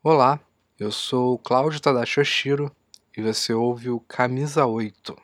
Olá, 0.00 0.38
eu 0.78 0.92
sou 0.92 1.36
Cláudio 1.40 1.80
Tadashi 1.80 2.20
Oshiro 2.20 2.70
e 3.16 3.20
você 3.20 3.52
ouve 3.52 3.90
o 3.90 3.98
Camisa 3.98 4.64
8. 4.64 5.16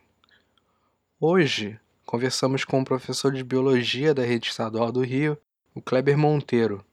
Hoje 1.21 1.79
conversamos 2.05 2.65
com 2.65 2.81
o 2.81 2.85
professor 2.85 3.33
de 3.33 3.45
Biologia 3.45 4.13
da 4.13 4.25
Rede 4.25 4.49
Estadual 4.49 4.91
do 4.91 5.01
Rio, 5.03 5.39
o 5.77 5.81
Kleber 5.81 6.19
Monteiro. 6.19 6.85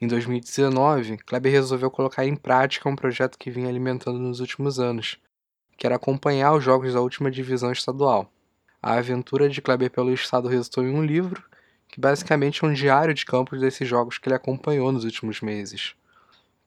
Em 0.00 0.08
2019, 0.08 1.18
Kleber 1.18 1.52
resolveu 1.52 1.90
colocar 1.90 2.24
em 2.24 2.34
prática 2.34 2.88
um 2.88 2.96
projeto 2.96 3.36
que 3.36 3.50
vinha 3.50 3.68
alimentando 3.68 4.18
nos 4.18 4.40
últimos 4.40 4.80
anos, 4.80 5.18
que 5.76 5.86
era 5.86 5.96
acompanhar 5.96 6.54
os 6.54 6.64
jogos 6.64 6.94
da 6.94 7.02
última 7.02 7.30
divisão 7.30 7.70
estadual. 7.70 8.32
A 8.82 8.94
aventura 8.94 9.46
de 9.46 9.60
Kleber 9.60 9.90
pelo 9.90 10.14
estado 10.14 10.48
resultou 10.48 10.84
em 10.84 10.94
um 10.94 11.04
livro, 11.04 11.44
que 11.86 12.00
basicamente 12.00 12.64
é 12.64 12.66
um 12.66 12.72
diário 12.72 13.12
de 13.12 13.26
campos 13.26 13.60
desses 13.60 13.86
jogos 13.86 14.16
que 14.16 14.26
ele 14.26 14.36
acompanhou 14.36 14.90
nos 14.90 15.04
últimos 15.04 15.42
meses. 15.42 15.99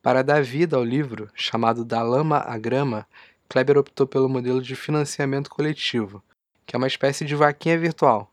Para 0.04 0.22
dar 0.22 0.44
vida 0.44 0.76
ao 0.76 0.84
livro, 0.84 1.30
chamado 1.34 1.86
Da 1.86 2.04
Lama 2.04 2.40
à 2.40 2.58
Grama, 2.58 3.08
Kleber 3.48 3.78
optou 3.78 4.06
pelo 4.06 4.28
modelo 4.28 4.62
de 4.62 4.76
financiamento 4.76 5.50
coletivo, 5.50 6.22
que 6.66 6.76
é 6.76 6.78
uma 6.78 6.88
espécie 6.88 7.24
de 7.24 7.34
vaquinha 7.38 7.80
virtual. 7.80 8.30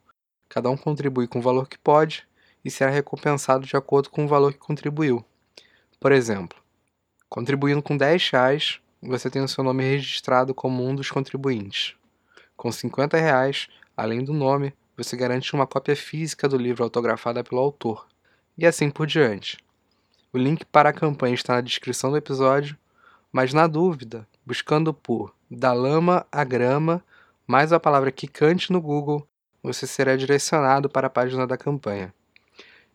Cada 0.48 0.68
um 0.68 0.76
contribui 0.76 1.28
com 1.28 1.38
o 1.38 1.42
valor 1.42 1.68
que 1.68 1.78
pode 1.78 2.26
e 2.64 2.72
será 2.72 2.90
recompensado 2.90 3.68
de 3.68 3.76
acordo 3.76 4.10
com 4.10 4.24
o 4.24 4.28
valor 4.28 4.52
que 4.52 4.58
contribuiu. 4.58 5.24
Por 6.00 6.10
exemplo, 6.10 6.58
contribuindo 7.28 7.80
com 7.80 7.96
10 7.96 8.30
reais, 8.30 8.80
você 9.00 9.30
tem 9.30 9.40
o 9.40 9.46
seu 9.46 9.62
nome 9.62 9.84
registrado 9.84 10.52
como 10.52 10.84
um 10.84 10.92
dos 10.92 11.08
contribuintes. 11.08 11.94
Com 12.56 12.72
50 12.72 13.16
reais, 13.16 13.68
além 13.96 14.24
do 14.24 14.32
nome, 14.32 14.74
você 14.96 15.16
garante 15.16 15.54
uma 15.54 15.68
cópia 15.68 15.94
física 15.94 16.48
do 16.48 16.56
livro 16.56 16.82
autografada 16.82 17.44
pelo 17.44 17.60
autor. 17.60 18.08
E 18.58 18.66
assim 18.66 18.90
por 18.90 19.06
diante. 19.06 19.56
O 20.32 20.38
link 20.38 20.64
para 20.64 20.90
a 20.90 20.92
campanha 20.92 21.34
está 21.34 21.54
na 21.54 21.60
descrição 21.60 22.10
do 22.10 22.16
episódio, 22.16 22.78
mas 23.32 23.52
na 23.52 23.66
dúvida, 23.66 24.28
buscando 24.46 24.94
por 24.94 25.34
Da 25.50 25.72
Lama 25.72 26.24
à 26.30 26.44
Grama 26.44 27.04
mais 27.46 27.72
a 27.72 27.80
palavra 27.80 28.12
Kikante 28.12 28.72
no 28.72 28.80
Google, 28.80 29.26
você 29.60 29.88
será 29.88 30.14
direcionado 30.14 30.88
para 30.88 31.08
a 31.08 31.10
página 31.10 31.48
da 31.48 31.56
campanha. 31.56 32.14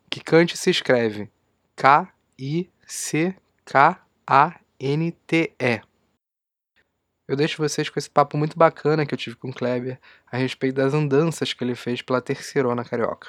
Kikante 0.08 0.56
se 0.56 0.70
escreve 0.70 1.30
K-I-C-K-A-N-T-E. 1.76 2.72
Eu 7.28 7.36
deixo 7.36 7.58
vocês 7.58 7.90
com 7.90 7.98
esse 7.98 8.08
papo 8.08 8.38
muito 8.38 8.56
bacana 8.56 9.04
que 9.04 9.12
eu 9.12 9.18
tive 9.18 9.36
com 9.36 9.50
o 9.50 9.54
Kleber 9.54 10.00
a 10.32 10.38
respeito 10.38 10.76
das 10.76 10.94
andanças 10.94 11.52
que 11.52 11.62
ele 11.62 11.74
fez 11.74 12.00
pela 12.00 12.22
terceirona 12.22 12.82
carioca. 12.82 13.28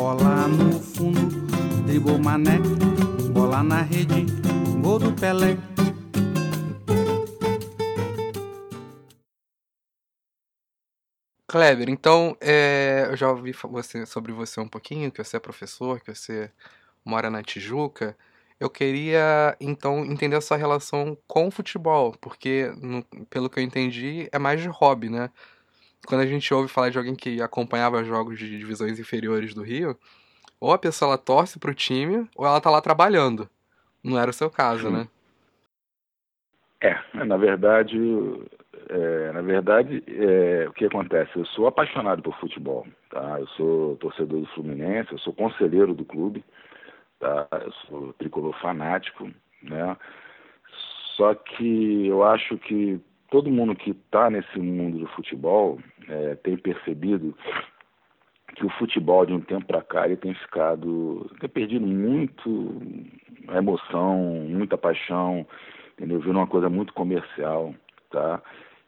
bola 0.00 0.48
no 0.48 0.80
fundo, 0.80 1.46
dribou 1.84 2.18
mané, 2.18 2.58
bola 3.34 3.62
na 3.62 3.82
rede, 3.82 4.24
gol 4.82 4.98
do 4.98 5.12
Pelé. 5.12 5.58
Kleber, 11.46 11.90
então 11.90 12.34
é, 12.40 13.08
eu 13.10 13.16
já 13.16 13.28
ouvi 13.30 13.52
você, 13.52 14.06
sobre 14.06 14.32
você 14.32 14.58
um 14.58 14.68
pouquinho, 14.68 15.12
que 15.12 15.22
você 15.22 15.36
é 15.36 15.40
professor, 15.40 16.00
que 16.00 16.14
você 16.14 16.50
mora 17.04 17.28
na 17.28 17.42
Tijuca. 17.42 18.16
Eu 18.58 18.70
queria 18.70 19.54
então 19.60 20.02
entender 20.06 20.36
a 20.36 20.40
sua 20.40 20.56
relação 20.56 21.14
com 21.28 21.48
o 21.48 21.50
futebol, 21.50 22.16
porque 22.22 22.72
no, 22.80 23.04
pelo 23.26 23.50
que 23.50 23.58
eu 23.58 23.62
entendi 23.62 24.30
é 24.32 24.38
mais 24.38 24.62
de 24.62 24.68
hobby, 24.68 25.10
né? 25.10 25.28
Quando 26.06 26.22
a 26.22 26.26
gente 26.26 26.52
ouve 26.52 26.68
falar 26.68 26.90
de 26.90 26.98
alguém 26.98 27.14
que 27.14 27.40
acompanhava 27.42 28.04
jogos 28.04 28.38
de 28.38 28.58
divisões 28.58 28.98
inferiores 28.98 29.54
do 29.54 29.62
Rio, 29.62 29.96
ou 30.60 30.72
a 30.72 30.78
pessoa 30.78 31.10
ela 31.10 31.18
torce 31.18 31.58
pro 31.58 31.74
time, 31.74 32.28
ou 32.36 32.46
ela 32.46 32.60
tá 32.60 32.70
lá 32.70 32.80
trabalhando. 32.80 33.48
Não 34.02 34.18
era 34.18 34.30
o 34.30 34.34
seu 34.34 34.50
caso, 34.50 34.88
Sim. 34.88 34.92
né? 34.92 35.08
É, 36.82 37.24
na 37.24 37.36
verdade, 37.36 37.98
é, 38.88 39.32
na 39.32 39.42
verdade, 39.42 40.02
é, 40.08 40.66
o 40.68 40.72
que 40.72 40.86
acontece? 40.86 41.30
Eu 41.36 41.44
sou 41.46 41.66
apaixonado 41.66 42.22
por 42.22 42.38
futebol, 42.40 42.86
tá? 43.10 43.38
Eu 43.38 43.46
sou 43.48 43.96
torcedor 43.96 44.40
do 44.40 44.46
Fluminense, 44.48 45.12
eu 45.12 45.18
sou 45.18 45.32
conselheiro 45.32 45.94
do 45.94 46.04
clube, 46.04 46.42
tá? 47.18 47.46
Eu 47.52 47.72
sou 47.86 48.12
tricolor 48.14 48.58
fanático, 48.60 49.30
né? 49.62 49.96
Só 51.16 51.34
que 51.34 52.06
eu 52.06 52.24
acho 52.24 52.56
que 52.58 52.98
todo 53.30 53.50
mundo 53.50 53.74
que 53.74 53.90
está 53.90 54.28
nesse 54.28 54.58
mundo 54.58 54.98
do 54.98 55.06
futebol 55.08 55.78
é, 56.08 56.34
tem 56.36 56.56
percebido 56.56 57.34
que 58.56 58.66
o 58.66 58.70
futebol 58.70 59.24
de 59.24 59.32
um 59.32 59.40
tempo 59.40 59.66
para 59.66 59.82
cá 59.82 60.06
ele 60.06 60.16
tem 60.16 60.34
ficado 60.34 61.30
tem 61.40 61.48
perdido 61.48 61.86
muito 61.86 62.82
emoção 63.56 64.18
muita 64.48 64.76
paixão 64.76 65.46
entendeu? 65.96 66.18
Virou 66.18 66.36
uma 66.36 66.46
coisa 66.46 66.68
muito 66.68 66.92
comercial 66.92 67.74
tá? 68.10 68.42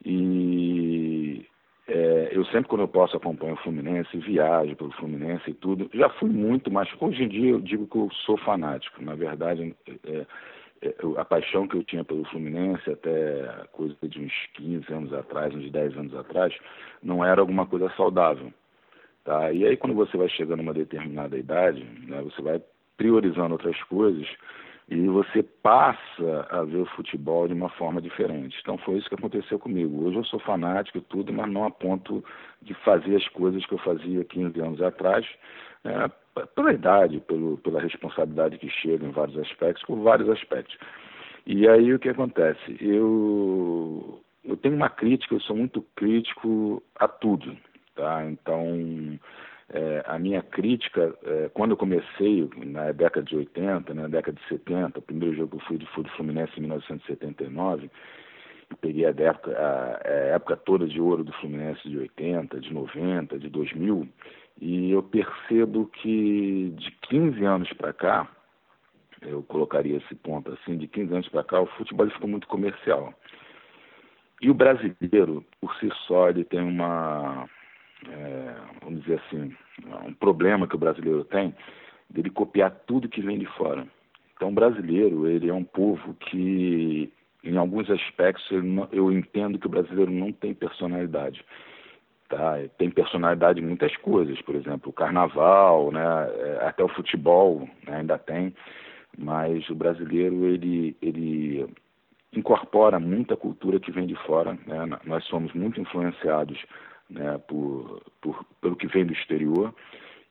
E 0.04 1.46
é, 1.86 2.30
eu 2.32 2.44
sempre 2.46 2.64
quando 2.64 2.80
eu 2.82 2.88
posso 2.88 3.16
acompanho 3.16 3.54
o 3.54 3.58
Fluminense 3.58 4.18
viajo 4.18 4.74
pelo 4.74 4.90
Fluminense 4.92 5.50
e 5.50 5.54
tudo 5.54 5.88
já 5.94 6.08
fui 6.10 6.28
muito 6.28 6.70
mais 6.70 6.88
hoje 7.00 7.22
em 7.22 7.28
dia 7.28 7.50
eu 7.50 7.60
digo 7.60 7.86
que 7.86 7.96
eu 7.96 8.10
sou 8.26 8.36
fanático. 8.38 9.02
Na 9.02 9.14
verdade 9.14 9.74
é, 10.04 10.26
a 11.16 11.24
paixão 11.24 11.66
que 11.68 11.76
eu 11.76 11.84
tinha 11.84 12.04
pelo 12.04 12.24
Fluminense 12.26 12.90
até 12.90 13.66
coisa 13.72 13.96
de 14.02 14.20
uns 14.20 14.32
15 14.54 14.92
anos 14.92 15.12
atrás, 15.12 15.54
uns 15.54 15.70
10 15.70 15.96
anos 15.96 16.14
atrás, 16.14 16.54
não 17.02 17.24
era 17.24 17.40
alguma 17.40 17.66
coisa 17.66 17.88
saudável. 17.96 18.52
Tá? 19.24 19.52
E 19.52 19.64
aí 19.64 19.76
quando 19.76 19.94
você 19.94 20.16
vai 20.16 20.28
chegando 20.28 20.60
a 20.60 20.62
uma 20.62 20.74
determinada 20.74 21.38
idade, 21.38 21.84
né, 22.06 22.20
você 22.22 22.42
vai 22.42 22.60
priorizando 22.96 23.52
outras 23.52 23.80
coisas 23.84 24.26
e 24.88 25.06
você 25.06 25.42
passa 25.42 26.46
a 26.50 26.64
ver 26.64 26.78
o 26.78 26.86
futebol 26.86 27.46
de 27.46 27.54
uma 27.54 27.68
forma 27.70 28.00
diferente. 28.02 28.58
Então 28.60 28.76
foi 28.78 28.98
isso 28.98 29.08
que 29.08 29.14
aconteceu 29.14 29.58
comigo. 29.58 30.04
Hoje 30.04 30.16
eu 30.16 30.24
sou 30.24 30.40
fanático 30.40 30.98
e 30.98 31.02
tudo, 31.02 31.32
mas 31.32 31.50
não 31.50 31.64
a 31.64 31.70
ponto 31.70 32.24
de 32.60 32.74
fazer 32.74 33.16
as 33.16 33.28
coisas 33.28 33.64
que 33.64 33.72
eu 33.72 33.78
fazia 33.78 34.24
15 34.24 34.60
anos 34.60 34.82
atrás, 34.82 35.24
né, 35.84 36.10
pela 36.54 36.72
idade, 36.72 37.20
pelo, 37.20 37.58
pela 37.58 37.80
responsabilidade 37.80 38.58
que 38.58 38.68
chega 38.68 39.06
em 39.06 39.10
vários 39.10 39.38
aspectos, 39.38 39.84
por 39.84 39.98
vários 39.98 40.28
aspectos. 40.28 40.76
E 41.46 41.68
aí 41.68 41.92
o 41.92 41.98
que 41.98 42.08
acontece? 42.08 42.76
Eu, 42.80 44.20
eu 44.44 44.56
tenho 44.56 44.76
uma 44.76 44.88
crítica, 44.88 45.34
eu 45.34 45.40
sou 45.40 45.56
muito 45.56 45.84
crítico 45.96 46.82
a 46.96 47.08
tudo. 47.08 47.56
Tá? 47.94 48.24
Então, 48.24 49.18
é, 49.70 50.02
a 50.06 50.18
minha 50.18 50.42
crítica, 50.42 51.14
é, 51.24 51.50
quando 51.52 51.72
eu 51.72 51.76
comecei 51.76 52.48
na 52.56 52.92
década 52.92 53.26
de 53.26 53.36
80, 53.36 53.92
na 53.94 54.08
década 54.08 54.38
de 54.38 54.48
70, 54.48 54.98
o 54.98 55.02
primeiro 55.02 55.34
jogo 55.34 55.50
que 55.50 55.56
eu 55.56 55.66
fui 55.66 55.78
de, 55.78 55.86
fui 55.86 56.04
de 56.04 56.10
Fluminense 56.10 56.52
em 56.56 56.60
1979, 56.60 57.90
peguei 58.80 59.06
a 59.06 59.10
época, 59.10 59.50
a, 59.58 60.08
a 60.08 60.12
época 60.34 60.56
toda 60.56 60.86
de 60.86 61.00
ouro 61.00 61.24
do 61.24 61.32
Fluminense 61.34 61.88
de 61.88 61.98
80, 61.98 62.60
de 62.60 62.72
90, 62.72 63.38
de 63.38 63.48
2000, 63.48 64.08
e 64.62 64.92
eu 64.92 65.02
percebo 65.02 65.86
que 65.86 66.72
de 66.76 66.92
15 67.08 67.44
anos 67.44 67.72
para 67.72 67.92
cá, 67.92 68.28
eu 69.20 69.42
colocaria 69.42 69.96
esse 69.96 70.14
ponto 70.14 70.52
assim, 70.52 70.78
de 70.78 70.86
15 70.86 71.12
anos 71.12 71.28
para 71.30 71.42
cá, 71.42 71.60
o 71.60 71.66
futebol 71.66 72.08
ficou 72.08 72.28
muito 72.28 72.46
comercial. 72.46 73.12
E 74.40 74.48
o 74.48 74.54
brasileiro, 74.54 75.44
por 75.60 75.74
si 75.78 75.90
só, 76.06 76.28
ele 76.28 76.44
tem 76.44 76.60
uma, 76.60 77.48
é, 78.08 78.54
vamos 78.84 79.00
dizer 79.02 79.20
assim, 79.26 79.52
um 80.06 80.14
problema 80.14 80.68
que 80.68 80.76
o 80.76 80.78
brasileiro 80.78 81.24
tem, 81.24 81.52
dele 82.08 82.30
copiar 82.30 82.70
tudo 82.86 83.08
que 83.08 83.20
vem 83.20 83.40
de 83.40 83.46
fora. 83.56 83.84
Então, 84.36 84.50
o 84.50 84.54
brasileiro, 84.54 85.26
ele 85.26 85.50
é 85.50 85.54
um 85.54 85.64
povo 85.64 86.14
que, 86.14 87.12
em 87.42 87.56
alguns 87.56 87.90
aspectos, 87.90 88.48
eu 88.92 89.10
entendo 89.10 89.58
que 89.58 89.66
o 89.66 89.70
brasileiro 89.70 90.12
não 90.12 90.30
tem 90.30 90.54
personalidade. 90.54 91.44
Tá? 92.32 92.54
Tem 92.78 92.90
personalidade 92.90 93.60
em 93.60 93.66
muitas 93.66 93.94
coisas, 93.98 94.40
por 94.40 94.54
exemplo, 94.54 94.88
o 94.88 94.92
carnaval, 94.92 95.92
né? 95.92 96.00
É, 96.00 96.66
até 96.66 96.82
o 96.82 96.88
futebol 96.88 97.68
né? 97.86 97.96
ainda 97.96 98.16
tem, 98.16 98.54
mas 99.18 99.68
o 99.68 99.74
brasileiro 99.74 100.46
ele, 100.46 100.96
ele 101.02 101.66
incorpora 102.32 102.98
muita 102.98 103.36
cultura 103.36 103.78
que 103.78 103.92
vem 103.92 104.06
de 104.06 104.16
fora. 104.24 104.54
Né? 104.66 104.98
Nós 105.04 105.22
somos 105.24 105.52
muito 105.52 105.78
influenciados 105.78 106.58
né? 107.10 107.36
por, 107.46 108.00
por, 108.22 108.42
pelo 108.62 108.76
que 108.76 108.86
vem 108.86 109.04
do 109.04 109.12
exterior 109.12 109.74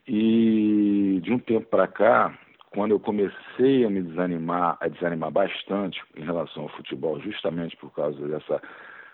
e 0.07 1.19
de 1.21 1.31
um 1.31 1.37
tempo 1.37 1.67
para 1.67 1.85
cá, 1.85 2.35
quando 2.71 2.91
eu 2.95 2.99
comecei 2.99 3.85
a 3.85 3.91
me 3.91 4.01
desanimar, 4.01 4.75
a 4.81 4.87
desanimar 4.87 5.29
bastante 5.29 6.01
em 6.17 6.23
relação 6.23 6.63
ao 6.63 6.69
futebol, 6.69 7.19
justamente 7.19 7.77
por 7.77 7.93
causa 7.93 8.27
dessa 8.27 8.59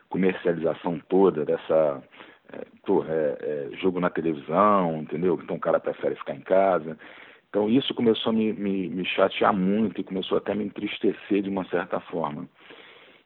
comercialização 0.08 1.02
toda, 1.10 1.44
dessa 1.44 2.02
pô, 2.86 3.04
é, 3.04 3.38
é, 3.42 3.70
jogo 3.78 4.00
na 4.00 4.10
televisão, 4.10 5.02
entendeu? 5.02 5.40
Então 5.44 5.56
o 5.56 5.60
cara 5.60 5.80
prefere 5.80 6.16
ficar 6.16 6.36
em 6.36 6.42
casa. 6.42 6.98
Então 7.50 7.70
isso 7.70 7.94
começou 7.94 8.32
a 8.32 8.34
me, 8.34 8.54
me, 8.54 8.90
me 8.90 9.06
chatear 9.06 9.54
muito 9.54 10.00
e 10.00 10.04
começou 10.04 10.38
até 10.38 10.52
a 10.52 10.56
me 10.56 10.66
entristecer 10.66 11.42
de 11.42 11.50
uma 11.50 11.66
certa 11.66 12.00
forma. 12.00 12.48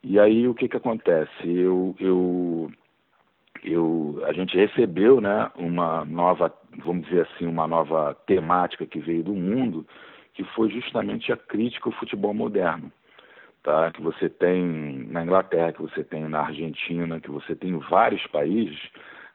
E 0.03 0.19
aí 0.19 0.47
o 0.47 0.53
que 0.53 0.67
que 0.67 0.77
acontece? 0.77 1.31
Eu, 1.43 1.95
eu, 1.99 2.71
eu, 3.63 4.21
a 4.25 4.33
gente 4.33 4.57
recebeu, 4.57 5.21
né, 5.21 5.49
uma 5.55 6.03
nova, 6.05 6.53
vamos 6.83 7.05
dizer 7.05 7.27
assim, 7.27 7.45
uma 7.45 7.67
nova 7.67 8.15
temática 8.25 8.85
que 8.85 8.99
veio 8.99 9.23
do 9.23 9.33
mundo, 9.33 9.85
que 10.33 10.43
foi 10.55 10.69
justamente 10.69 11.31
a 11.31 11.37
crítica 11.37 11.89
ao 11.89 11.93
futebol 11.93 12.33
moderno 12.33 12.91
tá? 13.63 13.91
que 13.91 14.01
você 14.01 14.29
tem 14.29 15.07
na 15.09 15.23
Inglaterra, 15.23 15.73
que 15.73 15.81
você 15.81 16.03
tem 16.03 16.27
na 16.27 16.41
Argentina, 16.41 17.19
que 17.19 17.29
você 17.29 17.55
tem 17.55 17.71
em 17.71 17.79
vários 17.79 18.25
países, 18.27 18.79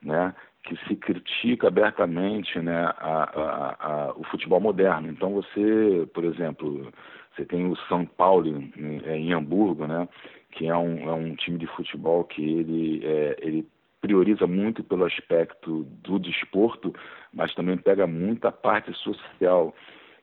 né? 0.02 0.34
que 0.66 0.76
se 0.88 0.96
critica 0.96 1.68
abertamente 1.68 2.58
né, 2.58 2.92
a, 2.98 3.22
a, 3.22 3.76
a, 3.78 4.12
o 4.16 4.24
futebol 4.24 4.60
moderno. 4.60 5.08
Então 5.08 5.32
você, 5.32 6.08
por 6.12 6.24
exemplo, 6.24 6.92
você 7.34 7.44
tem 7.44 7.70
o 7.70 7.76
São 7.88 8.04
Paulo 8.04 8.48
em, 8.48 9.00
é, 9.04 9.16
em 9.16 9.32
Hamburgo, 9.32 9.86
né, 9.86 10.08
que 10.50 10.66
é 10.66 10.76
um, 10.76 11.08
é 11.08 11.12
um 11.12 11.34
time 11.36 11.58
de 11.58 11.66
futebol 11.68 12.24
que 12.24 12.42
ele, 12.42 13.00
é, 13.04 13.36
ele 13.40 13.68
prioriza 14.00 14.46
muito 14.46 14.82
pelo 14.82 15.04
aspecto 15.04 15.84
do 16.02 16.18
desporto, 16.18 16.92
mas 17.32 17.54
também 17.54 17.76
pega 17.76 18.06
muita 18.06 18.50
parte 18.50 18.92
social. 18.94 19.74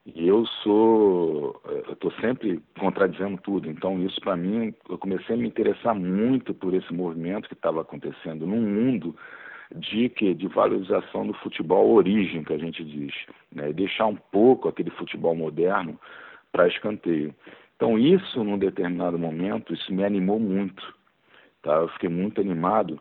E 0.05 0.27
eu 0.27 0.45
sou, 0.45 1.61
eu 1.65 1.94
estou 1.94 2.11
sempre 2.19 2.61
contradizendo 2.77 3.39
tudo. 3.41 3.69
Então 3.69 4.03
isso 4.03 4.19
para 4.19 4.35
mim, 4.35 4.73
eu 4.89 4.97
comecei 4.97 5.35
a 5.35 5.38
me 5.38 5.47
interessar 5.47 5.95
muito 5.95 6.53
por 6.53 6.73
esse 6.73 6.94
movimento 6.94 7.47
que 7.47 7.53
estava 7.53 7.81
acontecendo 7.81 8.45
no 8.45 8.57
mundo 8.57 9.15
de 9.75 10.09
que 10.09 10.33
de 10.33 10.47
valorização 10.47 11.25
do 11.25 11.33
futebol 11.35 11.94
origem 11.94 12.44
que 12.44 12.53
a 12.53 12.57
gente 12.57 12.83
diz, 12.83 13.13
né? 13.51 13.69
E 13.69 13.73
deixar 13.73 14.07
um 14.07 14.15
pouco 14.15 14.67
aquele 14.67 14.91
futebol 14.91 15.35
moderno 15.35 15.97
para 16.51 16.67
escanteio. 16.67 17.33
Então 17.75 17.97
isso, 17.97 18.44
num 18.44 18.57
determinado 18.57 19.17
momento, 19.17 19.73
isso 19.73 19.91
me 19.94 20.03
animou 20.03 20.39
muito. 20.39 20.94
Tá? 21.61 21.75
Eu 21.75 21.88
fiquei 21.88 22.09
muito 22.09 22.41
animado 22.41 23.00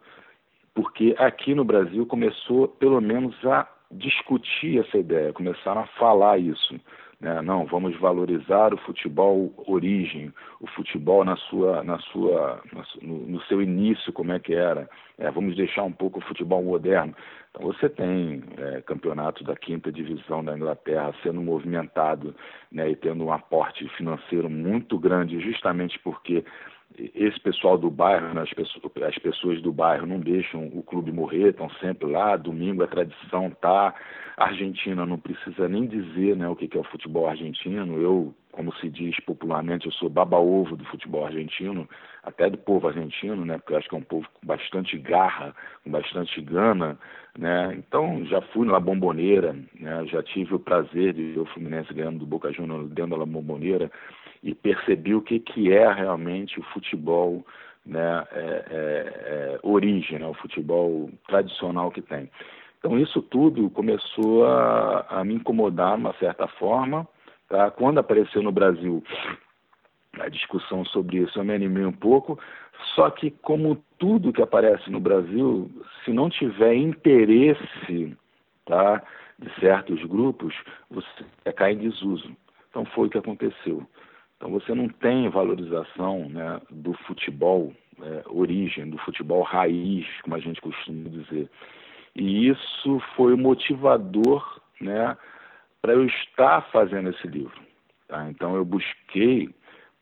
porque 0.74 1.14
aqui 1.18 1.54
no 1.54 1.64
Brasil 1.64 2.06
começou, 2.06 2.68
pelo 2.68 3.00
menos, 3.00 3.34
a 3.44 3.68
discutir 3.92 4.80
essa 4.80 4.98
ideia, 4.98 5.32
começaram 5.32 5.82
a 5.82 5.86
falar 5.86 6.38
isso. 6.38 6.74
Né? 7.22 7.40
Não, 7.40 7.64
vamos 7.66 7.96
valorizar 8.00 8.74
o 8.74 8.78
futebol 8.78 9.52
origem, 9.68 10.32
o 10.60 10.66
futebol 10.66 11.24
na 11.24 11.36
sua, 11.36 11.84
na 11.84 11.98
sua, 12.00 12.60
no, 13.00 13.18
no 13.28 13.40
seu 13.42 13.62
início, 13.62 14.12
como 14.12 14.32
é 14.32 14.40
que 14.40 14.54
era. 14.54 14.90
É, 15.16 15.30
vamos 15.30 15.54
deixar 15.54 15.84
um 15.84 15.92
pouco 15.92 16.18
o 16.18 16.22
futebol 16.22 16.62
moderno. 16.64 17.14
Então 17.50 17.66
você 17.66 17.88
tem 17.88 18.42
é, 18.56 18.80
campeonatos 18.80 19.46
da 19.46 19.54
quinta 19.54 19.92
divisão 19.92 20.42
da 20.42 20.56
Inglaterra 20.56 21.14
sendo 21.22 21.40
movimentado 21.40 22.34
né, 22.72 22.90
e 22.90 22.96
tendo 22.96 23.24
um 23.24 23.32
aporte 23.32 23.86
financeiro 23.90 24.50
muito 24.50 24.98
grande, 24.98 25.38
justamente 25.38 26.00
porque 26.00 26.44
esse 26.98 27.38
pessoal 27.40 27.78
do 27.78 27.90
bairro, 27.90 28.34
né, 28.34 28.42
as, 28.42 28.52
pessoas, 28.52 28.84
as, 29.02 29.18
pessoas, 29.18 29.62
do 29.62 29.72
bairro 29.72 30.06
não 30.06 30.20
deixam 30.20 30.66
o 30.66 30.82
clube 30.82 31.12
morrer, 31.12 31.50
estão 31.50 31.70
sempre 31.80 32.10
lá, 32.10 32.36
domingo 32.36 32.82
a 32.82 32.86
tradição 32.86 33.50
tá. 33.50 33.94
Argentina 34.36 35.04
não 35.04 35.18
precisa 35.18 35.68
nem 35.68 35.86
dizer 35.86 36.36
né, 36.36 36.48
o 36.48 36.56
que 36.56 36.76
é 36.76 36.80
o 36.80 36.84
futebol 36.84 37.28
argentino. 37.28 38.00
Eu, 38.00 38.34
como 38.52 38.72
se 38.76 38.88
diz 38.88 39.18
popularmente, 39.20 39.86
eu 39.86 39.92
sou 39.92 40.08
baba-ovo 40.08 40.76
do 40.76 40.84
futebol 40.84 41.26
argentino, 41.26 41.88
até 42.22 42.48
do 42.48 42.58
povo 42.58 42.86
argentino, 42.86 43.44
né, 43.44 43.58
porque 43.58 43.72
eu 43.72 43.78
acho 43.78 43.88
que 43.88 43.94
é 43.94 43.98
um 43.98 44.02
povo 44.02 44.26
com 44.34 44.46
bastante 44.46 44.96
garra, 44.98 45.54
com 45.82 45.90
bastante 45.90 46.40
gana. 46.42 46.98
Né? 47.36 47.74
Então, 47.76 48.24
já 48.26 48.40
fui 48.40 48.66
na 48.66 48.78
Bomboneira, 48.78 49.56
né, 49.80 50.06
já 50.06 50.22
tive 50.22 50.54
o 50.54 50.60
prazer 50.60 51.14
de 51.14 51.32
ver 51.32 51.40
o 51.40 51.46
Fluminense 51.46 51.92
ganhando 51.92 52.18
do 52.18 52.26
Boca 52.26 52.52
Juniors 52.52 52.90
dentro 52.90 53.18
da 53.18 53.26
Bomboneira 53.26 53.90
e 54.42 54.54
percebi 54.54 55.14
o 55.14 55.22
que, 55.22 55.40
que 55.40 55.72
é 55.72 55.90
realmente 55.92 56.60
o 56.60 56.64
futebol 56.64 57.44
né, 57.84 58.24
é, 58.32 58.38
é, 58.38 58.74
é, 58.74 59.60
origem, 59.62 60.18
né, 60.18 60.26
o 60.26 60.34
futebol 60.34 61.10
tradicional 61.26 61.90
que 61.90 62.02
tem. 62.02 62.30
Então 62.78 62.98
isso 62.98 63.22
tudo 63.22 63.70
começou 63.70 64.44
a, 64.44 65.06
a 65.08 65.24
me 65.24 65.34
incomodar 65.34 65.96
de 65.96 66.00
uma 66.02 66.14
certa 66.14 66.48
forma. 66.48 67.06
Tá? 67.52 67.70
Quando 67.70 67.98
apareceu 67.98 68.42
no 68.42 68.50
Brasil 68.50 69.04
a 70.18 70.30
discussão 70.30 70.86
sobre 70.86 71.18
isso, 71.18 71.38
eu 71.38 71.44
me 71.44 71.52
animei 71.52 71.84
um 71.84 71.92
pouco. 71.92 72.38
Só 72.94 73.10
que 73.10 73.30
como 73.30 73.76
tudo 73.98 74.32
que 74.32 74.40
aparece 74.40 74.90
no 74.90 74.98
Brasil, 74.98 75.70
se 76.02 76.14
não 76.14 76.30
tiver 76.30 76.74
interesse 76.74 78.16
tá, 78.64 79.02
de 79.38 79.54
certos 79.60 80.02
grupos, 80.04 80.54
você 80.90 81.52
cai 81.54 81.72
em 81.72 81.90
desuso. 81.90 82.34
Então 82.70 82.86
foi 82.86 83.08
o 83.08 83.10
que 83.10 83.18
aconteceu. 83.18 83.86
Então 84.38 84.50
você 84.50 84.74
não 84.74 84.88
tem 84.88 85.28
valorização 85.28 86.30
né, 86.30 86.58
do 86.70 86.94
futebol 87.06 87.70
é, 88.00 88.22
origem, 88.30 88.88
do 88.88 88.96
futebol 88.96 89.42
raiz, 89.42 90.06
como 90.22 90.36
a 90.36 90.40
gente 90.40 90.58
costuma 90.58 91.06
dizer. 91.10 91.50
E 92.16 92.48
isso 92.48 92.98
foi 93.14 93.34
o 93.34 93.38
motivador 93.38 94.58
né, 94.80 95.18
para 95.82 95.92
eu 95.94 96.06
estar 96.06 96.62
fazendo 96.70 97.10
esse 97.10 97.26
livro. 97.26 97.60
Tá? 98.08 98.30
Então 98.30 98.54
eu 98.54 98.64
busquei 98.64 99.50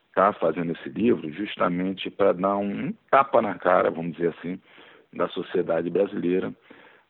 estar 0.09 0.35
fazendo 0.35 0.73
esse 0.73 0.89
livro 0.91 1.33
justamente 1.33 2.11
para 2.11 2.33
dar 2.33 2.57
um 2.57 2.93
tapa 3.11 3.41
na 3.41 3.55
cara, 3.55 3.91
vamos 3.91 4.13
dizer 4.13 4.35
assim, 4.39 4.61
da 5.13 5.29
sociedade 5.29 5.89
brasileira, 5.89 6.53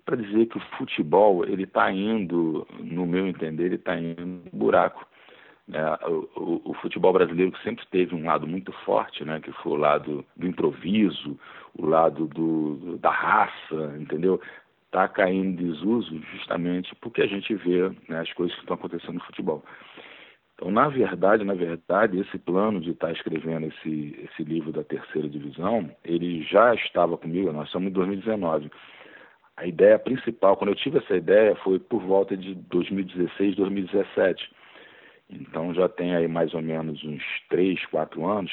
para 0.05 0.17
dizer 0.17 0.46
que 0.46 0.58
o 0.58 0.62
futebol 0.78 1.44
ele 1.44 1.64
está 1.64 1.90
indo, 1.90 2.67
no 2.78 3.06
meu 3.06 3.26
entender, 3.26 3.67
ele 3.67 3.75
está 3.75 3.96
indo 3.96 4.25
no 4.25 4.50
buraco. 4.52 5.06
É, 5.73 6.08
o, 6.08 6.61
o, 6.64 6.75
futebol 6.75 7.12
brasileiro 7.12 7.56
sempre 7.62 7.87
teve 7.93 8.12
um 8.14 8.25
lado 8.25 8.44
muito 8.44 8.73
forte, 8.84 9.25
né, 9.25 9.40
que 9.40 9.52
foi 9.52 9.73
o 9.73 9.76
lado 9.76 10.25
do 10.37 10.46
improviso, 10.46 11.38
o 11.78 11.87
lado 11.87 12.26
do, 12.26 12.99
da 12.99 13.11
raça, 13.11 13.96
entendeu? 13.96 14.40
Está 14.90 15.06
caindo 15.06 15.62
em 15.62 15.66
desuso 15.66 16.20
justamente 16.34 16.94
porque 16.96 17.22
a 17.22 17.26
gente 17.26 17.54
vê 17.54 17.90
né, 18.08 18.20
as 18.20 18.32
coisas 18.32 18.54
que 18.56 18.62
estão 18.62 18.75
acontecendo 18.75 19.14
no 19.14 19.25
futebol. 19.25 19.64
Então, 20.54 20.70
na 20.70 20.88
verdade, 20.88 21.44
na 21.44 21.54
verdade, 21.54 22.19
esse 22.19 22.38
plano 22.38 22.81
de 22.81 22.90
estar 22.90 23.06
tá 23.06 23.12
escrevendo 23.12 23.66
esse, 23.66 24.18
esse 24.25 24.42
livro 24.42 24.73
da 24.73 24.82
terceira 24.82 25.28
divisão, 25.28 25.90
ele 26.04 26.42
já 26.42 26.75
estava 26.75 27.16
comigo, 27.16 27.52
nós 27.52 27.68
estamos 27.68 27.88
em 27.88 27.92
2019. 27.92 28.70
A 29.56 29.66
ideia 29.66 29.99
principal, 29.99 30.56
quando 30.56 30.70
eu 30.70 30.76
tive 30.76 30.99
essa 30.99 31.16
ideia, 31.16 31.54
foi 31.56 31.78
por 31.78 32.02
volta 32.02 32.37
de 32.37 32.54
2016, 32.54 33.56
2017 33.56 34.50
então 35.32 35.73
já 35.73 35.88
tem 35.88 36.14
aí 36.14 36.26
mais 36.26 36.52
ou 36.54 36.62
menos 36.62 37.02
uns 37.04 37.23
três, 37.49 37.85
quatro 37.87 38.26
anos. 38.26 38.52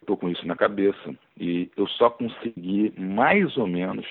Estou 0.00 0.16
com 0.16 0.28
isso 0.28 0.46
na 0.46 0.56
cabeça 0.56 1.14
e 1.38 1.70
eu 1.76 1.86
só 1.86 2.10
consegui 2.10 2.92
mais 2.98 3.56
ou 3.56 3.66
menos 3.66 4.06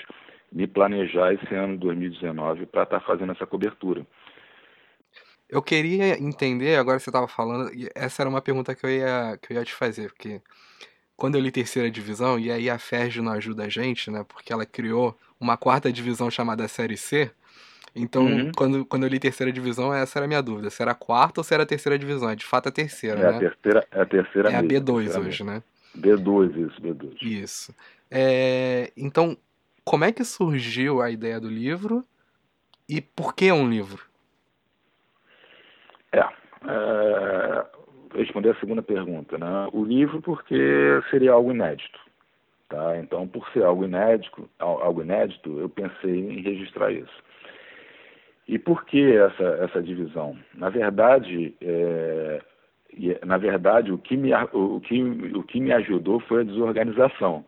me 0.52 0.68
planejar 0.68 1.34
esse 1.34 1.54
ano 1.54 1.74
de 1.74 1.80
2019 1.80 2.66
para 2.66 2.84
estar 2.84 3.00
tá 3.00 3.06
fazendo 3.06 3.32
essa 3.32 3.46
cobertura. 3.46 4.06
Eu 5.50 5.62
queria 5.62 6.18
entender, 6.18 6.78
agora 6.78 7.00
você 7.00 7.10
estava 7.10 7.28
falando, 7.28 7.70
essa 7.94 8.22
era 8.22 8.30
uma 8.30 8.42
pergunta 8.42 8.74
que 8.74 8.86
eu 8.86 8.90
ia, 8.90 9.38
que 9.42 9.54
eu 9.54 9.58
ia 9.58 9.66
te 9.66 9.74
fazer, 9.74 10.12
porque 10.12 10.42
quando 11.16 11.36
eu 11.36 11.42
li 11.42 11.52
terceira 11.52 11.92
divisão, 11.92 12.40
e 12.40 12.50
aí 12.50 12.70
a 12.70 12.80
Ferg 12.80 13.22
não 13.22 13.34
ajuda 13.34 13.66
a 13.66 13.70
gente, 13.70 14.10
né, 14.10 14.26
porque 14.28 14.54
ela 14.54 14.66
criou 14.66 15.18
uma 15.40 15.58
quarta 15.58 15.92
divisão 15.92 16.32
chamada 16.32 16.68
Série 16.68 16.96
C, 16.96 17.32
então, 17.96 18.26
uhum. 18.26 18.52
quando, 18.56 18.86
quando 18.86 19.04
eu 19.04 19.10
li 19.10 19.20
terceira 19.20 19.52
divisão, 19.52 19.94
essa 19.94 20.20
era 20.20 20.26
a 20.26 20.28
minha 20.28 20.42
dúvida. 20.42 20.70
Se 20.70 20.82
era 20.82 20.92
a 20.92 20.96
quarta 20.96 21.42
ou 21.42 21.44
se 21.44 21.54
era 21.54 21.64
a 21.64 21.66
terceira 21.66 22.00
divisão. 22.00 22.30
É 22.30 22.36
de 22.36 22.46
fato 22.46 22.70
a 22.70 22.72
terceira, 22.72 23.20
é 23.20 23.24
né? 23.24 23.30
A 23.30 23.40
terceira, 23.40 23.88
é 23.92 24.02
a 24.02 24.06
terceira 24.06 24.50
É 24.50 24.56
a 24.56 24.64
B2 24.64 25.20
hoje, 25.20 25.44
né? 25.44 25.62
B2, 25.98 26.70
isso, 26.70 26.82
B2. 26.82 27.22
Isso. 27.22 27.76
É, 28.10 28.92
então, 28.96 29.38
como 29.92 30.06
é 30.06 30.12
que 30.14 30.24
surgiu 30.24 31.02
a 31.02 31.12
ideia 31.12 31.38
do 31.38 31.50
livro 31.50 32.06
e 32.88 33.02
por 33.02 33.36
que 33.36 33.52
um 33.52 33.70
livro? 33.70 34.02
É, 36.14 36.20
é 36.20 37.66
responder 38.16 38.52
a 38.52 38.60
segunda 38.62 38.82
pergunta, 38.82 39.38
né? 39.38 39.68
O 39.74 39.84
livro 39.84 40.22
porque 40.22 40.56
seria 41.10 41.34
algo 41.34 41.52
inédito, 41.52 42.00
tá? 42.70 42.98
Então, 43.00 43.28
por 43.28 43.46
ser 43.50 43.66
algo 43.66 43.84
inédito, 43.84 44.50
algo 44.60 45.02
inédito, 45.02 45.60
eu 45.60 45.68
pensei 45.68 46.20
em 46.20 46.42
registrar 46.42 46.90
isso. 46.94 47.24
E 48.48 48.58
por 48.58 48.86
que 48.86 49.18
essa, 49.18 49.44
essa 49.62 49.84
divisão? 49.84 50.38
Na 50.54 50.70
verdade, 50.70 51.54
é, 51.62 52.42
na 53.26 53.38
verdade 53.38 53.92
o, 53.92 53.98
que 53.98 54.16
me, 54.16 54.32
o, 54.54 54.80
que, 54.80 55.04
o 55.36 55.44
que 55.44 55.60
me 55.60 55.74
ajudou 55.74 56.22
foi 56.22 56.42
a 56.42 56.46
desorganização. 56.46 57.44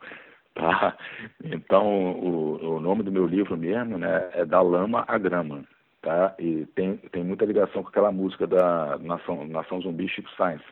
Tá? 0.53 0.95
Então, 1.43 2.11
o, 2.11 2.75
o 2.75 2.79
nome 2.79 3.03
do 3.03 3.11
meu 3.11 3.25
livro 3.25 3.57
mesmo 3.57 3.97
né, 3.97 4.29
é 4.33 4.45
Da 4.45 4.61
Lama 4.61 5.03
à 5.07 5.17
Grama. 5.17 5.63
tá? 6.01 6.35
E 6.37 6.65
tem, 6.75 6.97
tem 7.11 7.23
muita 7.23 7.45
ligação 7.45 7.81
com 7.81 7.89
aquela 7.89 8.11
música 8.11 8.45
da 8.45 8.97
Nação, 8.99 9.47
Nação 9.47 9.81
Zumbi 9.81 10.07
Chico 10.07 10.29
Science, 10.31 10.63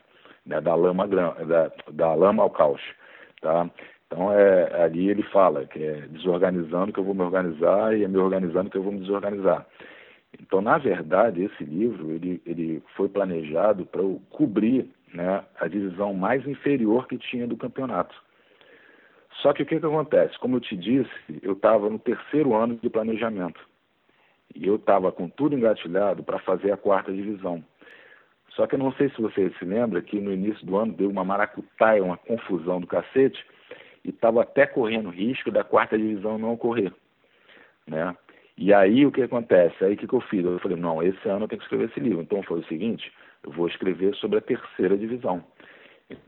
né? 0.46 0.60
Da 0.60 0.74
lama, 0.74 1.08
da, 1.08 1.72
da 1.90 2.14
lama 2.14 2.42
ao 2.42 2.50
caos, 2.50 2.80
tá? 3.40 3.68
Então, 4.06 4.30
é, 4.30 4.84
ali 4.84 5.08
ele 5.08 5.22
fala 5.22 5.66
que 5.66 5.82
é 5.82 6.06
desorganizando 6.08 6.92
que 6.92 7.00
eu 7.00 7.04
vou 7.04 7.14
me 7.14 7.22
organizar 7.22 7.96
e 7.96 8.04
é 8.04 8.08
me 8.08 8.18
organizando 8.18 8.68
que 8.68 8.76
eu 8.76 8.82
vou 8.82 8.92
me 8.92 9.00
desorganizar. 9.00 9.66
Então, 10.38 10.60
na 10.60 10.76
verdade, 10.76 11.44
esse 11.44 11.64
livro 11.64 12.10
ele, 12.10 12.42
ele 12.44 12.82
foi 12.94 13.08
planejado 13.08 13.86
para 13.86 14.02
cobrir 14.30 14.90
né, 15.14 15.42
a 15.58 15.66
divisão 15.66 16.12
mais 16.12 16.46
inferior 16.46 17.06
que 17.06 17.16
tinha 17.16 17.46
do 17.46 17.56
campeonato. 17.56 18.14
Só 19.40 19.52
que 19.52 19.62
o 19.62 19.66
que, 19.66 19.80
que 19.80 19.86
acontece? 19.86 20.38
Como 20.38 20.56
eu 20.56 20.60
te 20.60 20.76
disse, 20.76 21.10
eu 21.42 21.52
estava 21.52 21.88
no 21.88 21.98
terceiro 21.98 22.54
ano 22.54 22.76
de 22.76 22.90
planejamento. 22.90 23.60
E 24.54 24.66
eu 24.66 24.76
estava 24.76 25.10
com 25.10 25.28
tudo 25.28 25.56
engatilhado 25.56 26.22
para 26.22 26.38
fazer 26.38 26.72
a 26.72 26.76
quarta 26.76 27.12
divisão. 27.12 27.64
Só 28.50 28.66
que 28.66 28.74
eu 28.74 28.78
não 28.78 28.92
sei 28.92 29.08
se 29.10 29.20
você 29.20 29.50
se 29.58 29.64
lembra 29.64 30.02
que 30.02 30.20
no 30.20 30.32
início 30.32 30.64
do 30.66 30.76
ano 30.76 30.92
deu 30.92 31.08
uma 31.08 31.24
maracutaia, 31.24 32.04
uma 32.04 32.18
confusão 32.18 32.80
do 32.80 32.86
cacete, 32.86 33.42
e 34.04 34.10
estava 34.10 34.42
até 34.42 34.66
correndo 34.66 35.08
risco 35.08 35.50
da 35.50 35.64
quarta 35.64 35.96
divisão 35.96 36.36
não 36.36 36.52
ocorrer, 36.52 36.92
né? 37.86 38.14
E 38.56 38.72
aí 38.74 39.06
o 39.06 39.10
que 39.10 39.22
acontece? 39.22 39.82
Aí 39.82 39.94
o 39.94 39.96
que, 39.96 40.06
que 40.06 40.14
eu 40.14 40.20
fiz? 40.20 40.44
Eu 40.44 40.58
falei, 40.58 40.76
não, 40.76 41.02
esse 41.02 41.26
ano 41.28 41.44
eu 41.44 41.48
tenho 41.48 41.58
que 41.58 41.64
escrever 41.64 41.88
esse 41.88 42.00
livro. 42.00 42.20
Então 42.20 42.42
foi 42.42 42.60
o 42.60 42.64
seguinte, 42.66 43.10
eu 43.42 43.50
vou 43.50 43.66
escrever 43.66 44.14
sobre 44.16 44.38
a 44.38 44.42
terceira 44.42 44.96
divisão. 44.96 45.42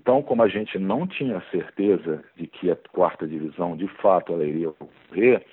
Então, 0.01 0.23
como 0.23 0.43
a 0.43 0.49
gente 0.49 0.79
não 0.79 1.07
tinha 1.07 1.43
certeza 1.51 2.23
de 2.37 2.47
que 2.47 2.71
a 2.71 2.77
quarta 2.93 3.27
divisão 3.27 3.77
de 3.77 3.89
fato 3.89 4.33
ela 4.33 4.45
iria 4.45 4.71
ocorrer, 4.71 5.45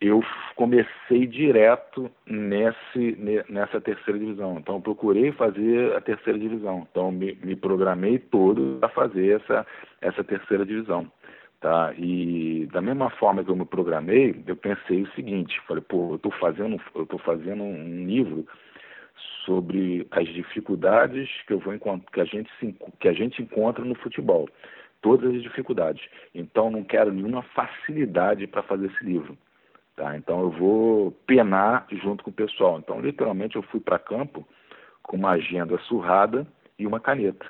eu 0.00 0.22
comecei 0.54 1.26
direto 1.26 2.10
nesse, 2.26 3.16
nessa 3.48 3.80
terceira 3.80 4.18
divisão. 4.18 4.58
Então, 4.58 4.80
procurei 4.80 5.32
fazer 5.32 5.94
a 5.94 6.00
terceira 6.00 6.38
divisão. 6.38 6.86
Então, 6.90 7.10
me, 7.10 7.38
me 7.42 7.56
programei 7.56 8.18
todo 8.18 8.78
para 8.78 8.88
fazer 8.90 9.40
essa, 9.40 9.66
essa 10.00 10.22
terceira 10.22 10.66
divisão. 10.66 11.10
Tá? 11.60 11.94
E 11.96 12.68
da 12.72 12.82
mesma 12.82 13.08
forma 13.10 13.42
que 13.42 13.50
eu 13.50 13.56
me 13.56 13.64
programei, 13.64 14.42
eu 14.46 14.56
pensei 14.56 15.02
o 15.02 15.10
seguinte, 15.12 15.58
falei, 15.66 15.82
pô, 15.82 16.10
eu 16.10 16.16
estou 16.16 16.32
fazendo, 16.32 16.78
eu 16.94 17.18
fazendo 17.18 17.62
um 17.62 18.06
livro 18.06 18.46
sobre 19.44 20.06
as 20.10 20.26
dificuldades 20.28 21.28
que 21.46 21.52
eu 21.52 21.58
vou 21.58 21.78
que 22.12 22.20
a 22.20 22.24
gente 22.24 22.50
se, 22.58 22.74
que 23.00 23.08
a 23.08 23.12
gente 23.12 23.42
encontra 23.42 23.84
no 23.84 23.94
futebol, 23.94 24.48
todas 25.00 25.34
as 25.34 25.42
dificuldades. 25.42 26.04
Então 26.34 26.70
não 26.70 26.82
quero 26.82 27.12
nenhuma 27.12 27.42
facilidade 27.42 28.46
para 28.46 28.62
fazer 28.62 28.86
esse 28.86 29.04
livro, 29.04 29.36
tá? 29.94 30.16
Então 30.16 30.40
eu 30.40 30.50
vou 30.50 31.12
penar 31.26 31.86
junto 31.90 32.24
com 32.24 32.30
o 32.30 32.34
pessoal. 32.34 32.78
Então 32.78 33.00
literalmente 33.00 33.56
eu 33.56 33.62
fui 33.62 33.80
para 33.80 33.98
campo 33.98 34.46
com 35.02 35.16
uma 35.16 35.32
agenda 35.32 35.78
surrada 35.78 36.46
e 36.78 36.86
uma 36.86 37.00
caneta 37.00 37.46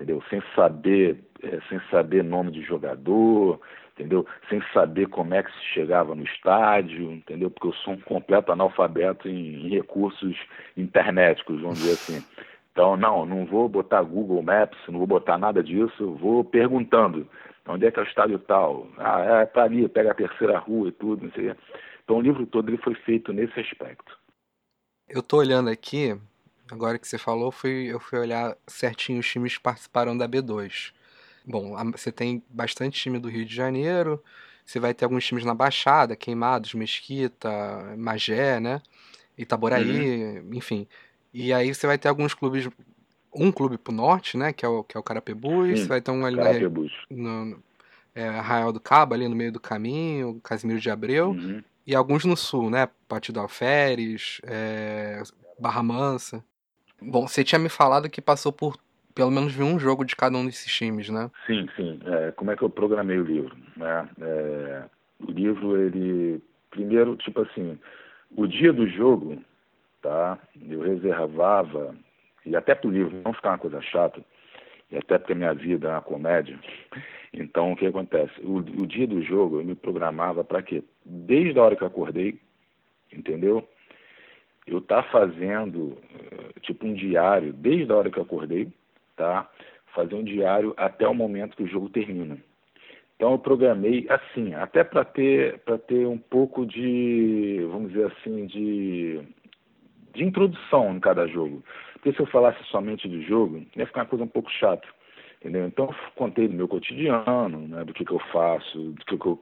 entendeu? 0.00 0.22
Sem 0.30 0.42
saber, 0.56 1.22
é, 1.42 1.60
sem 1.68 1.78
saber 1.90 2.24
nome 2.24 2.50
de 2.50 2.62
jogador, 2.62 3.60
entendeu? 4.00 4.26
Sem 4.48 4.62
saber 4.72 5.08
como 5.08 5.34
é 5.34 5.42
que 5.42 5.52
se 5.52 5.64
chegava 5.74 6.14
no 6.14 6.24
estádio, 6.24 7.12
entendeu? 7.12 7.50
Porque 7.50 7.68
eu 7.68 7.74
sou 7.74 7.94
um 7.94 8.00
completo 8.00 8.50
analfabeto 8.50 9.28
em, 9.28 9.66
em 9.66 9.68
recursos 9.68 10.36
internéticos, 10.76 11.60
vamos 11.60 11.78
dizer 11.78 11.92
assim. 11.92 12.24
Então, 12.72 12.96
não, 12.96 13.26
não 13.26 13.44
vou 13.44 13.68
botar 13.68 14.02
Google 14.02 14.42
Maps, 14.42 14.78
não 14.88 14.98
vou 14.98 15.06
botar 15.06 15.36
nada 15.36 15.62
disso, 15.62 16.14
vou 16.14 16.42
perguntando 16.42 17.28
onde 17.68 17.86
é 17.86 17.90
que 17.90 18.00
é 18.00 18.02
o 18.02 18.06
estádio 18.06 18.38
tal. 18.38 18.88
Ah, 18.96 19.42
é 19.42 19.46
para 19.46 19.64
ali, 19.64 19.86
pega 19.88 20.12
a 20.12 20.14
terceira 20.14 20.58
rua 20.58 20.88
e 20.88 20.92
tudo, 20.92 21.24
não 21.24 21.32
sei. 21.32 21.54
Então, 22.02 22.16
o 22.16 22.20
livro 22.20 22.46
todo 22.46 22.68
ele 22.68 22.78
foi 22.78 22.94
feito 22.94 23.32
nesse 23.32 23.58
aspecto. 23.60 24.18
Eu 25.08 25.20
estou 25.20 25.40
olhando 25.40 25.68
aqui, 25.68 26.16
agora 26.70 26.98
que 26.98 27.06
você 27.06 27.18
falou, 27.18 27.52
fui, 27.52 27.92
eu 27.92 28.00
fui 28.00 28.18
olhar 28.18 28.56
certinho 28.66 29.20
os 29.20 29.28
times 29.28 29.56
que 29.56 29.62
participaram 29.62 30.16
da 30.16 30.28
B2. 30.28 30.92
Bom, 31.46 31.74
você 31.92 32.12
tem 32.12 32.42
bastante 32.48 33.00
time 33.00 33.18
do 33.18 33.28
Rio 33.28 33.44
de 33.44 33.54
Janeiro, 33.54 34.22
você 34.64 34.78
vai 34.78 34.94
ter 34.94 35.04
alguns 35.04 35.26
times 35.26 35.44
na 35.44 35.54
Baixada, 35.54 36.14
Queimados, 36.14 36.74
Mesquita, 36.74 37.50
Magé, 37.96 38.60
né? 38.60 38.80
Itaboraí, 39.36 40.38
uhum. 40.38 40.54
enfim. 40.54 40.86
E 41.32 41.52
aí 41.52 41.74
você 41.74 41.86
vai 41.86 41.98
ter 41.98 42.08
alguns 42.08 42.34
clubes, 42.34 42.68
um 43.34 43.50
clube 43.50 43.78
pro 43.78 43.92
norte, 43.92 44.36
né? 44.36 44.52
Que 44.52 44.64
é 44.64 44.68
o, 44.68 44.84
que 44.84 44.96
é 44.96 45.00
o 45.00 45.02
Carapebus, 45.02 45.80
você 45.80 45.86
vai 45.86 46.00
ter 46.00 46.10
um 46.10 46.24
ali 46.24 46.36
no, 47.10 47.44
no 47.44 47.62
é, 48.14 48.28
Arraial 48.28 48.72
do 48.72 48.80
Cabo, 48.80 49.14
ali 49.14 49.26
no 49.26 49.34
meio 49.34 49.50
do 49.50 49.60
caminho, 49.60 50.40
Casimiro 50.42 50.80
de 50.80 50.90
Abreu, 50.90 51.30
uhum. 51.30 51.62
e 51.86 51.94
alguns 51.94 52.24
no 52.24 52.36
sul, 52.36 52.70
né? 52.70 52.88
Partido 53.08 53.40
Alferes, 53.40 54.40
é, 54.44 55.22
Barra 55.58 55.82
Mansa. 55.82 56.44
Bom, 57.00 57.26
você 57.26 57.42
tinha 57.42 57.58
me 57.58 57.68
falado 57.68 58.10
que 58.10 58.20
passou 58.20 58.52
por 58.52 58.76
pelo 59.14 59.30
menos 59.30 59.58
um 59.58 59.78
jogo 59.78 60.04
de 60.04 60.16
cada 60.16 60.36
um 60.36 60.44
desses 60.44 60.72
times, 60.72 61.08
né? 61.08 61.30
Sim, 61.46 61.68
sim. 61.76 62.00
É, 62.04 62.32
como 62.32 62.50
é 62.50 62.56
que 62.56 62.62
eu 62.62 62.70
programei 62.70 63.18
o 63.18 63.24
livro? 63.24 63.56
Né? 63.76 64.08
É, 64.20 64.84
o 65.20 65.30
livro, 65.30 65.76
ele. 65.76 66.42
Primeiro, 66.70 67.16
tipo 67.16 67.42
assim, 67.42 67.78
o 68.36 68.46
dia 68.46 68.72
do 68.72 68.86
jogo, 68.86 69.42
tá? 70.00 70.38
Eu 70.68 70.82
reservava, 70.82 71.96
e 72.46 72.54
até 72.54 72.76
para 72.76 72.88
o 72.88 72.92
livro 72.92 73.20
não 73.24 73.32
ficar 73.32 73.50
uma 73.50 73.58
coisa 73.58 73.80
chata, 73.82 74.24
e 74.88 74.96
até 74.96 75.18
porque 75.18 75.32
a 75.32 75.36
minha 75.36 75.52
vida 75.52 75.88
é 75.88 75.90
uma 75.90 76.00
comédia. 76.00 76.58
Então, 77.32 77.72
o 77.72 77.76
que 77.76 77.86
acontece? 77.86 78.32
O, 78.42 78.58
o 78.58 78.86
dia 78.86 79.06
do 79.06 79.22
jogo 79.22 79.60
eu 79.60 79.64
me 79.64 79.74
programava 79.74 80.44
para 80.44 80.62
quê? 80.62 80.82
Desde 81.04 81.58
a 81.58 81.62
hora 81.64 81.76
que 81.76 81.82
eu 81.82 81.88
acordei, 81.88 82.40
entendeu? 83.12 83.68
eu 84.70 84.80
tá 84.80 85.02
fazendo 85.02 85.98
eh, 86.14 86.60
tipo 86.60 86.86
um 86.86 86.94
diário 86.94 87.52
desde 87.52 87.90
a 87.92 87.96
hora 87.96 88.10
que 88.10 88.18
eu 88.18 88.22
acordei, 88.22 88.68
tá? 89.20 89.48
Fazer 89.94 90.14
um 90.14 90.24
diário 90.24 90.72
até 90.76 91.06
o 91.06 91.14
momento 91.14 91.56
que 91.56 91.64
o 91.64 91.68
jogo 91.68 91.90
termina. 91.90 92.38
Então 93.16 93.32
eu 93.32 93.38
programei 93.38 94.06
assim, 94.08 94.54
até 94.54 94.82
para 94.82 95.04
ter 95.04 95.58
para 95.58 95.76
ter 95.76 96.06
um 96.06 96.16
pouco 96.16 96.64
de, 96.64 97.66
vamos 97.70 97.92
dizer 97.92 98.06
assim, 98.06 98.46
de 98.46 99.20
de 100.14 100.24
introdução 100.24 100.96
em 100.96 101.00
cada 101.00 101.26
jogo. 101.26 101.62
Porque 101.92 102.12
se 102.12 102.20
eu 102.20 102.26
falasse 102.26 102.62
somente 102.64 103.06
do 103.06 103.20
jogo, 103.22 103.62
ia 103.76 103.86
ficar 103.86 104.00
uma 104.00 104.06
coisa 104.06 104.24
um 104.24 104.28
pouco 104.28 104.50
chata. 104.50 104.88
Entendeu? 105.40 105.66
Então 105.66 105.86
eu 105.86 105.94
contei 106.16 106.48
do 106.48 106.54
meu 106.54 106.66
cotidiano, 106.66 107.68
né, 107.68 107.84
do 107.84 107.92
que, 107.92 108.04
que 108.04 108.12
eu 108.12 108.20
faço, 108.32 108.78
do 108.78 109.04
que, 109.04 109.18
que 109.18 109.26
eu 109.26 109.38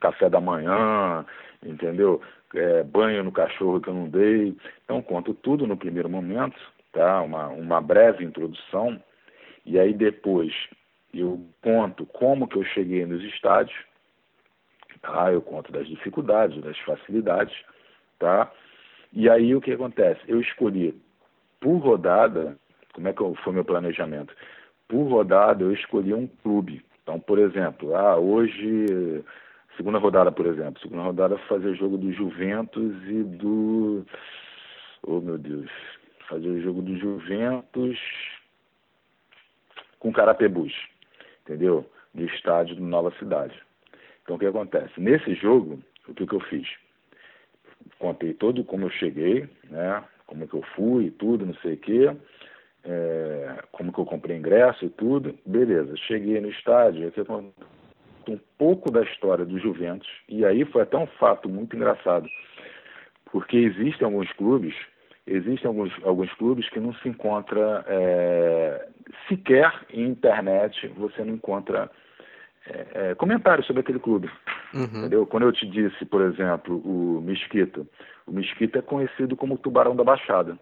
café 0.00 0.28
da 0.28 0.40
manhã, 0.40 1.24
entendeu? 1.62 2.20
É, 2.54 2.82
banho 2.82 3.22
no 3.22 3.32
cachorro 3.32 3.80
que 3.80 3.88
eu 3.88 3.94
não 3.94 4.08
dei. 4.08 4.56
Então, 4.84 5.02
conto 5.02 5.34
tudo 5.34 5.66
no 5.66 5.76
primeiro 5.76 6.08
momento, 6.08 6.58
tá? 6.92 7.20
Uma, 7.22 7.48
uma 7.48 7.80
breve 7.80 8.24
introdução. 8.24 9.00
E 9.68 9.78
aí 9.78 9.92
depois 9.92 10.52
eu 11.12 11.38
conto 11.62 12.06
como 12.06 12.48
que 12.48 12.56
eu 12.56 12.64
cheguei 12.64 13.04
nos 13.04 13.22
estádios, 13.22 13.78
tá? 15.02 15.30
Eu 15.30 15.42
conto 15.42 15.70
das 15.70 15.86
dificuldades, 15.86 16.62
das 16.62 16.78
facilidades, 16.78 17.54
tá? 18.18 18.50
E 19.12 19.28
aí 19.28 19.54
o 19.54 19.60
que 19.60 19.72
acontece? 19.72 20.20
Eu 20.26 20.40
escolhi 20.40 20.98
por 21.60 21.76
rodada, 21.76 22.56
como 22.94 23.08
é 23.08 23.12
que 23.12 23.22
foi 23.44 23.52
meu 23.52 23.64
planejamento? 23.64 24.34
Por 24.88 25.06
rodada 25.06 25.62
eu 25.62 25.72
escolhi 25.72 26.14
um 26.14 26.26
clube. 26.26 26.82
Então, 27.02 27.20
por 27.20 27.38
exemplo, 27.38 27.94
ah, 27.94 28.16
hoje 28.16 29.22
Segunda 29.76 29.98
rodada, 29.98 30.32
por 30.32 30.44
exemplo. 30.46 30.82
Segunda 30.82 31.02
rodada 31.02 31.38
fazer 31.48 31.76
jogo 31.76 31.96
do 31.96 32.12
Juventus 32.12 32.96
e 33.06 33.22
do. 33.22 34.04
Oh 35.06 35.20
meu 35.20 35.38
Deus. 35.38 35.70
Fazer 36.28 36.48
o 36.48 36.60
jogo 36.60 36.82
do 36.82 36.98
Juventus 36.98 37.96
com 39.98 40.12
Carapebus. 40.12 40.72
Entendeu? 41.42 41.88
No 42.14 42.24
estádio 42.26 42.76
do 42.76 42.82
Nova 42.82 43.12
Cidade. 43.18 43.54
Então 44.22 44.36
o 44.36 44.38
que 44.38 44.46
acontece? 44.46 45.00
Nesse 45.00 45.34
jogo, 45.34 45.78
o 46.06 46.14
que, 46.14 46.26
que 46.26 46.34
eu 46.34 46.40
fiz? 46.40 46.68
Contei 47.98 48.34
todo 48.34 48.64
como 48.64 48.86
eu 48.86 48.90
cheguei, 48.90 49.48
né? 49.70 50.02
Como 50.26 50.46
que 50.46 50.54
eu 50.54 50.62
fui 50.74 51.10
tudo, 51.12 51.46
não 51.46 51.54
sei 51.54 51.74
o 51.74 51.78
quê. 51.78 52.16
É, 52.84 53.62
como 53.72 53.92
que 53.92 53.98
eu 53.98 54.04
comprei 54.04 54.36
ingresso 54.36 54.84
e 54.84 54.90
tudo. 54.90 55.38
Beleza, 55.44 55.96
cheguei 55.96 56.40
no 56.40 56.50
estádio, 56.50 57.12
acontece? 57.16 57.78
um 58.28 58.38
pouco 58.58 58.90
da 58.90 59.02
história 59.02 59.44
do 59.44 59.58
Juventus, 59.58 60.08
e 60.28 60.44
aí 60.44 60.64
foi 60.66 60.82
até 60.82 60.96
um 60.96 61.06
fato 61.06 61.48
muito 61.48 61.74
engraçado, 61.74 62.28
porque 63.32 63.56
existem 63.56 64.04
alguns 64.04 64.30
clubes, 64.32 64.74
existem 65.26 65.66
alguns, 65.66 65.92
alguns 66.04 66.32
clubes 66.34 66.68
que 66.70 66.80
não 66.80 66.92
se 66.94 67.08
encontra 67.08 67.84
é, 67.86 68.88
sequer 69.28 69.72
em 69.90 70.04
internet, 70.04 70.88
você 70.96 71.24
não 71.24 71.34
encontra 71.34 71.90
é, 72.66 72.86
é, 72.94 73.14
comentários 73.14 73.66
sobre 73.66 73.80
aquele 73.80 73.98
clube. 73.98 74.30
Uhum. 74.74 74.84
Entendeu? 74.84 75.26
Quando 75.26 75.44
eu 75.44 75.52
te 75.52 75.66
disse, 75.66 76.04
por 76.04 76.22
exemplo, 76.22 76.78
o 76.78 77.20
Mesquita, 77.22 77.86
o 78.26 78.32
Mesquita 78.32 78.80
é 78.80 78.82
conhecido 78.82 79.36
como 79.36 79.54
o 79.54 79.58
Tubarão 79.58 79.96
da 79.96 80.04
Baixada. 80.04 80.58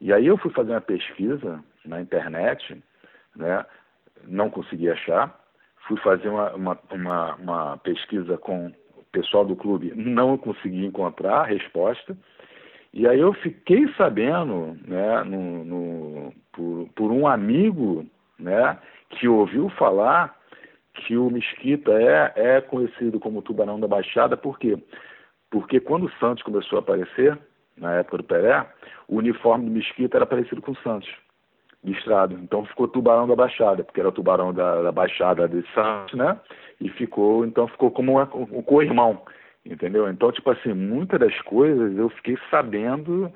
E 0.00 0.12
aí 0.12 0.26
eu 0.26 0.36
fui 0.38 0.50
fazer 0.50 0.72
uma 0.72 0.80
pesquisa 0.80 1.62
na 1.84 2.00
internet, 2.00 2.82
né? 3.36 3.64
não 4.26 4.50
consegui 4.50 4.90
achar, 4.90 5.38
fui 5.86 5.96
fazer 5.98 6.28
uma, 6.28 6.54
uma, 6.54 6.78
uma, 6.90 7.34
uma 7.36 7.76
pesquisa 7.78 8.36
com 8.38 8.66
o 8.66 9.04
pessoal 9.12 9.44
do 9.44 9.56
clube, 9.56 9.92
não 9.94 10.36
consegui 10.38 10.84
encontrar 10.84 11.40
a 11.40 11.46
resposta. 11.46 12.16
E 12.92 13.06
aí 13.06 13.20
eu 13.20 13.32
fiquei 13.34 13.86
sabendo, 13.96 14.76
né, 14.86 15.22
no, 15.24 15.64
no, 15.64 16.32
por, 16.52 16.88
por 16.94 17.12
um 17.12 17.26
amigo, 17.26 18.04
né, 18.38 18.76
que 19.10 19.28
ouviu 19.28 19.68
falar 19.70 20.36
que 20.94 21.16
o 21.16 21.30
Mesquita 21.30 21.92
é, 21.92 22.32
é 22.34 22.60
conhecido 22.60 23.20
como 23.20 23.42
Tubarão 23.42 23.78
da 23.78 23.86
Baixada, 23.86 24.36
por 24.36 24.58
quê? 24.58 24.76
Porque 25.50 25.80
quando 25.80 26.06
o 26.06 26.12
Santos 26.18 26.42
começou 26.42 26.78
a 26.78 26.80
aparecer, 26.80 27.38
na 27.76 27.94
época 27.94 28.18
do 28.18 28.24
Pelé, 28.24 28.66
o 29.08 29.16
uniforme 29.16 29.64
do 29.64 29.70
Mesquita 29.70 30.18
era 30.18 30.26
parecido 30.26 30.60
com 30.60 30.72
o 30.72 30.76
Santos, 30.76 31.08
listrado. 31.82 32.34
Então 32.34 32.64
ficou 32.66 32.88
Tubarão 32.88 33.26
da 33.26 33.36
Baixada, 33.36 33.82
porque 33.82 34.00
era 34.00 34.08
o 34.08 34.12
Tubarão 34.12 34.52
da, 34.52 34.82
da 34.82 34.92
Baixada 34.92 35.48
de 35.48 35.64
Santos, 35.72 36.14
né? 36.14 36.38
E 36.80 36.88
ficou, 36.90 37.44
então 37.46 37.66
ficou 37.68 37.90
como 37.90 38.20
um 38.20 38.62
co-irmão 38.62 39.22
entendeu? 39.64 40.08
Então, 40.08 40.32
tipo 40.32 40.50
assim, 40.50 40.72
muitas 40.72 41.20
das 41.20 41.40
coisas 41.42 41.96
eu 41.96 42.08
fiquei 42.10 42.38
sabendo 42.50 43.32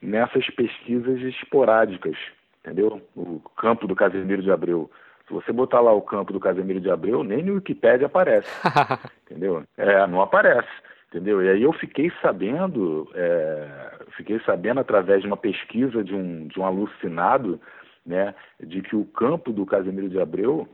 nessas 0.00 0.48
pesquisas 0.50 1.20
esporádicas, 1.20 2.16
entendeu? 2.60 3.00
O 3.16 3.40
campo 3.56 3.86
do 3.86 3.94
Casemiro 3.94 4.42
de 4.42 4.50
Abreu. 4.50 4.90
Se 5.26 5.32
você 5.32 5.52
botar 5.52 5.80
lá 5.80 5.92
o 5.92 6.02
campo 6.02 6.32
do 6.32 6.40
Casemiro 6.40 6.80
de 6.80 6.90
Abreu, 6.90 7.22
nem 7.22 7.42
no 7.42 7.54
Wikipedia 7.54 8.06
aparece, 8.06 8.48
entendeu? 9.24 9.62
É, 9.76 10.06
não 10.06 10.20
aparece, 10.20 10.68
entendeu? 11.08 11.42
E 11.42 11.48
aí 11.48 11.62
eu 11.62 11.72
fiquei 11.72 12.12
sabendo, 12.20 13.08
é, 13.14 13.92
fiquei 14.16 14.40
sabendo 14.40 14.80
através 14.80 15.22
de 15.22 15.28
uma 15.28 15.36
pesquisa 15.36 16.02
de 16.02 16.14
um, 16.14 16.48
de 16.48 16.58
um 16.58 16.64
alucinado, 16.64 17.60
né, 18.04 18.34
de 18.60 18.82
que 18.82 18.96
o 18.96 19.04
campo 19.04 19.52
do 19.52 19.64
Casemiro 19.64 20.08
de 20.08 20.20
Abreu 20.20 20.68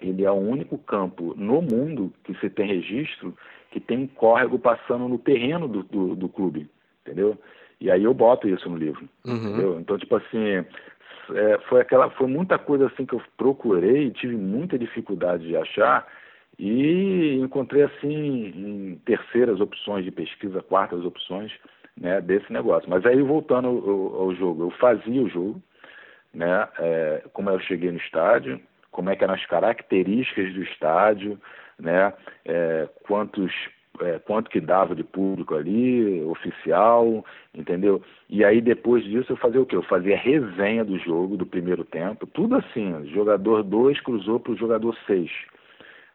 ele 0.00 0.24
é 0.24 0.30
o 0.30 0.34
único 0.34 0.78
campo 0.78 1.34
no 1.36 1.60
mundo 1.60 2.12
que 2.24 2.34
se 2.40 2.48
tem 2.48 2.66
registro 2.66 3.36
que 3.70 3.80
tem 3.80 3.98
um 3.98 4.06
córrego 4.06 4.58
passando 4.58 5.08
no 5.08 5.18
terreno 5.18 5.68
do, 5.68 5.82
do, 5.82 6.16
do 6.16 6.28
clube, 6.28 6.68
entendeu? 7.02 7.38
E 7.80 7.90
aí 7.90 8.04
eu 8.04 8.12
boto 8.12 8.48
isso 8.48 8.68
no 8.68 8.76
livro, 8.76 9.08
uhum. 9.24 9.36
entendeu? 9.36 9.80
Então, 9.80 9.96
tipo 9.96 10.16
assim, 10.16 10.64
é, 11.34 11.58
foi 11.68 11.80
aquela, 11.80 12.10
foi 12.10 12.26
muita 12.26 12.58
coisa 12.58 12.86
assim 12.86 13.06
que 13.06 13.14
eu 13.14 13.22
procurei, 13.36 14.10
tive 14.10 14.36
muita 14.36 14.78
dificuldade 14.78 15.46
de 15.46 15.56
achar 15.56 16.06
e 16.58 17.38
encontrei 17.40 17.84
assim 17.84 18.08
em 18.54 19.00
terceiras 19.04 19.60
opções 19.60 20.04
de 20.04 20.10
pesquisa, 20.10 20.62
quartas 20.62 21.04
opções, 21.04 21.52
né, 21.98 22.20
desse 22.20 22.52
negócio. 22.52 22.88
Mas 22.90 23.06
aí 23.06 23.22
voltando 23.22 23.68
ao, 23.68 24.22
ao 24.22 24.34
jogo, 24.34 24.64
eu 24.64 24.70
fazia 24.72 25.22
o 25.22 25.28
jogo, 25.28 25.62
né, 26.34 26.68
é, 26.78 27.24
como 27.32 27.48
eu 27.48 27.60
cheguei 27.60 27.90
no 27.90 27.98
estádio, 27.98 28.60
como 28.90 29.08
é 29.08 29.16
que 29.16 29.24
eram 29.24 29.34
as 29.34 29.46
características 29.46 30.52
do 30.52 30.62
estádio, 30.62 31.40
né? 31.80 32.12
É, 32.44 32.88
quantos 33.06 33.52
é, 34.00 34.18
quanto 34.18 34.50
que 34.50 34.60
dava 34.60 34.94
de 34.94 35.04
público 35.04 35.54
ali, 35.54 36.22
oficial, 36.24 37.24
entendeu? 37.54 38.02
E 38.28 38.44
aí 38.44 38.60
depois 38.60 39.04
disso 39.04 39.32
eu 39.32 39.36
fazia 39.36 39.60
o 39.60 39.66
quê? 39.66 39.76
Eu 39.76 39.82
fazia 39.82 40.16
resenha 40.16 40.84
do 40.84 40.98
jogo, 40.98 41.36
do 41.36 41.46
primeiro 41.46 41.84
tempo, 41.84 42.26
tudo 42.26 42.56
assim, 42.56 43.06
jogador 43.12 43.62
2 43.62 44.00
cruzou 44.00 44.40
para 44.40 44.52
o 44.52 44.56
jogador 44.56 44.96
6, 45.06 45.30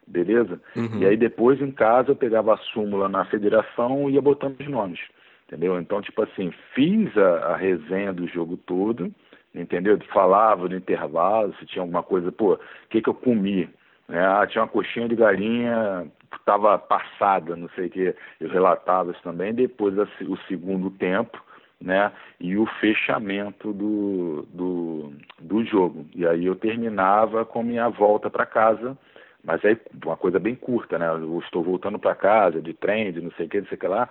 beleza? 0.08 0.60
Uhum. 0.76 1.00
E 1.00 1.06
aí 1.06 1.18
depois 1.18 1.62
em 1.62 1.72
casa 1.72 2.12
eu 2.12 2.16
pegava 2.16 2.54
a 2.54 2.58
súmula 2.58 3.08
na 3.08 3.26
federação 3.26 4.10
e 4.10 4.14
ia 4.14 4.22
botando 4.22 4.60
os 4.60 4.68
nomes, 4.68 5.00
entendeu? 5.48 5.80
Então, 5.80 6.02
tipo 6.02 6.22
assim, 6.24 6.52
fiz 6.74 7.16
a, 7.18 7.54
a 7.54 7.58
resenha 7.58 8.14
do 8.14 8.28
jogo 8.28 8.58
todo, 8.58 9.14
entendeu? 9.54 10.00
Falava 10.12 10.68
no 10.68 10.76
intervalo, 10.76 11.54
se 11.60 11.66
tinha 11.66 11.84
alguma 11.84 12.04
coisa, 12.04 12.32
pô, 12.32 12.54
o 12.54 12.60
que 12.90 13.02
que 13.02 13.10
eu 13.10 13.14
comi? 13.14 13.70
É, 14.10 14.20
ah, 14.20 14.46
tinha 14.48 14.64
uma 14.64 14.68
coxinha 14.68 15.08
de 15.08 15.16
galinha, 15.16 16.08
estava 16.36 16.78
passada, 16.78 17.56
não 17.56 17.68
sei 17.70 17.88
o 17.88 17.90
que, 17.90 18.16
eu 18.40 18.50
relatava 18.50 19.12
isso 19.12 19.22
também, 19.24 19.54
depois 19.54 19.96
o 19.98 20.38
segundo 20.48 20.92
tempo, 20.92 21.44
né, 21.82 22.12
e 22.40 22.56
o 22.58 22.66
fechamento 22.80 23.74
do, 23.74 24.48
do, 24.54 25.14
do 25.42 25.66
jogo. 25.66 26.06
E 26.16 26.26
aí 26.26 26.46
eu 26.46 26.56
terminava 26.56 27.46
com 27.46 27.64
minha 27.64 27.90
volta 27.90 28.30
para 28.30 28.46
casa, 28.46 28.98
mas 29.44 29.64
aí 29.66 29.78
uma 30.04 30.16
coisa 30.16 30.40
bem 30.40 30.56
curta, 30.56 31.00
né, 31.00 31.10
eu 31.10 31.40
estou 31.40 31.64
voltando 31.64 31.98
para 31.98 32.16
casa, 32.16 32.62
de 32.62 32.74
trem, 32.74 33.12
de 33.12 33.22
não 33.22 33.32
sei 33.32 33.48
o 33.48 33.50
que, 33.50 33.62
não 33.62 33.68
sei 33.68 33.78
o 33.78 33.80
que 33.80 33.88
lá, 33.88 34.10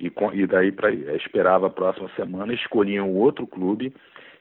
e, 0.00 0.12
e 0.34 0.46
daí 0.46 0.72
para 0.72 0.90
esperava 0.92 1.68
a 1.68 1.70
próxima 1.70 2.08
semana, 2.16 2.52
escolhia 2.52 3.04
um 3.04 3.16
outro 3.16 3.46
clube 3.46 3.94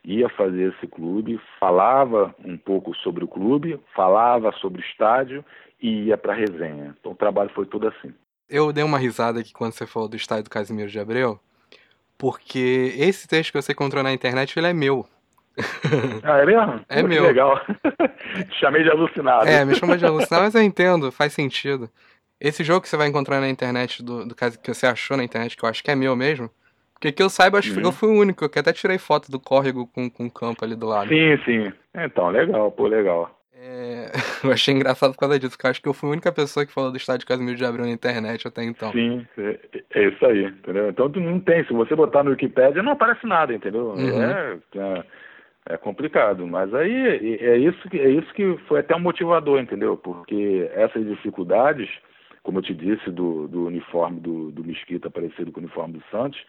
ia 0.04 0.30
fazer 0.30 0.74
esse 0.74 0.88
clube, 0.88 1.40
falava 1.60 2.34
um 2.44 2.58
pouco 2.58 2.96
sobre 2.96 3.24
o 3.24 3.28
clube, 3.28 3.80
falava 3.96 4.52
sobre 4.54 4.82
o 4.82 4.86
estádio 4.86 5.44
e 5.82 6.06
ia 6.06 6.18
para 6.18 6.34
a 6.34 6.36
resenha. 6.36 6.96
Então 7.00 7.12
o 7.12 7.16
trabalho 7.16 7.50
foi 7.54 7.66
todo 7.66 7.88
assim. 7.88 8.14
Eu 8.50 8.72
dei 8.72 8.84
uma 8.84 8.98
risada 8.98 9.40
aqui 9.40 9.52
quando 9.52 9.74
você 9.74 9.86
falou 9.86 10.08
do 10.08 10.16
estádio 10.16 10.46
do 10.46 10.50
Casimiro 10.50 10.90
de 10.90 11.00
Abreu, 11.00 11.40
porque 12.18 12.94
esse 12.98 13.28
texto 13.28 13.52
que 13.52 13.62
você 13.62 13.74
encontrou 13.74 14.02
na 14.02 14.14
internet, 14.14 14.58
ele 14.58 14.68
é 14.68 14.74
meu. 14.74 15.06
Ah, 16.24 16.38
é 16.38 16.46
mesmo? 16.46 16.86
É 16.88 17.02
Muito 17.02 17.14
meu. 17.14 17.24
legal. 17.24 17.60
Chamei 18.60 18.84
de 18.84 18.90
alucinado. 18.90 19.48
É, 19.48 19.66
me 19.66 19.76
chama 19.76 19.98
de 19.98 20.06
alucinado, 20.06 20.46
mas 20.46 20.56
eu 20.56 20.62
entendo, 20.62 21.12
faz 21.12 21.34
sentido. 21.34 21.90
Esse 22.40 22.64
jogo 22.64 22.82
que 22.82 22.90
você 22.90 22.98
vai 22.98 23.08
encontrar 23.08 23.42
na 23.42 23.50
internet, 23.50 24.04
do, 24.04 24.26
do 24.26 24.36
que 24.36 24.74
você 24.74 24.86
achou 24.86 25.18
na 25.18 25.24
internet, 25.24 25.58
que 25.58 25.64
eu 25.64 25.70
acho 25.70 25.84
que 25.84 25.90
é 25.90 25.96
meu 25.96 26.16
mesmo, 26.16 26.50
porque 26.98 27.12
que 27.12 27.22
eu 27.22 27.30
saiba, 27.30 27.60
acho 27.60 27.74
que 27.74 27.86
eu 27.86 27.92
fui 27.92 28.10
o 28.10 28.20
único, 28.20 28.50
que 28.50 28.58
até 28.58 28.74
tirei 28.74 28.98
foto 28.98 29.32
do 29.32 29.40
córrego 29.40 29.86
com, 29.86 30.10
com 30.10 30.26
o 30.26 30.32
campo 30.32 30.66
ali 30.66 30.76
do 30.76 30.88
lado. 30.88 31.08
Sim, 31.08 31.38
sim. 31.46 31.72
Então, 31.96 32.30
legal, 32.30 32.72
pô, 32.72 32.88
legal. 32.88 33.30
É... 33.54 34.12
Eu 34.44 34.52
achei 34.52 34.74
engraçado 34.74 35.14
por 35.14 35.20
causa 35.20 35.40
disso, 35.40 35.52
porque 35.52 35.66
eu 35.66 35.72
acho 35.72 35.82
que 35.82 35.90
eu 35.90 35.94
fui 35.94 36.10
a 36.10 36.12
única 36.12 36.32
pessoa 36.32 36.66
que 36.66 36.72
falou 36.72 36.92
do 36.92 36.98
estádio 36.98 37.26
Casimiro 37.26 37.58
de 37.58 37.66
Abreu 37.66 37.86
na 37.86 37.92
internet 37.92 38.48
até 38.48 38.64
então. 38.64 38.92
Sim, 38.92 39.26
é, 39.36 39.60
é 39.96 40.08
isso 40.10 40.26
aí, 40.26 40.46
entendeu? 40.46 40.90
Então 40.90 41.10
tu 41.10 41.20
não 41.20 41.40
tem, 41.40 41.66
se 41.66 41.74
você 41.74 41.96
botar 41.96 42.24
no 42.24 42.30
Wikipedia 42.32 42.84
não 42.84 42.92
aparece 42.92 43.26
nada, 43.26 43.54
entendeu? 43.54 43.94
Uhum. 43.94 44.22
É, 44.22 44.58
é, 44.76 45.04
é, 45.70 45.78
complicado, 45.78 46.46
mas 46.46 46.72
aí 46.74 47.38
é 47.42 47.58
isso, 47.58 47.90
que, 47.90 48.00
é 48.00 48.10
isso 48.10 48.32
que 48.34 48.58
foi 48.68 48.82
até 48.82 48.96
um 48.96 49.00
motivador, 49.00 49.60
entendeu? 49.60 49.98
Porque 49.98 50.70
essas 50.76 51.04
dificuldades, 51.08 51.90
como 52.44 52.60
eu 52.60 52.64
te 52.64 52.76
disse, 52.76 53.10
do, 53.10 53.48
do 53.48 53.66
uniforme 53.66 54.20
do, 54.20 54.52
do 54.52 54.64
Mesquita 54.64 55.10
parecido 55.10 55.52
com 55.52 55.60
o 55.60 55.64
uniforme 55.64 55.96
do 55.96 56.04
Santos, 56.12 56.40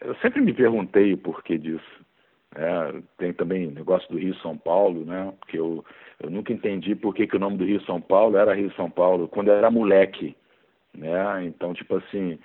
eu 0.00 0.14
sempre 0.16 0.40
me 0.40 0.52
perguntei 0.52 1.12
o 1.12 1.18
porquê 1.18 1.58
disso. 1.58 2.06
É, 2.54 3.02
tem 3.18 3.32
também 3.32 3.66
negócio 3.66 4.08
do 4.10 4.18
Rio 4.18 4.34
São 4.36 4.56
Paulo, 4.56 5.04
né? 5.04 5.32
Que 5.48 5.58
eu, 5.58 5.84
eu 6.20 6.30
nunca 6.30 6.52
entendi 6.52 6.94
por 6.94 7.14
que, 7.14 7.26
que 7.26 7.36
o 7.36 7.38
nome 7.38 7.58
do 7.58 7.64
Rio 7.64 7.80
São 7.82 8.00
Paulo 8.00 8.36
era 8.36 8.54
Rio 8.54 8.72
São 8.74 8.90
Paulo 8.90 9.28
quando 9.28 9.48
eu 9.48 9.54
era 9.54 9.70
moleque, 9.70 10.34
né? 10.94 11.44
Então, 11.44 11.74
tipo 11.74 11.96
assim, 11.96 12.38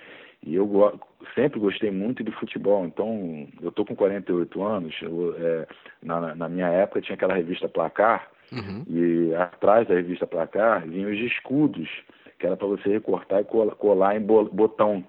e 0.45 0.55
eu 0.55 0.67
go 0.67 0.99
sempre 1.33 1.59
gostei 1.59 1.89
muito 1.89 2.23
de 2.23 2.31
futebol. 2.31 2.85
Então, 2.85 3.47
eu 3.61 3.71
tô 3.71 3.85
com 3.85 3.95
48 3.95 4.61
anos. 4.61 4.93
Eu, 5.01 5.35
é, 5.37 5.67
na, 6.01 6.35
na 6.35 6.49
minha 6.49 6.67
época 6.67 7.01
tinha 7.01 7.15
aquela 7.15 7.35
revista 7.35 7.69
Placar 7.69 8.29
uhum. 8.51 8.83
e 8.87 9.33
atrás 9.35 9.87
da 9.87 9.95
revista 9.95 10.27
Placar 10.27 10.85
vinham 10.85 11.11
os 11.11 11.19
escudos 11.19 11.89
que 12.37 12.47
era 12.47 12.57
para 12.57 12.67
você 12.67 12.89
recortar 12.89 13.39
e 13.39 13.45
colar 13.45 14.17
em 14.17 14.19
botão, 14.19 15.01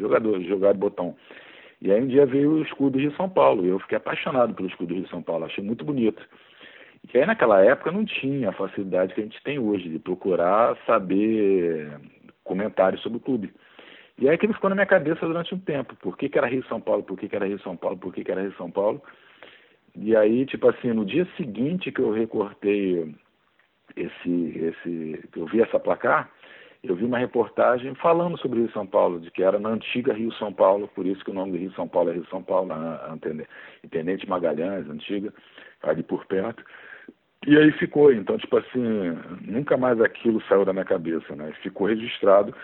jogador, 0.00 0.40
jogar 0.42 0.72
de 0.72 0.80
botão. 0.80 1.14
E 1.82 1.90
aí 1.90 2.00
um 2.00 2.06
dia 2.06 2.24
veio 2.24 2.52
o 2.52 2.62
escudo 2.62 2.96
de 2.96 3.10
São 3.16 3.28
Paulo, 3.28 3.66
e 3.66 3.68
eu 3.68 3.80
fiquei 3.80 3.96
apaixonado 3.96 4.54
pelo 4.54 4.68
escudo 4.68 4.94
de 4.94 5.08
São 5.08 5.20
Paulo, 5.20 5.46
achei 5.46 5.64
muito 5.64 5.84
bonito. 5.84 6.22
E 7.12 7.18
aí 7.18 7.26
naquela 7.26 7.60
época 7.60 7.90
não 7.90 8.04
tinha 8.04 8.50
a 8.50 8.52
facilidade 8.52 9.12
que 9.12 9.20
a 9.20 9.24
gente 9.24 9.42
tem 9.42 9.58
hoje, 9.58 9.88
de 9.88 9.98
procurar 9.98 10.76
saber 10.86 11.90
comentários 12.44 13.02
sobre 13.02 13.18
o 13.18 13.20
clube. 13.20 13.52
E 14.16 14.28
aí 14.28 14.34
aquilo 14.36 14.54
ficou 14.54 14.70
na 14.70 14.76
minha 14.76 14.86
cabeça 14.86 15.26
durante 15.26 15.52
um 15.52 15.58
tempo, 15.58 15.96
por 15.96 16.16
que, 16.16 16.28
que 16.28 16.38
era 16.38 16.46
Rio 16.46 16.64
São 16.68 16.80
Paulo, 16.80 17.02
por 17.02 17.18
que, 17.18 17.28
que 17.28 17.34
era 17.34 17.46
Rio 17.46 17.58
São 17.62 17.76
Paulo, 17.76 17.98
por 17.98 18.14
que, 18.14 18.22
que 18.22 18.30
era 18.30 18.42
Rio 18.42 18.54
São 18.56 18.70
Paulo. 18.70 19.02
E 19.96 20.14
aí, 20.14 20.46
tipo 20.46 20.68
assim, 20.68 20.92
no 20.92 21.04
dia 21.04 21.26
seguinte 21.36 21.90
que 21.90 22.00
eu 22.00 22.12
recortei 22.12 23.12
esse, 23.96 24.30
esse, 24.56 25.28
que 25.32 25.40
eu 25.40 25.46
vi 25.46 25.60
essa 25.60 25.80
placar, 25.80 26.30
eu 26.82 26.96
vi 26.96 27.04
uma 27.04 27.18
reportagem 27.18 27.94
falando 27.94 28.36
sobre 28.38 28.58
Rio 28.58 28.72
São 28.72 28.86
Paulo, 28.86 29.20
de 29.20 29.30
que 29.30 29.42
era 29.42 29.58
na 29.58 29.68
antiga 29.68 30.12
Rio 30.12 30.32
São 30.34 30.52
Paulo, 30.52 30.88
por 30.88 31.06
isso 31.06 31.24
que 31.24 31.30
o 31.30 31.34
nome 31.34 31.52
do 31.52 31.58
Rio 31.58 31.72
São 31.74 31.86
Paulo 31.86 32.10
é 32.10 32.14
Rio 32.14 32.26
São 32.28 32.42
Paulo, 32.42 32.66
na 32.68 33.16
Intendente 33.84 34.28
Magalhães, 34.28 34.88
antiga, 34.88 35.32
ali 35.82 36.02
por 36.02 36.26
perto. 36.26 36.64
E 37.46 37.56
aí 37.56 37.72
ficou, 37.72 38.12
então, 38.12 38.36
tipo 38.36 38.56
assim, 38.56 39.18
nunca 39.42 39.76
mais 39.76 40.00
aquilo 40.00 40.42
saiu 40.48 40.64
da 40.64 40.72
minha 40.72 40.84
cabeça, 40.84 41.34
né? 41.34 41.52
Ficou 41.62 41.88
registrado. 41.88 42.54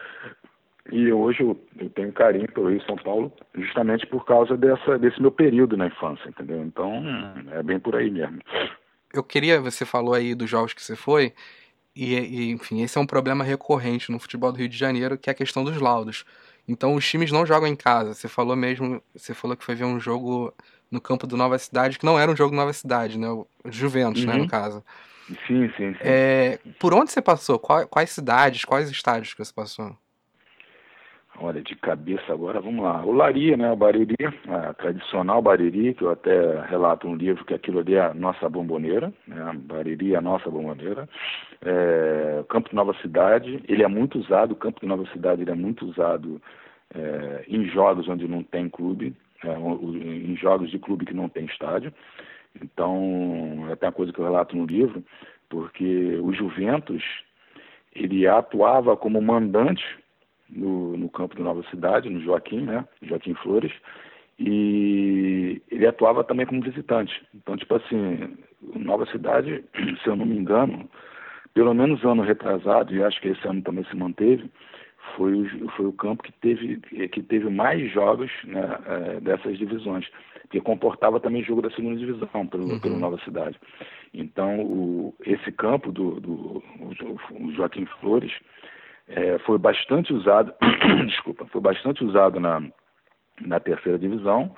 E 0.90 1.12
hoje 1.12 1.42
eu, 1.42 1.60
eu 1.78 1.90
tenho 1.90 2.12
carinho 2.12 2.50
pelo 2.52 2.70
Rio 2.70 2.82
São 2.82 2.96
Paulo, 2.96 3.32
justamente 3.54 4.06
por 4.06 4.24
causa 4.24 4.56
dessa, 4.56 4.98
desse 4.98 5.20
meu 5.20 5.30
período 5.30 5.76
na 5.76 5.86
infância, 5.86 6.28
entendeu? 6.28 6.62
Então, 6.62 7.04
é 7.52 7.62
bem 7.62 7.78
por 7.78 7.94
aí 7.94 8.10
mesmo. 8.10 8.38
Eu 9.12 9.22
queria, 9.22 9.60
você 9.60 9.84
falou 9.84 10.14
aí 10.14 10.34
dos 10.34 10.48
jogos 10.48 10.72
que 10.74 10.82
você 10.82 10.96
foi, 10.96 11.32
e, 11.98 12.14
e, 12.14 12.50
enfim, 12.52 12.80
esse 12.80 12.96
é 12.96 13.00
um 13.00 13.06
problema 13.06 13.42
recorrente 13.42 14.12
no 14.12 14.20
futebol 14.20 14.52
do 14.52 14.58
Rio 14.58 14.68
de 14.68 14.78
Janeiro, 14.78 15.18
que 15.18 15.28
é 15.28 15.32
a 15.32 15.34
questão 15.34 15.64
dos 15.64 15.80
laudos. 15.80 16.24
Então 16.68 16.94
os 16.94 17.04
times 17.04 17.32
não 17.32 17.44
jogam 17.44 17.66
em 17.66 17.74
casa. 17.74 18.14
Você 18.14 18.28
falou 18.28 18.54
mesmo, 18.54 19.02
você 19.16 19.34
falou 19.34 19.56
que 19.56 19.64
foi 19.64 19.74
ver 19.74 19.84
um 19.84 19.98
jogo 19.98 20.54
no 20.92 21.00
campo 21.00 21.26
do 21.26 21.36
Nova 21.36 21.58
Cidade, 21.58 21.98
que 21.98 22.06
não 22.06 22.16
era 22.16 22.30
um 22.30 22.36
jogo 22.36 22.54
Nova 22.54 22.72
Cidade, 22.72 23.18
né? 23.18 23.28
O 23.28 23.48
Juventus, 23.64 24.22
uhum. 24.22 24.28
né, 24.28 24.34
no 24.34 24.42
uhum. 24.42 24.46
caso. 24.46 24.84
Sim, 25.46 25.68
sim, 25.76 25.92
sim. 25.92 25.98
É, 26.00 26.60
por 26.78 26.94
onde 26.94 27.10
você 27.10 27.20
passou? 27.20 27.58
Quais, 27.58 27.88
quais 27.90 28.10
cidades, 28.10 28.64
quais 28.64 28.88
estádios 28.88 29.34
que 29.34 29.44
você 29.44 29.52
passou? 29.52 29.96
Olha, 31.40 31.62
de 31.62 31.76
cabeça 31.76 32.32
agora, 32.32 32.60
vamos 32.60 32.82
lá. 32.82 33.04
O 33.04 33.12
Lari, 33.12 33.56
né, 33.56 33.70
o 33.70 33.76
Bariri, 33.76 34.16
a 34.48 34.74
tradicional 34.74 35.40
Bariri, 35.40 35.94
que 35.94 36.02
eu 36.02 36.10
até 36.10 36.60
relato 36.62 37.06
um 37.06 37.14
livro 37.14 37.44
que 37.44 37.54
aquilo 37.54 37.78
ali 37.78 37.94
é 37.94 38.00
a 38.00 38.14
nossa 38.14 38.48
bomboneira, 38.48 39.12
né, 39.24 39.52
Bariri 39.54 40.14
é 40.14 40.16
a 40.16 40.20
nossa 40.20 40.50
bomboneira. 40.50 41.08
É, 41.64 42.44
Campo 42.48 42.70
de 42.70 42.74
Nova 42.74 42.92
Cidade, 42.94 43.62
ele 43.68 43.84
é 43.84 43.88
muito 43.88 44.18
usado, 44.18 44.52
o 44.52 44.56
Campo 44.56 44.80
de 44.80 44.86
Nova 44.86 45.06
Cidade 45.12 45.42
ele 45.42 45.50
é 45.52 45.54
muito 45.54 45.86
usado 45.86 46.42
é, 46.92 47.44
em 47.46 47.66
jogos 47.66 48.08
onde 48.08 48.26
não 48.26 48.42
tem 48.42 48.68
clube, 48.68 49.14
é, 49.44 49.52
em 49.52 50.36
jogos 50.36 50.68
de 50.70 50.78
clube 50.80 51.06
que 51.06 51.14
não 51.14 51.28
tem 51.28 51.44
estádio. 51.44 51.94
Então, 52.60 53.66
é 53.68 53.74
até 53.74 53.86
uma 53.86 53.92
coisa 53.92 54.12
que 54.12 54.18
eu 54.18 54.24
relato 54.24 54.56
no 54.56 54.66
livro, 54.66 55.04
porque 55.48 56.18
o 56.20 56.32
Juventus, 56.32 57.04
ele 57.94 58.26
atuava 58.26 58.96
como 58.96 59.22
mandante 59.22 59.84
no, 60.48 60.96
no 60.96 61.08
campo 61.08 61.36
do 61.36 61.44
Nova 61.44 61.62
Cidade, 61.70 62.10
no 62.10 62.20
Joaquim, 62.20 62.62
né? 62.62 62.84
Joaquim 63.02 63.34
Flores, 63.34 63.72
e 64.38 65.60
ele 65.70 65.86
atuava 65.86 66.22
também 66.22 66.46
como 66.46 66.62
visitante. 66.62 67.12
Então, 67.34 67.56
tipo 67.56 67.74
assim, 67.74 68.36
Nova 68.76 69.06
Cidade, 69.06 69.64
se 70.02 70.08
eu 70.08 70.16
não 70.16 70.26
me 70.26 70.36
engano, 70.36 70.88
pelo 71.54 71.74
menos 71.74 72.04
ano 72.04 72.22
retrasado, 72.22 72.94
e 72.94 73.02
acho 73.02 73.20
que 73.20 73.28
esse 73.28 73.46
ano 73.46 73.62
também 73.62 73.84
se 73.84 73.96
manteve, 73.96 74.50
foi 75.16 75.34
o, 75.34 75.68
foi 75.70 75.86
o 75.86 75.92
campo 75.92 76.22
que 76.22 76.32
teve, 76.32 76.76
que 77.08 77.22
teve 77.22 77.48
mais 77.48 77.90
jogos 77.92 78.30
né, 78.44 78.78
é, 78.86 79.20
dessas 79.20 79.58
divisões, 79.58 80.06
que 80.50 80.60
comportava 80.60 81.20
também 81.20 81.42
jogo 81.42 81.62
da 81.62 81.70
segunda 81.70 81.96
divisão 81.96 82.46
pelo, 82.46 82.64
uhum. 82.64 82.80
pelo 82.80 82.98
Nova 82.98 83.18
Cidade. 83.24 83.58
Então, 84.14 84.60
o, 84.60 85.14
esse 85.24 85.50
campo 85.52 85.92
do, 85.92 86.20
do 86.20 86.62
o 87.32 87.52
Joaquim 87.52 87.86
Flores, 88.00 88.32
é, 89.08 89.38
foi 89.40 89.58
bastante 89.58 90.12
usado, 90.12 90.52
desculpa, 91.06 91.46
foi 91.46 91.60
bastante 91.60 92.04
usado 92.04 92.38
na, 92.38 92.62
na 93.40 93.58
terceira 93.58 93.98
divisão, 93.98 94.54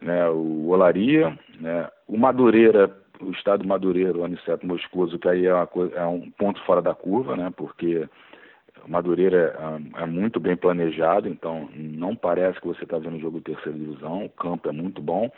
né, 0.00 0.28
o 0.28 0.68
Olaria, 0.68 1.36
né, 1.60 1.88
o 2.06 2.16
Madureira, 2.16 2.90
o 3.20 3.30
estado 3.32 3.66
Madureira, 3.66 4.16
o 4.16 4.24
Aniceto 4.24 4.66
Moscoso, 4.66 5.18
que 5.18 5.28
aí 5.28 5.46
é, 5.46 5.50
é, 5.50 6.04
um 6.04 6.30
ponto 6.30 6.62
fora 6.64 6.80
da 6.80 6.94
curva, 6.94 7.36
né, 7.36 7.52
porque 7.56 8.08
o 8.84 8.90
Madureira 8.90 9.56
é, 9.58 10.02
é, 10.02 10.06
muito 10.06 10.38
bem 10.38 10.56
planejado, 10.56 11.28
então 11.28 11.68
não 11.74 12.14
parece 12.14 12.60
que 12.60 12.68
você 12.68 12.84
está 12.84 12.98
vendo 12.98 13.16
o 13.16 13.20
jogo 13.20 13.38
de 13.38 13.44
terceira 13.44 13.76
divisão, 13.76 14.24
o 14.24 14.30
campo 14.30 14.68
é 14.68 14.72
muito 14.72 15.02
bom. 15.02 15.30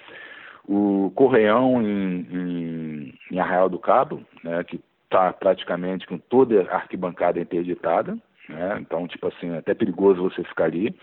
O 0.69 1.11
Correão 1.17 1.83
em, 1.83 2.27
em, 2.31 3.15
em 3.33 3.39
Arraial 3.39 3.71
do 3.71 3.79
Cabo, 3.79 4.23
né, 4.45 4.63
que 4.65 4.79
está 5.05 5.33
praticamente 5.33 6.07
com 6.07 6.19
toda 6.19 6.63
a 6.71 6.77
arquibancada 6.77 7.41
interditada, 7.41 8.17
né? 8.51 8.79
Então, 8.81 9.07
tipo 9.07 9.27
assim, 9.29 9.51
é 9.51 9.59
até 9.59 9.75
perigoso 9.75 10.23
você 10.23 10.43
ficar 10.45 10.65
ali, 10.65 10.95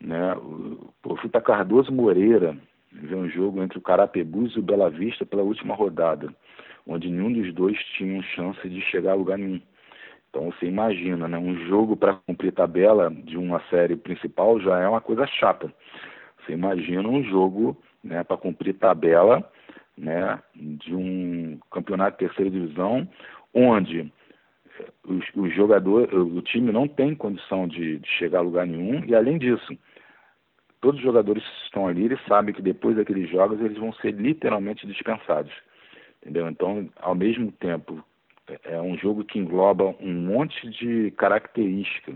né? 0.00 0.34
O, 0.34 0.92
para 1.30 1.40
Cardoso 1.40 1.90
Moreira 1.92 2.56
ver 2.92 3.16
um 3.16 3.28
jogo 3.28 3.62
entre 3.62 3.78
o 3.78 3.82
Carapebus 3.82 4.54
e 4.54 4.58
o 4.58 4.62
Bela 4.62 4.90
Vista 4.90 5.26
pela 5.26 5.42
última 5.42 5.74
rodada, 5.74 6.32
onde 6.86 7.10
nenhum 7.10 7.32
dos 7.32 7.52
dois 7.52 7.78
tinha 7.96 8.22
chance 8.22 8.68
de 8.68 8.80
chegar 8.82 9.12
a 9.12 9.16
lugar 9.16 9.38
nenhum. 9.38 9.60
Então 10.30 10.50
você 10.50 10.66
imagina, 10.66 11.26
né? 11.26 11.38
Um 11.38 11.56
jogo 11.66 11.96
para 11.96 12.14
cumprir 12.14 12.52
tabela 12.52 13.10
de 13.10 13.36
uma 13.36 13.60
série 13.70 13.96
principal 13.96 14.60
já 14.60 14.78
é 14.78 14.88
uma 14.88 15.00
coisa 15.00 15.26
chata. 15.26 15.72
Você 16.40 16.52
imagina 16.52 17.08
um 17.08 17.22
jogo, 17.24 17.76
né, 18.02 18.22
para 18.24 18.36
cumprir 18.36 18.74
tabela, 18.74 19.50
né, 19.96 20.38
de 20.54 20.94
um 20.94 21.58
campeonato 21.70 22.12
de 22.12 22.26
terceira 22.26 22.50
divisão, 22.50 23.08
onde 23.52 24.10
o, 25.04 25.42
o 25.42 25.50
jogador, 25.50 26.12
o 26.14 26.42
time 26.42 26.72
não 26.72 26.86
tem 26.86 27.14
condição 27.14 27.66
de, 27.66 27.98
de, 27.98 28.08
chegar 28.08 28.38
a 28.38 28.42
lugar 28.42 28.66
nenhum 28.66 29.04
e 29.04 29.14
além 29.14 29.38
disso, 29.38 29.76
todos 30.80 30.98
os 30.98 31.04
jogadores 31.04 31.42
que 31.42 31.64
estão 31.64 31.86
ali, 31.86 32.04
eles 32.04 32.20
sabem 32.26 32.54
que 32.54 32.62
depois 32.62 32.96
daqueles 32.96 33.28
jogos 33.30 33.60
eles 33.60 33.78
vão 33.78 33.92
ser 33.94 34.12
literalmente 34.12 34.86
dispensados, 34.86 35.52
entendeu? 36.22 36.48
Então, 36.48 36.88
ao 37.00 37.14
mesmo 37.14 37.50
tempo, 37.52 38.02
é, 38.48 38.74
é 38.76 38.80
um 38.80 38.96
jogo 38.96 39.24
que 39.24 39.38
engloba 39.38 39.94
um 40.00 40.12
monte 40.12 40.68
de 40.70 41.10
característica, 41.12 42.12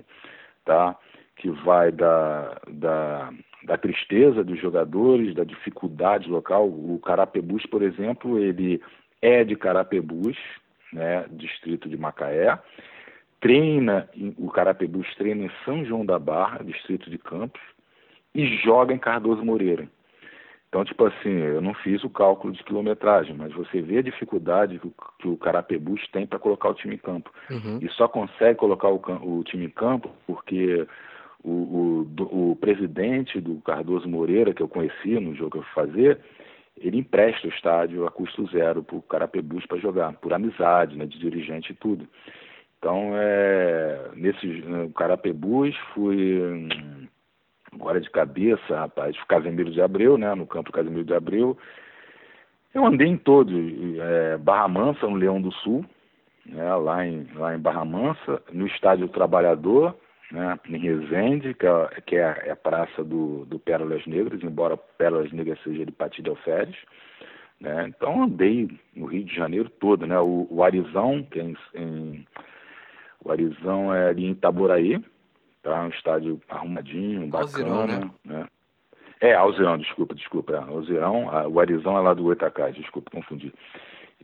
tá? 0.64 0.96
Que 1.36 1.50
vai 1.50 1.90
da, 1.90 2.60
da, 2.68 3.32
da 3.64 3.76
tristeza 3.76 4.44
dos 4.44 4.60
jogadores, 4.60 5.34
da 5.34 5.44
dificuldade 5.44 6.28
local. 6.28 6.68
O 6.68 7.00
Carapebus, 7.04 7.66
por 7.66 7.82
exemplo, 7.82 8.38
ele 8.38 8.80
é 9.20 9.44
de 9.44 9.56
Carapebus, 9.56 10.36
né, 10.92 11.24
distrito 11.30 11.88
de 11.88 11.96
Macaé, 11.96 12.58
treina, 13.40 14.08
o 14.38 14.50
Carapebus 14.50 15.12
treina 15.16 15.44
em 15.44 15.50
São 15.64 15.84
João 15.84 16.04
da 16.04 16.18
Barra, 16.18 16.62
distrito 16.64 17.10
de 17.10 17.18
Campos, 17.18 17.60
e 18.34 18.56
joga 18.58 18.94
em 18.94 18.98
Cardoso 18.98 19.44
Moreira. 19.44 19.88
Então, 20.72 20.86
tipo 20.86 21.04
assim, 21.04 21.28
eu 21.28 21.60
não 21.60 21.74
fiz 21.74 22.02
o 22.02 22.08
cálculo 22.08 22.50
de 22.50 22.64
quilometragem, 22.64 23.36
mas 23.36 23.52
você 23.52 23.82
vê 23.82 23.98
a 23.98 24.02
dificuldade 24.02 24.78
que 24.78 24.86
o, 24.86 24.94
que 25.18 25.28
o 25.28 25.36
Carapebus 25.36 26.00
tem 26.08 26.26
para 26.26 26.38
colocar 26.38 26.70
o 26.70 26.74
time 26.74 26.94
em 26.94 26.98
campo. 26.98 27.30
Uhum. 27.50 27.78
E 27.82 27.90
só 27.90 28.08
consegue 28.08 28.58
colocar 28.58 28.88
o, 28.88 28.98
o 29.22 29.44
time 29.44 29.66
em 29.66 29.68
campo 29.68 30.08
porque 30.26 30.86
o, 31.44 32.06
o, 32.18 32.52
o, 32.52 32.56
presidente 32.56 33.38
do 33.38 33.56
Cardoso 33.60 34.08
Moreira, 34.08 34.54
que 34.54 34.62
eu 34.62 34.68
conheci 34.68 35.20
no 35.20 35.34
jogo 35.34 35.50
que 35.50 35.58
eu 35.58 35.62
fui 35.62 35.74
fazer, 35.74 36.18
ele 36.82 36.98
empresta 36.98 37.46
o 37.46 37.50
estádio 37.50 38.06
a 38.06 38.10
custo 38.10 38.46
zero 38.48 38.82
para 38.82 38.96
o 38.96 39.02
Carapebus 39.02 39.64
para 39.66 39.78
jogar, 39.78 40.12
por 40.14 40.32
amizade, 40.32 40.96
né, 40.96 41.06
de 41.06 41.18
dirigente 41.18 41.72
e 41.72 41.76
tudo. 41.76 42.06
Então, 42.78 43.12
é, 43.14 44.10
nesse 44.14 44.46
no 44.46 44.90
Carapebus, 44.90 45.76
fui 45.94 46.40
hum, 46.42 47.06
agora 47.72 48.00
de 48.00 48.10
cabeça, 48.10 48.76
rapaz, 48.76 49.16
Casemiro 49.28 49.70
de 49.70 49.80
Abreu, 49.80 50.18
né, 50.18 50.34
no 50.34 50.46
campo 50.46 50.72
Casemiro 50.72 51.04
de 51.04 51.14
Abreu. 51.14 51.56
Eu 52.74 52.84
andei 52.84 53.06
em 53.06 53.16
todos, 53.16 53.54
é, 54.00 54.36
Barra 54.38 54.66
Mansa, 54.66 55.06
no 55.06 55.14
Leão 55.14 55.40
do 55.40 55.52
Sul, 55.52 55.84
né, 56.44 56.74
lá, 56.74 57.06
em, 57.06 57.28
lá 57.34 57.54
em 57.54 57.58
Barra 57.58 57.84
Mansa, 57.84 58.42
no 58.52 58.66
Estádio 58.66 59.06
Trabalhador, 59.08 59.94
né, 60.32 60.58
em 60.66 60.78
Resende, 60.78 61.52
que 61.52 61.66
é, 61.66 62.00
que 62.06 62.16
é, 62.16 62.24
a, 62.24 62.36
é 62.46 62.50
a 62.50 62.56
praça 62.56 63.04
do, 63.04 63.44
do 63.44 63.58
Pérolas 63.58 64.04
Negras, 64.06 64.42
embora 64.42 64.76
Pérolas 64.76 65.30
Negras 65.30 65.62
seja 65.62 65.84
de 65.84 65.92
Pati 65.92 66.22
de 66.22 66.30
Alferes. 66.30 66.76
Né, 67.60 67.86
então 67.86 68.24
andei 68.24 68.68
no 68.96 69.06
Rio 69.06 69.24
de 69.24 69.34
Janeiro 69.34 69.68
todo, 69.68 70.06
né, 70.06 70.18
o, 70.18 70.48
o 70.50 70.64
Arizão, 70.64 71.22
que 71.22 71.38
é 71.38 71.44
em, 71.44 71.56
em, 71.74 72.26
o 73.22 73.30
Arizão 73.30 73.94
é 73.94 74.08
ali 74.08 74.24
em 74.24 74.30
Itaboraí, 74.30 75.04
tá, 75.62 75.82
um 75.82 75.88
estádio 75.88 76.40
arrumadinho, 76.48 77.26
bacana, 77.28 77.74
Alzirão, 77.74 77.86
né? 77.86 78.10
né? 78.24 78.48
É, 79.20 79.34
Alzirão, 79.34 79.78
desculpa, 79.78 80.14
desculpa, 80.14 80.54
é, 80.54 80.56
Alzirão, 80.56 81.26
o 81.48 81.60
Arizão 81.60 81.96
é 81.96 82.00
lá 82.00 82.14
do 82.14 82.24
Goitacás, 82.24 82.74
desculpa, 82.74 83.10
confundi. 83.10 83.52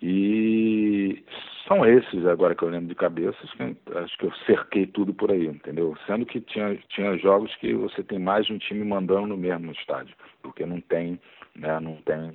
E 0.00 1.24
são 1.66 1.84
esses 1.84 2.24
agora 2.26 2.54
que 2.54 2.62
eu 2.62 2.68
lembro 2.68 2.88
de 2.88 2.94
cabeça, 2.94 3.36
acho 3.42 4.18
que 4.18 4.24
eu 4.24 4.32
cerquei 4.46 4.86
tudo 4.86 5.12
por 5.12 5.30
aí, 5.30 5.46
entendeu? 5.46 5.96
Sendo 6.06 6.24
que 6.24 6.40
tinha, 6.40 6.76
tinha 6.88 7.18
jogos 7.18 7.54
que 7.56 7.74
você 7.74 8.02
tem 8.02 8.18
mais 8.18 8.46
de 8.46 8.52
um 8.52 8.58
time 8.58 8.84
mandando 8.84 9.28
no 9.28 9.36
mesmo 9.36 9.72
estádio, 9.72 10.14
porque 10.42 10.64
não 10.64 10.80
tem, 10.80 11.20
né, 11.56 11.80
não 11.80 11.96
tem. 11.96 12.32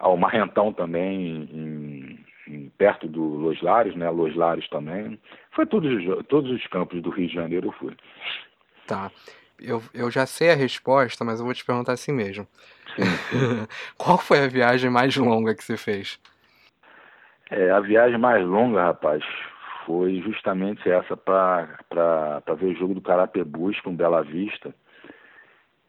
Ah, 0.00 0.08
o 0.08 0.16
Marrentão 0.16 0.72
também, 0.72 1.48
em, 1.52 2.24
em, 2.46 2.68
perto 2.76 3.08
do 3.08 3.22
Los 3.22 3.60
Lares, 3.62 3.96
né? 3.96 4.08
Los 4.10 4.34
Lares 4.36 4.68
também. 4.68 5.18
Foi 5.52 5.66
todos, 5.66 5.90
todos 6.28 6.50
os 6.50 6.66
campos 6.68 7.02
do 7.02 7.10
Rio 7.10 7.26
de 7.26 7.34
Janeiro 7.34 7.68
eu 7.68 7.72
fui. 7.72 7.96
Tá. 8.86 9.10
Eu, 9.60 9.82
eu 9.92 10.08
já 10.08 10.24
sei 10.24 10.52
a 10.52 10.54
resposta, 10.54 11.24
mas 11.24 11.40
eu 11.40 11.46
vou 11.46 11.54
te 11.54 11.64
perguntar 11.64 11.92
assim 11.92 12.12
mesmo. 12.12 12.46
Qual 13.98 14.18
foi 14.18 14.38
a 14.40 14.46
viagem 14.46 14.88
mais 14.88 15.16
longa 15.16 15.54
que 15.54 15.64
você 15.64 15.76
fez? 15.76 16.20
É, 17.50 17.70
a 17.70 17.80
viagem 17.80 18.18
mais 18.18 18.44
longa, 18.44 18.82
rapaz, 18.82 19.24
foi 19.86 20.20
justamente 20.20 20.88
essa 20.90 21.16
para 21.16 22.40
ver 22.58 22.66
o 22.66 22.76
jogo 22.76 22.94
do 22.94 23.00
Carapebus 23.00 23.80
com 23.80 23.96
Bela 23.96 24.22
Vista, 24.22 24.74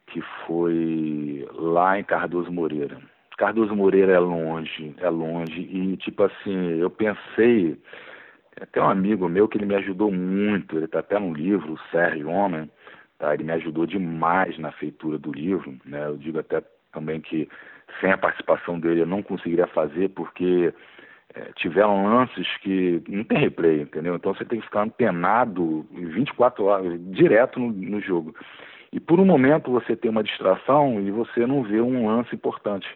que 0.07 0.21
foi 0.45 1.45
lá 1.53 1.99
em 1.99 2.03
Cardoso 2.03 2.51
Moreira. 2.51 2.97
Cardoso 3.37 3.75
Moreira 3.75 4.13
é 4.13 4.19
longe, 4.19 4.95
é 4.99 5.09
longe, 5.09 5.61
e 5.61 5.97
tipo 5.97 6.23
assim, 6.23 6.79
eu 6.79 6.89
pensei, 6.89 7.77
até 8.59 8.81
um 8.81 8.89
amigo 8.89 9.27
meu 9.27 9.47
que 9.47 9.57
ele 9.57 9.65
me 9.65 9.75
ajudou 9.75 10.11
muito, 10.11 10.77
ele 10.77 10.85
está 10.85 10.99
até 10.99 11.19
no 11.19 11.33
livro, 11.33 11.73
o 11.73 11.79
Sérgio 11.91 12.29
Homem, 12.29 12.69
tá? 13.17 13.33
ele 13.33 13.43
me 13.43 13.51
ajudou 13.53 13.85
demais 13.85 14.57
na 14.57 14.71
feitura 14.71 15.17
do 15.17 15.31
livro, 15.31 15.77
né? 15.85 16.05
eu 16.05 16.17
digo 16.17 16.39
até 16.39 16.61
também 16.93 17.19
que 17.19 17.49
sem 17.99 18.11
a 18.11 18.17
participação 18.17 18.79
dele 18.79 19.01
eu 19.01 19.05
não 19.05 19.21
conseguiria 19.21 19.67
fazer, 19.67 20.09
porque 20.09 20.73
é, 21.35 21.51
tiveram 21.55 22.05
lances 22.05 22.47
que 22.57 23.01
não 23.07 23.23
tem 23.23 23.37
replay, 23.37 23.81
entendeu? 23.81 24.15
Então 24.15 24.33
você 24.33 24.45
tem 24.45 24.59
que 24.59 24.65
ficar 24.65 24.83
antenado 24.83 25.85
24 25.91 26.65
horas, 26.65 26.99
direto 27.11 27.59
no, 27.59 27.71
no 27.71 28.01
jogo. 28.01 28.33
E 28.91 28.99
por 28.99 29.19
um 29.19 29.25
momento 29.25 29.71
você 29.71 29.95
tem 29.95 30.09
uma 30.09 30.23
distração 30.23 30.99
e 30.99 31.11
você 31.11 31.45
não 31.45 31.63
vê 31.63 31.79
um 31.79 32.07
lance 32.07 32.33
importante. 32.33 32.87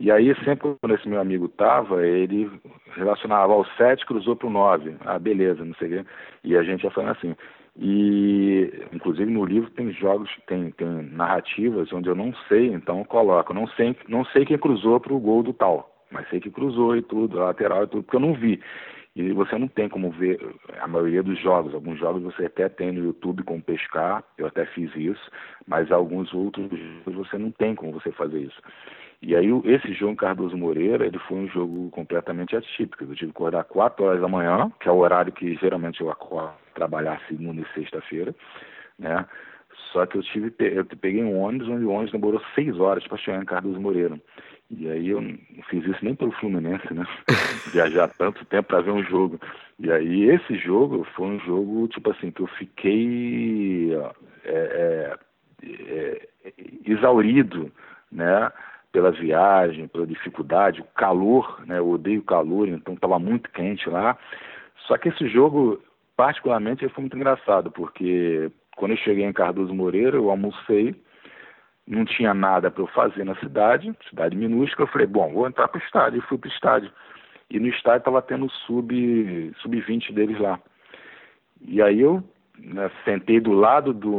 E 0.00 0.12
aí, 0.12 0.32
sempre 0.44 0.76
quando 0.80 0.94
esse 0.94 1.08
meu 1.08 1.20
amigo 1.20 1.48
tava, 1.48 2.06
ele 2.06 2.48
relacionava 2.94 3.52
ao 3.52 3.64
7, 3.76 4.06
cruzou 4.06 4.36
para 4.36 4.46
o 4.46 4.50
9. 4.50 4.94
Ah, 5.00 5.18
beleza, 5.18 5.64
não 5.64 5.74
sei 5.74 5.88
o 5.88 5.90
quê. 5.90 6.10
E 6.44 6.56
a 6.56 6.62
gente 6.62 6.84
ia 6.84 6.90
falando 6.92 7.16
assim. 7.16 7.34
E, 7.76 8.72
inclusive, 8.92 9.30
no 9.30 9.44
livro 9.44 9.70
tem 9.70 9.92
jogos, 9.92 10.30
tem, 10.46 10.70
tem 10.72 10.88
narrativas 11.12 11.92
onde 11.92 12.08
eu 12.08 12.14
não 12.14 12.32
sei, 12.48 12.68
então 12.68 13.00
eu 13.00 13.04
coloco. 13.04 13.52
Não 13.52 13.66
sei, 13.68 13.96
não 14.08 14.24
sei 14.26 14.44
quem 14.44 14.56
cruzou 14.58 15.00
para 15.00 15.12
o 15.12 15.18
gol 15.18 15.42
do 15.42 15.52
tal, 15.52 15.97
mas 16.10 16.28
sei 16.28 16.40
que 16.40 16.50
cruzou 16.50 16.96
e 16.96 17.02
tudo, 17.02 17.38
lateral 17.38 17.84
e 17.84 17.86
tudo, 17.86 18.02
porque 18.02 18.16
eu 18.16 18.20
não 18.20 18.34
vi. 18.34 18.60
E 19.16 19.32
você 19.32 19.58
não 19.58 19.66
tem 19.66 19.88
como 19.88 20.10
ver 20.12 20.38
a 20.80 20.86
maioria 20.86 21.22
dos 21.22 21.40
jogos. 21.40 21.74
Alguns 21.74 21.98
jogos 21.98 22.22
você 22.22 22.46
até 22.46 22.68
tem 22.68 22.92
no 22.92 23.04
YouTube 23.04 23.42
como 23.42 23.60
pescar, 23.60 24.22
eu 24.36 24.46
até 24.46 24.64
fiz 24.66 24.94
isso, 24.94 25.30
mas 25.66 25.90
alguns 25.90 26.32
outros 26.32 26.70
você 27.04 27.36
não 27.36 27.50
tem 27.50 27.74
como 27.74 27.92
você 27.92 28.12
fazer 28.12 28.38
isso. 28.38 28.62
E 29.20 29.34
aí 29.34 29.48
esse 29.64 29.92
jogo 29.92 30.14
Cardoso 30.14 30.56
Moreira, 30.56 31.04
ele 31.04 31.18
foi 31.20 31.38
um 31.38 31.48
jogo 31.48 31.90
completamente 31.90 32.54
atípico. 32.54 33.02
Eu 33.02 33.14
tive 33.16 33.32
que 33.32 33.36
acordar 33.36 33.64
4 33.64 34.04
horas 34.04 34.20
da 34.20 34.28
manhã, 34.28 34.70
que 34.78 34.88
é 34.88 34.92
o 34.92 34.98
horário 34.98 35.32
que 35.32 35.56
geralmente 35.56 36.00
eu 36.00 36.10
acordo 36.10 36.52
trabalhar 36.74 37.20
segunda 37.26 37.60
e 37.60 37.74
sexta-feira, 37.74 38.32
né? 38.96 39.26
Só 39.92 40.06
que 40.06 40.18
eu 40.18 40.22
tive, 40.22 40.54
eu 40.60 40.84
peguei 40.84 41.24
um 41.24 41.40
ônibus, 41.40 41.68
onde 41.68 41.84
o 41.84 41.90
ônibus 41.90 42.12
demorou 42.12 42.40
seis 42.54 42.78
horas 42.78 43.04
para 43.08 43.18
chegar 43.18 43.42
em 43.42 43.46
Cardoso 43.46 43.80
Moreira. 43.80 44.20
E 44.70 44.88
aí 44.88 45.08
eu 45.08 45.20
não 45.20 45.38
fiz 45.70 45.84
isso 45.84 46.04
nem 46.04 46.14
pelo 46.14 46.32
Fluminense, 46.32 46.92
né? 46.92 47.06
Viajar 47.72 48.08
tanto 48.08 48.44
tempo 48.44 48.68
para 48.68 48.82
ver 48.82 48.90
um 48.90 49.02
jogo. 49.02 49.40
E 49.78 49.90
aí 49.90 50.28
esse 50.28 50.56
jogo 50.58 51.06
foi 51.14 51.26
um 51.26 51.40
jogo, 51.40 51.88
tipo 51.88 52.10
assim, 52.10 52.30
que 52.30 52.42
eu 52.42 52.46
fiquei 52.46 53.94
é, 54.44 54.44
é, 54.44 55.16
é, 55.64 56.28
exaurido, 56.84 57.72
né? 58.12 58.52
Pela 58.92 59.10
viagem, 59.10 59.88
pela 59.88 60.06
dificuldade, 60.06 60.80
o 60.80 60.94
calor, 60.94 61.64
né? 61.66 61.78
Eu 61.78 61.88
odeio 61.88 62.22
calor, 62.22 62.68
então 62.68 62.94
estava 62.94 63.18
muito 63.18 63.50
quente 63.50 63.88
lá. 63.88 64.18
Só 64.86 64.98
que 64.98 65.08
esse 65.08 65.28
jogo 65.28 65.82
particularmente 66.16 66.88
foi 66.90 67.02
muito 67.02 67.16
engraçado, 67.16 67.70
porque 67.70 68.50
quando 68.76 68.92
eu 68.92 68.98
cheguei 68.98 69.24
em 69.24 69.32
Cardoso 69.32 69.72
Moreira, 69.74 70.16
eu 70.16 70.30
almocei, 70.30 70.94
não 71.88 72.04
tinha 72.04 72.34
nada 72.34 72.70
para 72.70 72.82
eu 72.82 72.86
fazer 72.88 73.24
na 73.24 73.34
cidade, 73.36 73.94
cidade 74.08 74.36
minúscula, 74.36 74.86
eu 74.86 74.92
falei, 74.92 75.06
bom, 75.06 75.32
vou 75.32 75.48
entrar 75.48 75.68
para 75.68 75.80
o 75.80 75.82
estádio, 75.82 76.18
e 76.18 76.22
fui 76.22 76.36
para 76.36 76.48
o 76.48 76.52
estádio. 76.52 76.92
E 77.50 77.58
no 77.58 77.68
estádio 77.68 78.00
estava 78.00 78.20
tendo 78.20 78.50
sub, 78.50 79.52
sub-20 79.62 80.12
deles 80.12 80.38
lá. 80.38 80.60
E 81.62 81.80
aí 81.80 82.00
eu 82.00 82.22
né, 82.58 82.90
sentei 83.04 83.40
do 83.40 83.52
lado 83.52 83.94
do, 83.94 84.10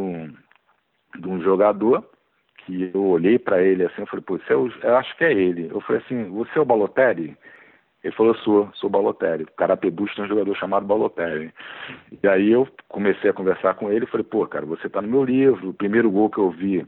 de 1.15 1.27
um 1.27 1.41
jogador, 1.41 2.03
que 2.57 2.89
eu 2.93 3.05
olhei 3.05 3.37
para 3.37 3.61
ele 3.61 3.85
assim, 3.85 4.01
eu 4.01 4.07
falei, 4.07 4.25
pô, 4.25 4.39
é 4.49 4.55
o, 4.55 4.67
eu 4.81 4.97
acho 4.97 5.15
que 5.15 5.23
é 5.23 5.31
ele. 5.31 5.69
Eu 5.71 5.79
falei 5.81 6.01
assim, 6.03 6.23
você 6.31 6.57
é 6.57 6.61
o 6.61 6.65
Balotelli? 6.65 7.37
Ele 8.03 8.15
falou, 8.15 8.33
sou, 8.35 8.69
sou 8.73 8.89
Balotelli. 8.89 9.43
O 9.43 9.51
Carapebus 9.51 10.13
tem 10.15 10.25
um 10.25 10.27
jogador 10.27 10.55
chamado 10.55 10.87
Balotelli. 10.87 11.53
E 12.23 12.27
aí 12.27 12.51
eu 12.51 12.67
comecei 12.87 13.29
a 13.29 13.33
conversar 13.33 13.75
com 13.75 13.91
ele 13.91 14.07
falei, 14.07 14.23
pô, 14.23 14.45
cara, 14.47 14.65
você 14.65 14.87
está 14.87 15.01
no 15.01 15.07
meu 15.07 15.23
livro. 15.23 15.69
O 15.69 15.73
primeiro 15.73 16.09
gol 16.09 16.29
que 16.29 16.39
eu 16.39 16.49
vi 16.49 16.85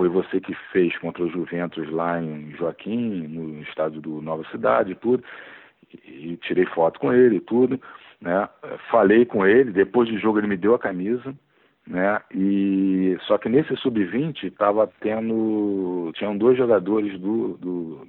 foi 0.00 0.08
você 0.08 0.40
que 0.40 0.54
fez 0.72 0.96
contra 0.96 1.22
o 1.22 1.28
Juventus 1.28 1.86
lá 1.90 2.18
em 2.22 2.52
Joaquim, 2.56 3.26
no 3.28 3.60
estádio 3.60 4.00
do 4.00 4.22
Nova 4.22 4.42
Cidade 4.50 4.94
tudo. 4.94 5.22
E 6.06 6.38
tirei 6.38 6.64
foto 6.64 6.98
com 6.98 7.12
ele 7.12 7.38
tudo, 7.38 7.78
né? 8.18 8.48
Falei 8.90 9.26
com 9.26 9.44
ele, 9.44 9.70
depois 9.70 10.08
do 10.08 10.18
jogo 10.18 10.38
ele 10.38 10.46
me 10.46 10.56
deu 10.56 10.74
a 10.74 10.78
camisa, 10.78 11.34
né? 11.86 12.18
E 12.34 13.14
só 13.26 13.36
que 13.36 13.50
nesse 13.50 13.76
sub-20 13.76 14.44
estava 14.44 14.90
tendo 15.02 16.10
tinham 16.14 16.34
dois 16.34 16.56
jogadores 16.56 17.20
do, 17.20 17.58
do 17.58 18.06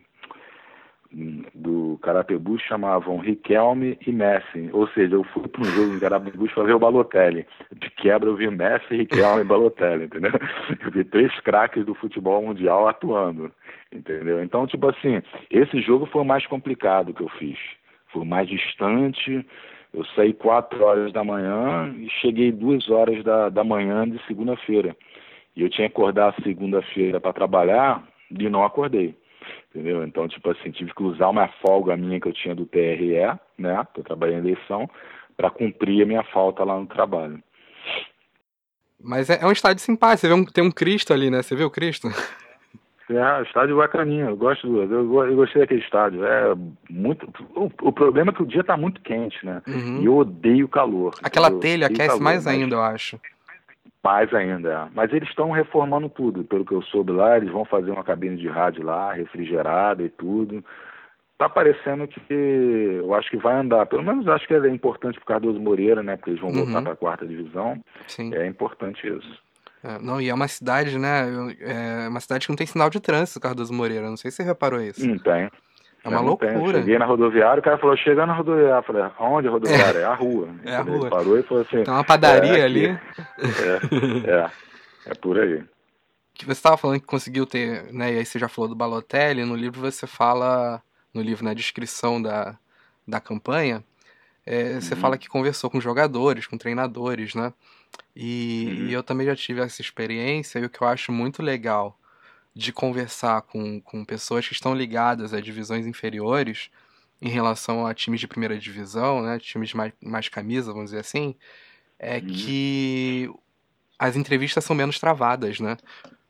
do 1.14 2.00
Carapebus 2.02 2.62
chamavam 2.62 3.18
Riquelme 3.18 3.98
e 4.06 4.12
Messi. 4.12 4.70
Ou 4.72 4.88
seja, 4.90 5.16
eu 5.16 5.24
fui 5.26 5.48
para 5.48 5.62
um 5.62 5.66
jogo 5.66 5.94
de 5.94 6.00
Carapebus 6.00 6.52
para 6.54 6.64
ver 6.64 6.76
o 6.76 6.80
Balotelli. 6.80 7.46
De 7.76 7.90
quebra 7.92 8.30
eu 8.30 8.36
vi 8.36 8.50
Messi, 8.50 8.96
Riquelme 8.96 9.42
e 9.42 9.46
Balotelli, 9.46 10.06
entendeu? 10.06 10.32
Eu 10.84 10.92
vi 10.92 11.04
três 11.04 11.38
craques 11.42 11.86
do 11.86 11.94
futebol 11.94 12.42
mundial 12.42 12.88
atuando, 12.88 13.52
entendeu? 13.92 14.44
Então, 14.44 14.66
tipo 14.66 14.88
assim, 14.90 15.22
esse 15.50 15.82
jogo 15.82 16.06
foi 16.06 16.22
o 16.22 16.26
mais 16.26 16.46
complicado 16.48 17.14
que 17.14 17.22
eu 17.22 17.30
fiz. 17.30 17.58
Foi 18.08 18.24
o 18.24 18.26
mais 18.26 18.48
distante. 18.48 19.46
Eu 19.94 20.06
saí 20.16 20.34
quatro 20.34 20.84
horas 20.84 21.12
da 21.12 21.24
manhã 21.24 21.94
e 21.98 22.10
cheguei 22.10 22.52
duas 22.52 22.90
horas 22.90 23.24
da, 23.24 23.50
da 23.50 23.64
manhã 23.64 24.10
de 24.10 24.18
segunda-feira. 24.26 24.96
E 25.56 25.62
eu 25.62 25.70
tinha 25.70 25.90
que 25.90 25.94
acordar 25.94 26.34
segunda-feira 26.42 27.20
para 27.20 27.34
trabalhar 27.34 28.04
e 28.32 28.50
não 28.50 28.64
acordei 28.64 29.16
entendeu? 29.70 30.04
Então, 30.04 30.28
tipo 30.28 30.50
assim, 30.50 30.72
tive 30.72 30.94
que 30.94 31.04
usar 31.04 31.30
uma 31.30 31.48
folga 31.62 31.96
minha 31.98 32.20
que 32.20 32.28
eu 32.28 32.34
tinha 32.34 32.56
do 32.56 32.66
TRE, 32.66 33.16
né, 33.58 33.88
que 33.94 34.00
eu 34.00 34.04
trabalhei 34.04 34.36
em 34.36 34.40
eleição, 34.40 34.90
para 35.36 35.50
cumprir 35.50 36.04
a 36.04 36.06
minha 36.06 36.24
falta 36.24 36.64
lá 36.64 36.80
no 36.80 36.86
trabalho. 36.86 37.42
Mas 39.04 39.30
é, 39.30 39.40
é 39.42 39.46
um 39.46 39.52
estádio 39.52 39.84
simpático, 39.84 40.22
você 40.22 40.28
vê 40.28 40.34
um, 40.34 40.46
tem 40.46 40.64
um 40.64 40.72
Cristo 40.72 41.14
ali, 41.14 41.30
né? 41.30 41.42
Você 41.42 41.56
viu 41.56 41.68
o 41.68 41.72
Cristo? 41.72 42.08
É, 43.10 43.42
estádio 43.42 43.76
bacaninha, 43.76 44.26
eu 44.26 44.38
gosto 44.38 44.66
do, 44.68 44.84
eu, 44.84 45.26
eu 45.26 45.36
gostei 45.36 45.62
daquele 45.62 45.82
estádio. 45.82 46.24
É 46.24 46.56
muito, 46.90 47.28
o, 47.56 47.70
o 47.82 47.92
problema 47.92 48.32
é 48.32 48.34
que 48.34 48.44
o 48.44 48.46
dia 48.46 48.64
tá 48.64 48.78
muito 48.78 49.02
quente, 49.02 49.46
né? 49.46 49.62
Uhum. 49.68 50.02
E 50.02 50.06
eu 50.06 50.16
odeio 50.16 50.68
calor. 50.70 51.14
Aquela 51.22 51.52
telha 51.60 51.88
aquece 51.88 52.08
calor, 52.08 52.22
mais 52.22 52.46
mas... 52.46 52.56
ainda, 52.56 52.76
eu 52.76 52.82
acho. 52.82 53.20
Mais 54.04 54.34
ainda. 54.34 54.90
Mas 54.94 55.14
eles 55.14 55.30
estão 55.30 55.52
reformando 55.52 56.10
tudo, 56.10 56.44
pelo 56.44 56.66
que 56.66 56.74
eu 56.74 56.82
soube 56.82 57.12
lá, 57.12 57.38
eles 57.38 57.52
vão 57.52 57.64
fazer 57.66 57.92
uma 57.92 58.04
cabine 58.04 58.36
de 58.36 58.48
rádio 58.48 58.84
lá, 58.84 59.14
refrigerada 59.14 60.02
e 60.02 60.10
tudo. 60.10 60.64
Tá 61.38 61.48
parecendo 61.50 62.08
que 62.08 62.22
eu 62.30 63.14
acho 63.14 63.30
que 63.30 63.38
vai 63.38 63.56
andar. 63.56 63.86
Pelo 63.86 64.04
menos 64.04 64.28
acho 64.28 64.48
que 64.48 64.54
é 64.54 64.68
importante 64.70 65.18
pro 65.18 65.26
Cardoso 65.26 65.60
Moreira, 65.60 66.04
né? 66.04 66.16
Porque 66.16 66.32
eles 66.32 66.42
vão 66.42 66.52
uhum. 66.52 66.66
voltar 66.66 66.82
para 66.82 66.94
a 66.94 66.96
quarta 66.96 67.26
divisão. 67.26 67.84
Sim. 68.08 68.34
É 68.34 68.46
importante 68.46 69.08
isso. 69.08 69.42
É, 69.84 69.98
não, 70.00 70.22
e 70.22 70.30
é 70.30 70.34
uma 70.34 70.48
cidade, 70.48 70.98
né? 71.00 71.26
É 71.60 72.08
uma 72.08 72.20
cidade 72.20 72.46
que 72.46 72.52
não 72.52 72.58
tem 72.58 72.68
sinal 72.68 72.90
de 72.90 73.00
trânsito, 73.00 73.40
Cardoso 73.40 73.74
Moreira. 73.74 74.10
Não 74.10 74.18
sei 74.18 74.30
se 74.30 74.38
você 74.38 74.44
reparou 74.44 74.80
isso. 74.80 75.08
Não 75.08 75.18
tem. 75.18 75.50
É 76.04 76.10
uma 76.10 76.20
loucura. 76.20 76.80
Cheguei 76.80 76.98
na 76.98 77.06
rodoviária, 77.06 77.60
o 77.60 77.64
cara 77.64 77.78
falou, 77.78 77.96
chegando 77.96 78.28
na 78.28 78.34
rodoviária. 78.34 78.80
Eu 78.80 78.84
falei, 78.84 79.04
aonde 79.20 79.48
a 79.48 79.52
rodoviária? 79.52 80.00
É, 80.00 80.02
é 80.02 80.06
a 80.06 80.16
rua. 80.16 80.50
É 80.66 80.76
a 80.76 80.82
rua. 80.82 80.96
Ele 80.96 81.10
parou 81.10 81.40
e 81.40 81.44
falou 81.44 81.64
assim... 81.64 81.84
Tem 81.84 81.94
uma 81.94 82.04
padaria 82.04 82.58
é 82.58 82.64
ali. 82.64 82.86
É, 82.88 84.32
é, 84.32 84.52
é 85.08 85.14
por 85.14 85.40
aí. 85.40 85.64
Que 86.34 86.46
você 86.46 86.54
estava 86.54 86.78
falando 86.78 87.00
que 87.00 87.06
conseguiu 87.06 87.46
ter, 87.46 87.94
né, 87.94 88.14
e 88.14 88.18
aí 88.18 88.26
você 88.26 88.40
já 88.40 88.48
falou 88.48 88.68
do 88.68 88.76
Balotelli, 88.76 89.46
no 89.46 89.56
livro 89.56 89.80
você 89.80 90.08
fala, 90.08 90.82
no 91.14 91.22
livro, 91.22 91.46
na 91.46 91.54
descrição 91.54 92.20
da, 92.20 92.58
da 93.08 93.20
campanha, 93.20 93.84
é, 94.44 94.80
você 94.80 94.96
uhum. 94.96 95.00
fala 95.00 95.18
que 95.20 95.30
conversou 95.30 95.70
com 95.70 95.80
jogadores, 95.80 96.48
com 96.48 96.58
treinadores, 96.58 97.36
né? 97.36 97.54
E, 98.16 98.66
uhum. 98.68 98.88
e 98.88 98.94
eu 98.94 99.04
também 99.04 99.28
já 99.28 99.36
tive 99.36 99.62
essa 99.62 99.82
experiência, 99.82 100.58
e 100.58 100.66
o 100.66 100.70
que 100.70 100.82
eu 100.82 100.88
acho 100.88 101.12
muito 101.12 101.44
legal 101.44 101.96
de 102.54 102.74
conversar 102.74 103.42
com, 103.44 103.80
com 103.80 104.04
pessoas 104.04 104.48
que 104.48 104.54
estão 104.54 104.76
ligadas 104.76 105.34
a 105.34 105.40
divisões 105.40 105.88
inferiores 105.88 106.70
em 107.22 107.30
relação 107.30 107.86
a 107.86 107.94
times 107.94 108.20
de 108.20 108.28
primeira 108.28 108.58
divisão, 108.58 109.22
né, 109.22 109.40
times 109.40 109.70
de 109.70 109.78
mais, 109.78 109.94
mais 110.02 110.28
camisa, 110.28 110.74
vamos 110.74 110.90
dizer 110.90 111.02
assim, 111.02 111.36
é 112.00 112.18
uhum. 112.18 112.26
que 112.26 113.30
as 113.98 114.16
entrevistas 114.16 114.66
são 114.66 114.76
menos 114.76 115.00
travadas, 115.00 115.60
né? 115.60 115.78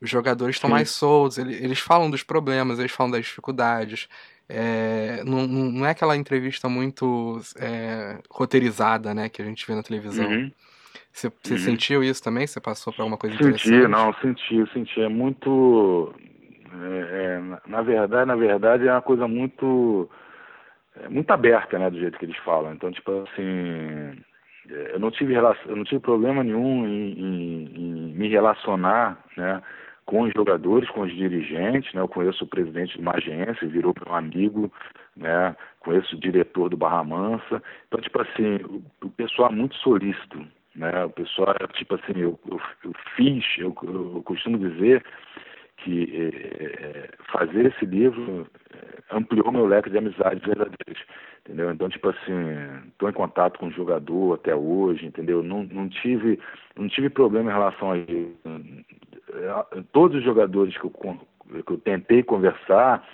Os 0.01 0.10
jogadores 0.10 0.57
estão 0.57 0.69
mais 0.69 0.89
soltos, 0.89 1.38
eles, 1.38 1.62
eles, 1.62 1.79
falam 1.79 2.10
dos 2.10 2.23
problemas, 2.23 2.79
eles 2.79 2.91
falam 2.91 3.12
das 3.12 3.23
dificuldades. 3.23 4.10
É, 4.49 5.23
não, 5.23 5.47
não 5.47 5.86
é 5.86 5.91
aquela 5.91 6.17
entrevista 6.17 6.67
muito 6.67 7.39
é, 7.55 8.17
roteirizada, 8.29 9.13
né, 9.13 9.29
que 9.29 9.41
a 9.41 9.45
gente 9.45 9.65
vê 9.65 9.73
na 9.73 9.84
televisão. 9.84 10.27
Uhum. 10.27 10.51
Você, 11.12 11.32
você 11.43 11.54
uhum. 11.54 11.60
sentiu 11.60 12.04
isso 12.04 12.24
também? 12.24 12.47
Você 12.47 12.60
passou 12.62 12.93
por 12.93 13.02
alguma 13.02 13.17
coisa 13.17 13.36
senti, 13.36 13.69
interessante? 13.69 13.88
Não, 13.88 14.13
senti, 14.15 14.74
senti. 14.74 15.02
É 15.02 15.10
muito. 15.10 16.13
É, 16.74 17.24
é, 17.24 17.69
na 17.69 17.82
verdade, 17.82 18.26
na 18.26 18.36
verdade, 18.36 18.88
é 18.88 18.91
uma 18.91 19.02
coisa 19.02 19.28
muito. 19.28 20.10
É, 20.95 21.10
muito 21.10 21.32
aberta, 21.32 21.78
né, 21.78 21.89
do 21.89 22.00
jeito 22.00 22.17
que 22.17 22.26
eles 22.26 22.38
falam. 22.38 22.74
Então, 22.74 22.91
tipo 22.91 23.12
assim. 23.24 24.24
É, 24.69 24.93
eu 24.93 25.00
não 25.00 25.12
tive, 25.12 25.34
relação, 25.34 25.63
eu 25.67 25.76
não 25.76 25.84
tive 25.84 26.00
problema 26.00 26.43
nenhum 26.43 26.88
em, 26.88 27.12
em, 27.12 27.63
em 27.76 28.13
me 28.13 28.30
relacionar, 28.30 29.17
né? 29.36 29.62
com 30.06 30.24
os 30.24 30.34
jogadores, 30.34 30.89
com 30.89 31.02
os 31.02 31.15
dirigentes, 31.15 31.93
né? 31.93 32.02
Eu 32.02 32.08
conheço 32.08 32.43
o 32.43 32.47
presidente 32.47 32.95
de 32.95 33.02
uma 33.02 33.15
agência, 33.15 33.67
virou 33.67 33.93
meu 34.06 34.13
amigo, 34.13 34.71
né? 35.15 35.56
Conheço 35.80 36.15
o 36.15 36.19
diretor 36.19 36.69
do 36.69 36.76
Barra 36.76 37.02
Mansa. 37.04 37.63
Então, 37.88 38.02
tipo 38.02 38.21
assim, 38.21 38.56
o, 38.65 38.84
o 39.06 39.10
pessoal 39.10 39.50
é 39.50 39.56
muito 39.56 39.76
solícito, 39.78 40.45
né? 40.75 41.05
O 41.05 41.10
pessoal, 41.10 41.55
tipo 41.73 41.95
assim, 41.95 42.13
eu, 42.15 42.39
eu, 42.49 42.62
eu 42.84 42.93
fiz, 43.15 43.43
eu, 43.57 43.75
eu, 43.84 44.21
costumo 44.23 44.57
dizer 44.57 45.03
que 45.77 46.31
é, 46.34 47.10
fazer 47.31 47.65
esse 47.65 47.86
livro 47.86 48.47
ampliou 49.12 49.51
meu 49.51 49.65
leque 49.65 49.89
de 49.89 49.97
amizades 49.97 50.43
verdadeiras, 50.43 51.03
entendeu? 51.43 51.71
Então, 51.71 51.89
tipo 51.89 52.10
assim, 52.10 52.34
estou 52.88 53.10
em 53.10 53.13
contato 53.13 53.60
com 53.60 53.67
o 53.67 53.71
jogador 53.71 54.36
até 54.36 54.55
hoje, 54.55 55.05
entendeu? 55.05 55.43
Não, 55.43 55.63
não 55.63 55.89
tive 55.89 56.39
não 56.75 56.88
tive 56.88 57.10
problema 57.10 57.49
em 57.49 57.53
relação 57.53 57.91
a 57.91 57.95
todos 59.91 60.17
os 60.17 60.23
jogadores 60.23 60.77
que 60.77 60.86
eu, 60.86 60.89
que 60.89 61.71
eu 61.73 61.77
tentei 61.79 62.23
conversar, 62.23 63.05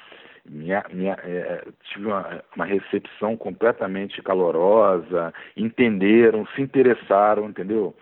minha, 0.50 0.84
minha, 0.92 1.14
é, 1.24 1.66
tive 1.84 2.08
uma, 2.08 2.44
uma, 2.56 2.66
recepção 2.66 3.36
completamente 3.36 4.22
calorosa, 4.22 5.34
entenderam, 5.56 6.46
se 6.56 6.62
interessaram, 6.62 7.50
entendeu? 7.50 7.96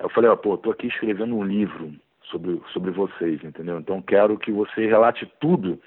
Eu 0.00 0.08
falei, 0.10 0.30
ó, 0.30 0.36
pô, 0.36 0.56
tô 0.56 0.70
aqui 0.70 0.86
escrevendo 0.86 1.36
um 1.36 1.42
livro 1.42 1.92
sobre, 2.24 2.60
sobre 2.72 2.90
vocês, 2.90 3.42
entendeu? 3.42 3.78
Então 3.78 4.00
quero 4.00 4.38
que 4.38 4.52
você 4.52 4.86
relate 4.86 5.30
tudo, 5.40 5.80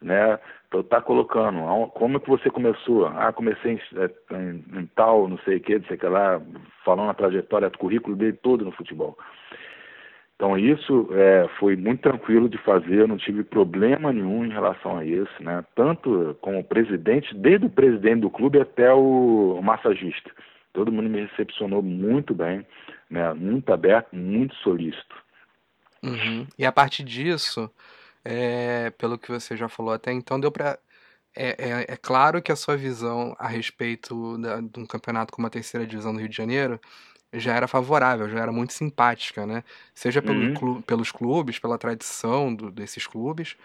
né? 0.00 0.38
Então 0.68 0.82
tá 0.84 1.00
colocando, 1.00 1.60
como 1.88 2.16
é 2.16 2.20
que 2.20 2.28
você 2.28 2.48
começou? 2.48 3.06
Ah, 3.06 3.32
comecei 3.32 3.72
em, 3.72 3.80
é, 3.98 4.36
em, 4.36 4.80
em 4.80 4.86
tal, 4.94 5.28
não 5.28 5.36
sei 5.38 5.56
o 5.56 5.60
que, 5.60 5.78
não 5.78 5.84
sei 5.86 5.96
o 5.96 6.00
que 6.00 6.06
lá, 6.06 6.40
falando 6.84 7.10
a 7.10 7.14
trajetória, 7.14 7.68
o 7.68 7.78
currículo 7.78 8.16
dele 8.16 8.34
todo 8.34 8.64
no 8.64 8.72
futebol. 8.72 9.18
Então 10.40 10.56
isso 10.56 11.06
é, 11.12 11.46
foi 11.58 11.76
muito 11.76 12.00
tranquilo 12.00 12.48
de 12.48 12.56
fazer, 12.56 13.00
eu 13.00 13.06
não 13.06 13.18
tive 13.18 13.44
problema 13.44 14.10
nenhum 14.10 14.42
em 14.42 14.48
relação 14.48 14.96
a 14.96 15.04
isso, 15.04 15.30
né? 15.38 15.62
Tanto 15.76 16.34
como 16.40 16.64
presidente, 16.64 17.34
desde 17.34 17.66
o 17.66 17.70
presidente 17.70 18.22
do 18.22 18.30
clube 18.30 18.58
até 18.58 18.90
o 18.90 19.60
massagista. 19.62 20.30
Todo 20.72 20.90
mundo 20.90 21.10
me 21.10 21.26
recepcionou 21.26 21.82
muito 21.82 22.34
bem, 22.34 22.66
né? 23.10 23.34
Muito 23.34 23.70
aberto, 23.70 24.16
muito 24.16 24.54
solícito. 24.56 25.14
Uhum. 26.02 26.46
E 26.58 26.64
a 26.64 26.72
partir 26.72 27.04
disso, 27.04 27.70
é, 28.24 28.88
pelo 28.92 29.18
que 29.18 29.30
você 29.30 29.54
já 29.58 29.68
falou 29.68 29.92
até 29.92 30.10
então, 30.10 30.40
deu 30.40 30.50
para 30.50 30.78
é, 31.36 31.48
é, 31.48 31.92
é, 31.92 31.96
claro 31.98 32.40
que 32.40 32.50
a 32.50 32.56
sua 32.56 32.78
visão 32.78 33.36
a 33.38 33.46
respeito 33.46 34.38
da, 34.38 34.58
de 34.58 34.80
um 34.80 34.86
campeonato 34.86 35.34
como 35.34 35.46
a 35.46 35.50
terceira 35.50 35.86
divisão 35.86 36.14
do 36.14 36.18
Rio 36.18 36.30
de 36.30 36.36
Janeiro 36.36 36.80
já 37.32 37.54
era 37.54 37.68
favorável, 37.68 38.28
já 38.28 38.40
era 38.40 38.52
muito 38.52 38.72
simpática, 38.72 39.46
né? 39.46 39.62
Seja 39.94 40.20
pelo 40.20 40.40
uhum. 40.40 40.54
clu 40.54 40.82
pelos 40.82 41.12
clubes, 41.12 41.58
pela 41.58 41.78
tradição 41.78 42.54
do, 42.54 42.70
desses 42.70 43.06
clubes, 43.06 43.56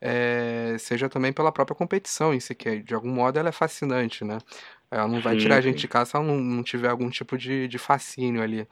é, 0.00 0.76
seja 0.78 1.08
também 1.08 1.32
pela 1.32 1.50
própria 1.50 1.74
competição 1.74 2.34
em 2.34 2.40
si, 2.40 2.54
que 2.54 2.80
de 2.80 2.94
algum 2.94 3.10
modo 3.10 3.38
ela 3.38 3.48
é 3.48 3.52
fascinante, 3.52 4.24
né? 4.24 4.38
Ela 4.90 5.08
não 5.08 5.20
vai 5.20 5.36
tirar 5.36 5.56
a 5.56 5.60
gente 5.60 5.78
de 5.78 5.88
casa 5.88 6.10
se 6.10 6.16
ela 6.16 6.24
não, 6.24 6.36
não 6.38 6.62
tiver 6.62 6.88
algum 6.88 7.10
tipo 7.10 7.36
de, 7.36 7.66
de 7.66 7.78
fascínio 7.78 8.42
ali. 8.42 8.68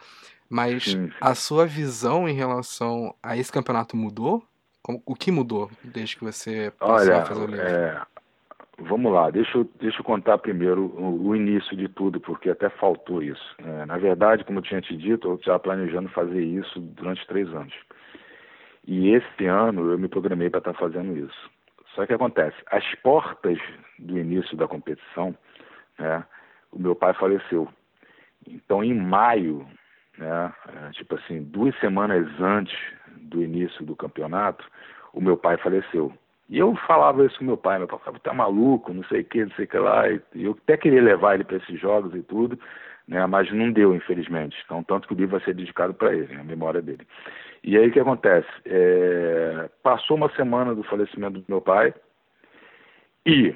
Mas 0.49 0.85
sim, 0.85 1.07
sim. 1.09 1.13
a 1.21 1.35
sua 1.35 1.67
visão 1.67 2.29
em 2.29 2.35
relação 2.35 3.15
a 3.23 3.37
esse 3.37 3.51
campeonato 3.51 3.97
mudou? 3.97 4.47
o 4.85 5.15
que 5.15 5.31
mudou 5.31 5.71
desde 5.83 6.17
que 6.17 6.25
você 6.25 6.73
passou 6.79 6.97
Olha, 6.97 7.23
a 7.23 7.25
fazer 7.25 7.41
o 7.41 7.47
livro? 7.47 7.67
É, 7.67 8.03
Vamos 8.79 9.13
lá, 9.13 9.31
deixa 9.31 9.59
eu, 9.59 9.71
deixa 9.79 10.01
eu 10.01 10.05
contar 10.05 10.39
primeiro 10.39 10.87
o, 10.87 11.29
o 11.29 11.37
início 11.37 11.77
de 11.77 11.89
tudo, 11.89 12.19
porque 12.19 12.49
até 12.49 12.71
faltou 12.71 13.23
isso. 13.23 13.55
É, 13.59 13.85
na 13.85 13.99
verdade, 13.99 14.45
como 14.45 14.59
eu 14.59 14.63
tinha 14.63 14.81
te 14.81 14.97
dito, 14.97 15.29
eu 15.29 15.35
estava 15.35 15.59
planejando 15.59 16.09
fazer 16.09 16.43
isso 16.43 16.81
durante 16.81 17.27
três 17.27 17.49
anos. 17.49 17.75
E 18.87 19.11
esse 19.11 19.47
ano 19.47 19.93
eu 19.93 19.99
me 19.99 20.09
programei 20.09 20.49
para 20.49 20.59
estar 20.59 20.73
tá 20.73 20.79
fazendo 20.79 21.17
isso. 21.17 21.51
Só 21.95 22.07
que 22.07 22.15
acontece, 22.15 22.57
as 22.71 22.85
portas 22.97 23.59
do 23.99 24.19
início 24.19 24.57
da 24.57 24.67
competição, 24.67 25.37
né, 25.99 26.25
o 26.73 26.79
meu 26.79 26.95
pai 26.95 27.13
faleceu. 27.13 27.69
Então, 28.49 28.83
em 28.83 28.95
maio, 28.95 29.67
né, 30.17 30.53
é, 30.69 30.91
tipo 30.93 31.15
assim, 31.15 31.43
duas 31.43 31.79
semanas 31.79 32.27
antes 32.41 32.77
do 33.21 33.43
início 33.43 33.85
do 33.85 33.95
campeonato, 33.95 34.65
o 35.13 35.21
meu 35.21 35.37
pai 35.37 35.59
faleceu. 35.59 36.13
E 36.49 36.59
eu 36.59 36.75
falava 36.87 37.25
isso 37.25 37.39
com 37.39 37.45
meu 37.45 37.57
pai, 37.57 37.79
meu 37.79 37.89
pai 37.89 37.99
falava, 38.01 38.19
tá 38.21 38.35
maluco, 38.35 38.93
não 38.93 39.05
sei 39.05 39.21
o 39.21 39.25
que, 39.25 39.45
não 39.45 39.53
sei 39.53 39.65
o 39.65 39.69
que 39.69 39.79
lá. 39.79 40.09
E 40.11 40.21
eu 40.35 40.53
até 40.63 40.77
queria 40.77 41.03
levar 41.03 41.35
ele 41.35 41.45
para 41.45 41.57
esses 41.57 41.81
jogos 41.81 42.15
e 42.15 42.23
tudo, 42.23 42.59
né? 43.09 43.25
mas 43.27 43.51
não 43.53 43.73
deu, 43.73 43.95
infelizmente. 43.95 44.57
Então, 44.65 44.83
tanto 44.83 45.09
que 45.09 45.15
o 45.15 45.17
livro 45.17 45.39
vai 45.39 45.45
ser 45.45 45.55
dedicado 45.55 45.95
para 45.95 46.15
ele, 46.15 46.35
a 46.35 46.45
memória 46.45 46.83
dele. 46.83 47.07
E 47.65 47.79
aí 47.79 47.89
o 47.89 47.93
que 47.93 48.01
acontece? 48.01 48.49
É... 48.67 49.71
Passou 49.83 50.17
uma 50.17 50.31
semana 50.35 50.75
do 50.75 50.83
falecimento 50.83 51.41
do 51.41 51.45
meu 51.49 51.61
pai 51.61 51.95
e 53.25 53.55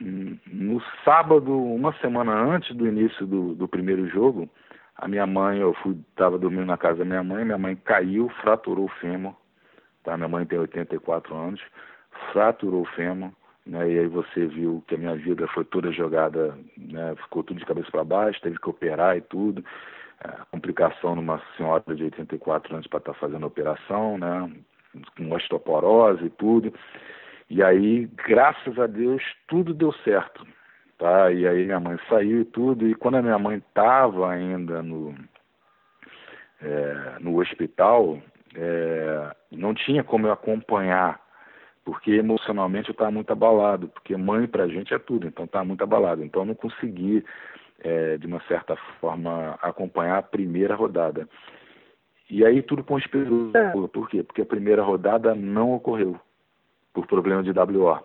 no 0.00 0.80
sábado, 1.04 1.52
uma 1.52 1.92
semana 2.00 2.32
antes 2.32 2.74
do 2.74 2.86
início 2.86 3.26
do, 3.26 3.54
do 3.54 3.68
primeiro 3.68 4.08
jogo, 4.08 4.48
a 4.96 5.08
minha 5.08 5.26
mãe, 5.26 5.58
eu 5.58 5.74
fui, 5.74 5.98
estava 6.10 6.38
dormindo 6.38 6.66
na 6.66 6.76
casa 6.76 6.98
da 6.98 7.04
minha 7.04 7.22
mãe, 7.22 7.44
minha 7.44 7.58
mãe 7.58 7.76
caiu, 7.76 8.28
fraturou 8.40 8.86
o 8.86 9.00
fêmur, 9.00 9.34
tá? 10.04 10.16
Minha 10.16 10.28
mãe 10.28 10.44
tem 10.44 10.58
84 10.58 11.34
anos, 11.34 11.60
fraturou 12.32 12.82
o 12.82 12.86
fêmur, 12.96 13.30
né, 13.66 13.90
e 13.90 13.98
aí 13.98 14.06
você 14.06 14.46
viu 14.46 14.82
que 14.86 14.94
a 14.94 14.98
minha 14.98 15.14
vida 15.16 15.46
foi 15.48 15.64
toda 15.64 15.92
jogada, 15.92 16.56
né, 16.76 17.14
ficou 17.22 17.42
tudo 17.42 17.58
de 17.58 17.66
cabeça 17.66 17.90
para 17.90 18.04
baixo, 18.04 18.40
teve 18.40 18.58
que 18.58 18.68
operar 18.68 19.16
e 19.16 19.20
tudo. 19.20 19.64
É, 20.22 20.28
complicação 20.50 21.16
numa 21.16 21.40
senhora 21.56 21.82
de 21.94 22.04
84 22.04 22.74
anos 22.74 22.86
para 22.86 22.98
estar 22.98 23.12
tá 23.14 23.18
fazendo 23.18 23.44
a 23.44 23.46
operação, 23.46 24.18
né, 24.18 24.50
com 25.16 25.32
osteoporose 25.32 26.26
e 26.26 26.30
tudo. 26.30 26.72
E 27.48 27.62
aí, 27.62 28.06
graças 28.26 28.78
a 28.78 28.86
Deus, 28.86 29.22
tudo 29.48 29.74
deu 29.74 29.92
certo. 30.04 30.46
Tá? 30.98 31.32
E 31.32 31.48
aí 31.48 31.64
minha 31.64 31.80
mãe 31.80 31.98
saiu 32.08 32.42
e 32.42 32.44
tudo, 32.44 32.86
e 32.86 32.94
quando 32.94 33.16
a 33.16 33.22
minha 33.22 33.38
mãe 33.38 33.56
estava 33.56 34.30
ainda 34.30 34.82
no, 34.82 35.14
é, 36.60 37.16
no 37.20 37.40
hospital, 37.40 38.18
é, 38.54 39.34
não 39.50 39.74
tinha 39.74 40.04
como 40.04 40.26
eu 40.26 40.32
acompanhar 40.32 41.18
porque 41.90 42.12
emocionalmente 42.12 42.88
eu 42.88 42.92
estava 42.92 43.10
muito 43.10 43.32
abalado, 43.32 43.88
porque 43.88 44.16
mãe 44.16 44.46
para 44.46 44.62
a 44.62 44.68
gente 44.68 44.94
é 44.94 44.98
tudo, 44.98 45.26
então 45.26 45.44
estava 45.44 45.64
muito 45.64 45.82
abalado. 45.82 46.22
Então 46.22 46.42
eu 46.42 46.46
não 46.46 46.54
consegui, 46.54 47.24
é, 47.80 48.16
de 48.16 48.28
uma 48.28 48.40
certa 48.42 48.76
forma, 49.00 49.58
acompanhar 49.60 50.18
a 50.18 50.22
primeira 50.22 50.76
rodada. 50.76 51.28
E 52.30 52.46
aí 52.46 52.62
tudo 52.62 52.84
conspirou. 52.84 53.50
É. 53.54 53.72
Por 53.88 54.08
quê? 54.08 54.22
Porque 54.22 54.40
a 54.40 54.46
primeira 54.46 54.84
rodada 54.84 55.34
não 55.34 55.74
ocorreu, 55.74 56.16
por 56.94 57.08
problema 57.08 57.42
de 57.42 57.50
WO. 57.50 57.98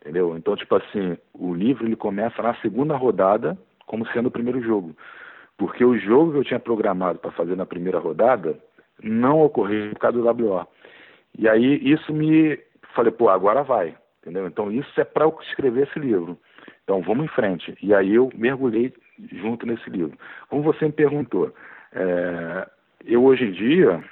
Entendeu? 0.00 0.34
Então, 0.34 0.56
tipo 0.56 0.76
assim, 0.76 1.18
o 1.34 1.52
livro 1.52 1.86
ele 1.86 1.96
começa 1.96 2.42
na 2.42 2.54
segunda 2.62 2.96
rodada 2.96 3.58
como 3.84 4.06
sendo 4.06 4.28
o 4.28 4.32
primeiro 4.32 4.62
jogo. 4.62 4.96
Porque 5.58 5.84
o 5.84 5.98
jogo 5.98 6.32
que 6.32 6.38
eu 6.38 6.44
tinha 6.44 6.60
programado 6.60 7.18
para 7.18 7.32
fazer 7.32 7.56
na 7.56 7.66
primeira 7.66 7.98
rodada 7.98 8.58
não 9.02 9.42
ocorreu 9.42 9.90
por 9.90 9.98
causa 9.98 10.16
do 10.16 10.46
WO. 10.46 10.66
E 11.36 11.46
aí 11.46 11.78
isso 11.84 12.10
me 12.10 12.58
falei, 12.98 13.12
pô, 13.12 13.28
agora 13.28 13.62
vai, 13.62 13.96
entendeu? 14.20 14.48
Então 14.48 14.72
isso 14.72 15.00
é 15.00 15.04
para 15.04 15.24
eu 15.24 15.38
escrever 15.42 15.86
esse 15.86 15.98
livro. 16.00 16.36
Então 16.82 17.00
vamos 17.00 17.26
em 17.26 17.28
frente. 17.28 17.76
E 17.80 17.94
aí 17.94 18.12
eu 18.12 18.28
mergulhei 18.34 18.92
junto 19.32 19.64
nesse 19.64 19.88
livro. 19.88 20.18
Como 20.48 20.62
você 20.62 20.86
me 20.86 20.92
perguntou, 20.92 21.54
é, 21.92 22.68
eu 23.04 23.24
hoje 23.24 23.44
em 23.44 23.52
dia 23.52 24.02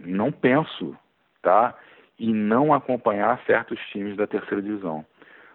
não 0.00 0.32
penso, 0.32 0.96
tá, 1.40 1.76
em 2.18 2.34
não 2.34 2.74
acompanhar 2.74 3.40
certos 3.46 3.78
times 3.90 4.16
da 4.16 4.26
terceira 4.26 4.60
divisão. 4.60 5.06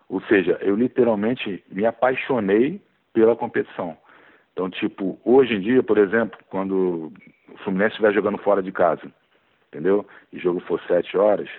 Ou 0.07 0.21
seja, 0.21 0.57
eu 0.61 0.75
literalmente 0.75 1.61
me 1.69 1.85
apaixonei 1.85 2.81
pela 3.11 3.35
competição. 3.35 3.97
Então, 4.53 4.69
tipo, 4.69 5.19
hoje 5.25 5.55
em 5.55 5.59
dia, 5.59 5.83
por 5.83 5.97
exemplo, 5.97 6.39
quando 6.49 7.11
o 7.51 7.57
Fluminense 7.63 7.91
estiver 7.91 8.13
jogando 8.13 8.37
fora 8.37 8.63
de 8.63 8.71
casa, 8.71 9.01
entendeu? 9.67 10.07
E 10.31 10.37
o 10.37 10.39
jogo 10.39 10.61
for 10.61 10.79
sete 10.87 11.17
horas, 11.17 11.49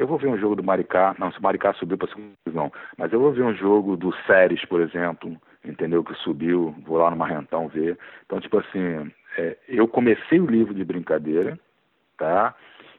eu 0.00 0.06
vou 0.06 0.16
ver 0.16 0.28
um 0.28 0.38
jogo 0.38 0.56
do 0.56 0.64
Maricá, 0.64 1.14
não, 1.18 1.30
se 1.30 1.38
o 1.38 1.42
Maricá 1.42 1.74
subiu 1.74 1.98
para 1.98 2.08
segunda 2.08 2.32
divisão, 2.46 2.72
mas 2.96 3.12
eu 3.12 3.20
vou 3.20 3.32
ver 3.32 3.42
um 3.42 3.54
jogo 3.54 3.98
do 3.98 4.14
Séries, 4.26 4.64
por 4.64 4.80
exemplo, 4.80 5.36
entendeu? 5.62 6.02
Que 6.02 6.14
subiu, 6.14 6.74
vou 6.86 6.96
lá 6.96 7.10
no 7.10 7.18
Marrentão 7.18 7.68
ver. 7.68 7.98
Então, 8.24 8.40
tipo 8.40 8.56
assim, 8.58 9.12
é, 9.36 9.58
eu 9.68 9.86
comecei 9.86 10.40
o 10.40 10.46
livro 10.46 10.72
de 10.72 10.82
brincadeira, 10.84 11.60
tá? 12.16 12.54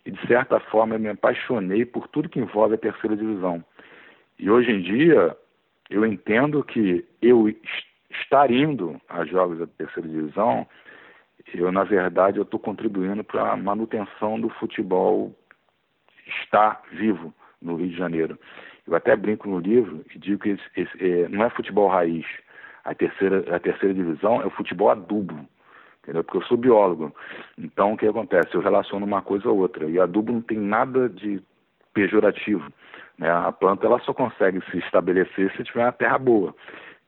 E 0.06 0.12
de 0.12 0.28
certa 0.28 0.60
forma 0.60 0.94
eu 0.94 1.00
me 1.00 1.10
apaixonei 1.10 1.86
por 1.86 2.08
tudo 2.08 2.30
que 2.30 2.40
envolve 2.40 2.76
a 2.76 2.78
terceira 2.78 3.18
divisão. 3.18 3.66
E 4.38 4.52
hoje 4.52 4.72
em 4.72 4.82
dia 4.82 5.36
eu 5.90 6.06
entendo 6.06 6.64
que 6.64 7.04
eu 7.20 7.52
estar 8.12 8.52
indo 8.52 9.02
a 9.10 9.26
jogos 9.26 9.58
da 9.58 9.66
terceira 9.66 10.08
divisão, 10.08 10.68
eu 11.52 11.72
na 11.72 11.84
verdade 11.84 12.38
eu 12.38 12.44
estou 12.44 12.60
contribuindo 12.60 13.24
para 13.24 13.54
a 13.54 13.58
manutenção 13.58 14.40
do 14.40 14.50
futebol 14.50 15.36
está 16.44 16.82
vivo 16.92 17.34
no 17.62 17.76
Rio 17.76 17.90
de 17.90 17.98
Janeiro. 17.98 18.40
Eu 18.88 18.96
até 18.96 19.16
brinco 19.16 19.48
no 19.48 19.60
livro 19.60 20.04
e 20.14 20.20
digo 20.20 20.40
que 20.42 20.50
esse, 20.50 20.64
esse, 20.76 21.06
é, 21.06 21.28
não 21.30 21.44
é 21.44 21.50
futebol 21.50 21.88
raiz. 21.88 22.26
A 22.84 22.96
terceira, 22.96 23.56
a 23.56 23.60
terceira 23.60 23.94
divisão 23.94 24.42
é 24.42 24.46
o 24.46 24.50
futebol 24.50 24.90
adubo, 24.90 25.48
entendeu? 26.02 26.24
Porque 26.24 26.38
eu 26.38 26.44
sou 26.44 26.58
biólogo. 26.58 27.16
Então, 27.58 27.94
o 27.94 27.98
que 27.98 28.08
acontece? 28.08 28.56
Eu 28.56 28.62
relaciono 28.62 29.06
uma 29.06 29.22
coisa 29.22 29.48
a 29.48 29.52
outra. 29.52 29.86
E 29.86 30.00
adubo 30.00 30.34
não 30.34 30.42
tem 30.42 30.58
nada 30.58 31.08
de 31.08 31.42
pejorativo. 31.94 32.72
Né? 33.18 33.30
A 33.30 33.52
planta 33.52 33.86
ela 33.86 34.00
só 34.00 34.14
consegue 34.14 34.62
se 34.72 34.80
estabelecer 34.80 35.52
se 35.56 35.64
tiver 35.64 35.86
uma 35.86 35.92
terra 35.92 36.18
boa. 36.18 36.56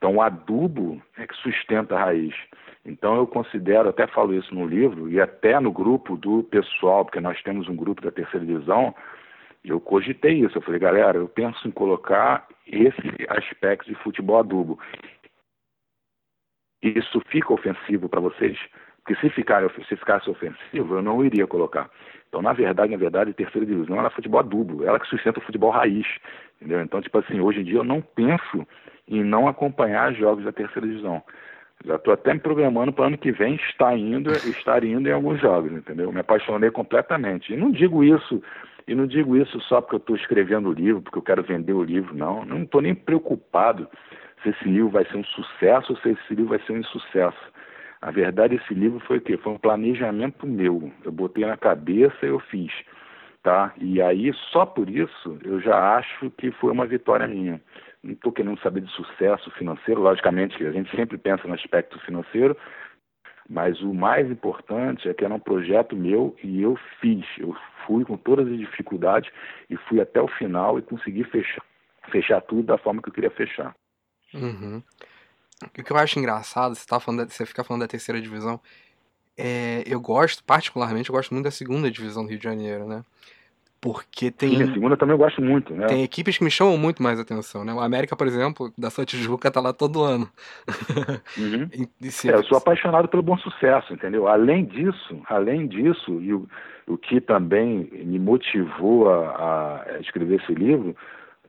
Então, 0.03 0.17
o 0.17 0.21
adubo 0.21 1.01
é 1.17 1.25
que 1.25 1.33
sustenta 1.35 1.95
a 1.95 1.99
raiz. 2.03 2.35
Então 2.83 3.15
eu 3.15 3.25
considero, 3.25 3.87
até 3.87 4.05
falo 4.05 4.33
isso 4.33 4.53
no 4.53 4.67
livro 4.67 5.09
e 5.09 5.21
até 5.21 5.57
no 5.61 5.71
grupo 5.71 6.17
do 6.17 6.43
pessoal, 6.43 7.05
porque 7.05 7.21
nós 7.21 7.41
temos 7.41 7.69
um 7.69 7.75
grupo 7.77 8.01
da 8.01 8.11
terceira 8.11 8.45
divisão, 8.45 8.93
eu 9.63 9.79
cogitei 9.79 10.43
isso. 10.43 10.57
Eu 10.57 10.61
falei, 10.61 10.77
galera, 10.77 11.17
eu 11.17 11.29
penso 11.29 11.65
em 11.65 11.71
colocar 11.71 12.45
esse 12.67 12.99
aspecto 13.29 13.85
de 13.85 13.95
futebol 13.95 14.39
adubo. 14.39 14.77
Isso 16.81 17.21
fica 17.29 17.53
ofensivo 17.53 18.09
para 18.09 18.19
vocês? 18.19 18.59
Porque 19.05 19.15
se, 19.21 19.33
ficar, 19.33 19.63
se 19.71 19.95
ficasse 19.95 20.29
ofensivo, 20.29 20.95
eu 20.95 21.01
não 21.01 21.23
iria 21.23 21.47
colocar. 21.47 21.89
Então, 22.27 22.41
na 22.41 22.51
verdade, 22.51 22.91
na 22.91 22.97
verdade, 22.97 23.31
a 23.31 23.33
terceira 23.33 23.65
divisão 23.65 23.99
ela 23.99 24.07
é 24.07 24.11
futebol 24.11 24.43
duplo, 24.43 24.83
ela 24.83 24.99
que 24.99 25.07
sustenta 25.07 25.39
o 25.39 25.43
futebol 25.43 25.69
raiz, 25.69 26.05
entendeu? 26.57 26.81
Então, 26.81 27.01
tipo 27.01 27.17
assim, 27.19 27.39
hoje 27.39 27.61
em 27.61 27.63
dia 27.63 27.77
eu 27.77 27.85
não 27.85 28.01
penso 28.01 28.67
em 29.07 29.23
não 29.23 29.47
acompanhar 29.47 30.13
jogos 30.13 30.43
da 30.43 30.51
terceira 30.51 30.87
divisão. 30.87 31.21
Já 31.85 31.95
estou 31.95 32.13
até 32.13 32.33
me 32.33 32.39
programando 32.39 32.93
para 32.93 33.07
ano 33.07 33.17
que 33.17 33.31
vem 33.31 33.55
estar 33.55 33.97
indo, 33.97 34.31
estar 34.31 34.83
indo 34.83 35.09
em 35.09 35.11
alguns 35.11 35.41
jogos, 35.41 35.71
entendeu? 35.71 36.11
Me 36.13 36.21
apaixonei 36.21 36.71
completamente. 36.71 37.53
E 37.53 37.57
não 37.57 37.71
digo 37.71 38.03
isso, 38.03 38.41
e 38.87 38.95
não 38.95 39.05
digo 39.05 39.35
isso 39.35 39.59
só 39.61 39.81
porque 39.81 39.95
eu 39.95 39.99
estou 39.99 40.15
escrevendo 40.15 40.69
o 40.69 40.73
livro, 40.73 41.01
porque 41.01 41.17
eu 41.17 41.23
quero 41.23 41.43
vender 41.43 41.73
o 41.73 41.83
livro, 41.83 42.15
não. 42.15 42.45
Não 42.45 42.63
estou 42.63 42.81
nem 42.81 42.95
preocupado 42.95 43.87
se 44.41 44.49
esse 44.49 44.63
livro 44.65 44.89
vai 44.89 45.05
ser 45.05 45.17
um 45.17 45.23
sucesso 45.25 45.91
ou 45.91 45.97
se 45.99 46.09
esse 46.09 46.35
livro 46.35 46.51
vai 46.51 46.59
ser 46.59 46.71
um 46.71 46.77
insucesso. 46.77 47.53
A 48.01 48.11
verdade, 48.11 48.55
esse 48.55 48.73
livro 48.73 48.99
foi 49.01 49.17
o 49.17 49.21
quê? 49.21 49.37
Foi 49.37 49.51
um 49.53 49.57
planejamento 49.57 50.47
meu. 50.47 50.91
Eu 51.03 51.11
botei 51.11 51.45
na 51.45 51.57
cabeça 51.57 52.17
e 52.23 52.27
eu 52.27 52.39
fiz, 52.39 52.71
tá? 53.41 53.73
E 53.77 54.01
aí, 54.01 54.33
só 54.51 54.65
por 54.65 54.89
isso, 54.89 55.37
eu 55.43 55.59
já 55.59 55.97
acho 55.97 56.29
que 56.31 56.51
foi 56.51 56.71
uma 56.71 56.85
vitória 56.85 57.27
minha 57.27 57.61
não 58.03 58.13
estou 58.13 58.31
querendo 58.31 58.59
saber 58.59 58.81
de 58.81 58.91
sucesso 58.91 59.49
financeiro, 59.51 60.01
logicamente 60.01 60.63
a 60.65 60.71
gente 60.71 60.93
sempre 60.95 61.17
pensa 61.17 61.47
no 61.47 61.53
aspecto 61.53 61.97
financeiro, 61.99 62.57
mas 63.49 63.81
o 63.81 63.93
mais 63.93 64.29
importante 64.29 65.07
é 65.07 65.13
que 65.13 65.23
era 65.23 65.33
um 65.33 65.39
projeto 65.39 65.95
meu 65.95 66.35
e 66.43 66.61
eu 66.61 66.77
fiz. 66.99 67.25
Eu 67.37 67.55
fui 67.85 68.03
com 68.05 68.17
todas 68.17 68.47
as 68.47 68.57
dificuldades 68.57 69.31
e 69.69 69.75
fui 69.75 70.01
até 70.01 70.21
o 70.21 70.27
final 70.27 70.77
e 70.77 70.81
consegui 70.81 71.23
fechar, 71.23 71.63
fechar 72.11 72.41
tudo 72.41 72.63
da 72.63 72.77
forma 72.77 73.01
que 73.01 73.09
eu 73.09 73.13
queria 73.13 73.31
fechar. 73.31 73.75
Uhum. 74.33 74.81
O 75.63 75.83
que 75.83 75.91
eu 75.91 75.97
acho 75.97 76.19
engraçado, 76.19 76.75
você, 76.75 76.85
tá 76.85 76.99
falando 76.99 77.29
você 77.29 77.45
fica 77.45 77.63
falando 77.63 77.81
da 77.81 77.87
terceira 77.87 78.19
divisão, 78.19 78.59
é, 79.37 79.83
eu 79.85 79.99
gosto, 79.99 80.43
particularmente, 80.43 81.09
eu 81.09 81.15
gosto 81.15 81.33
muito 81.33 81.45
da 81.45 81.51
segunda 81.51 81.89
divisão 81.89 82.23
do 82.23 82.29
Rio 82.29 82.37
de 82.37 82.43
Janeiro, 82.43 82.85
né? 82.85 83.03
Porque 83.84 84.31
tem. 84.31 84.55
Sim, 84.55 84.63
a 84.63 84.73
segunda 84.73 84.95
também 84.95 85.13
eu 85.13 85.17
gosto 85.17 85.41
muito, 85.41 85.73
né? 85.73 85.88
Tem 85.88 86.03
equipes 86.03 86.38
que 86.38 86.43
me 86.45 86.49
chamam 86.49 86.77
muito 86.77 87.03
mais 87.03 87.19
atenção, 87.19 87.65
né? 87.65 87.73
O 87.73 87.81
América, 87.81 88.15
por 88.15 88.25
exemplo, 88.25 88.71
da 88.77 88.89
sua 88.89 89.03
Tijuca, 89.03 89.51
tá 89.51 89.59
lá 89.59 89.73
todo 89.73 90.01
ano. 90.01 90.29
Uhum. 91.38 91.67
e, 91.99 92.09
se... 92.09 92.31
é, 92.31 92.34
eu 92.34 92.43
sou 92.45 92.57
apaixonado 92.57 93.09
pelo 93.09 93.21
bom 93.21 93.38
sucesso, 93.38 93.91
entendeu? 93.91 94.25
Além 94.25 94.63
disso, 94.63 95.21
além 95.27 95.67
disso, 95.67 96.21
e 96.21 96.34
o, 96.34 96.47
o 96.88 96.97
que 96.97 97.19
também 97.19 97.89
me 98.05 98.17
motivou 98.17 99.09
a, 99.09 99.84
a 99.86 99.99
escrever 99.99 100.41
esse 100.41 100.53
livro 100.53 100.95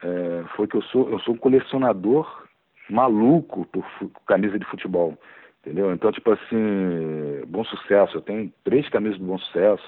é, 0.02 0.42
foi 0.56 0.66
que 0.66 0.76
eu 0.76 0.82
sou, 0.82 1.08
eu 1.10 1.20
sou 1.20 1.34
um 1.34 1.38
colecionador 1.38 2.28
maluco 2.90 3.64
por 3.66 3.86
camisa 4.26 4.58
de 4.58 4.64
futebol. 4.64 5.16
Entendeu? 5.60 5.92
Então, 5.92 6.10
tipo 6.10 6.32
assim, 6.32 7.44
bom 7.46 7.64
sucesso. 7.64 8.16
Eu 8.16 8.22
tenho 8.22 8.52
três 8.64 8.88
camisas 8.88 9.20
do 9.20 9.24
bom 9.24 9.38
sucesso. 9.38 9.84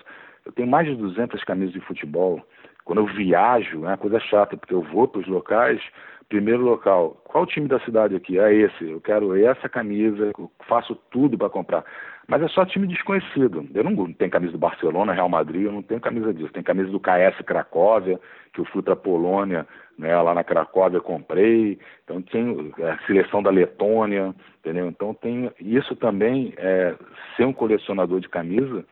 Eu 0.46 0.52
tenho 0.52 0.68
mais 0.68 0.86
de 0.86 0.94
200 0.94 1.42
camisas 1.44 1.74
de 1.74 1.80
futebol. 1.80 2.40
Quando 2.84 3.00
eu 3.00 3.06
viajo, 3.06 3.84
é 3.84 3.88
uma 3.88 3.96
coisa 3.96 4.20
chata, 4.20 4.56
porque 4.56 4.72
eu 4.72 4.80
vou 4.80 5.08
para 5.08 5.20
os 5.20 5.26
locais, 5.26 5.82
primeiro 6.28 6.62
local, 6.62 7.20
qual 7.24 7.44
o 7.44 7.46
time 7.46 7.68
da 7.68 7.80
cidade 7.80 8.14
aqui? 8.14 8.38
É 8.38 8.54
esse, 8.54 8.90
eu 8.90 9.00
quero 9.00 9.36
essa 9.36 9.68
camisa, 9.68 10.32
faço 10.68 10.94
tudo 11.10 11.36
para 11.36 11.50
comprar. 11.50 11.84
Mas 12.28 12.42
é 12.42 12.48
só 12.48 12.64
time 12.64 12.86
desconhecido. 12.88 13.68
Eu 13.72 13.84
não 13.84 14.12
tenho 14.12 14.30
camisa 14.30 14.52
do 14.52 14.58
Barcelona, 14.58 15.12
Real 15.12 15.28
Madrid, 15.28 15.62
eu 15.62 15.72
não 15.72 15.82
tenho 15.82 16.00
camisa 16.00 16.34
disso. 16.34 16.52
Tem 16.52 16.62
camisa 16.62 16.90
do 16.90 16.98
KS 16.98 17.40
Cracóvia, 17.44 18.18
que 18.52 18.60
eu 18.60 18.64
fui 18.66 18.82
para 18.82 18.94
a 18.94 18.96
Polônia, 18.96 19.66
né, 19.96 20.16
lá 20.20 20.34
na 20.34 20.42
Cracóvia 20.42 21.00
comprei. 21.00 21.78
Então 22.02 22.20
tem 22.22 22.72
é, 22.78 22.90
a 22.90 22.98
seleção 23.06 23.42
da 23.42 23.50
Letônia, 23.50 24.34
entendeu? 24.58 24.88
Então 24.88 25.14
tem 25.14 25.50
isso 25.60 25.94
também, 25.94 26.52
é, 26.56 26.96
ser 27.36 27.44
um 27.44 27.52
colecionador 27.52 28.18
de 28.18 28.28
camisa, 28.28 28.84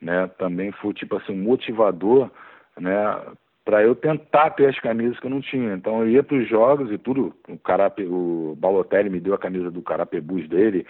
né, 0.00 0.28
também 0.38 0.72
foi 0.72 0.94
tipo 0.94 1.16
assim 1.16 1.32
um 1.32 1.42
motivador, 1.42 2.30
né, 2.78 3.20
para 3.64 3.82
eu 3.82 3.94
tentar 3.94 4.50
ter 4.50 4.66
as 4.66 4.80
camisas 4.80 5.18
que 5.20 5.26
eu 5.26 5.30
não 5.30 5.40
tinha. 5.40 5.74
Então 5.74 6.00
eu 6.00 6.08
ia 6.08 6.22
para 6.22 6.36
os 6.36 6.48
jogos 6.48 6.90
e 6.90 6.96
tudo, 6.96 7.34
o 7.48 7.58
Carape, 7.58 8.02
o 8.04 8.56
Balotelli 8.58 9.10
me 9.10 9.20
deu 9.20 9.34
a 9.34 9.38
camisa 9.38 9.70
do 9.70 9.82
Carapebus 9.82 10.48
dele, 10.48 10.86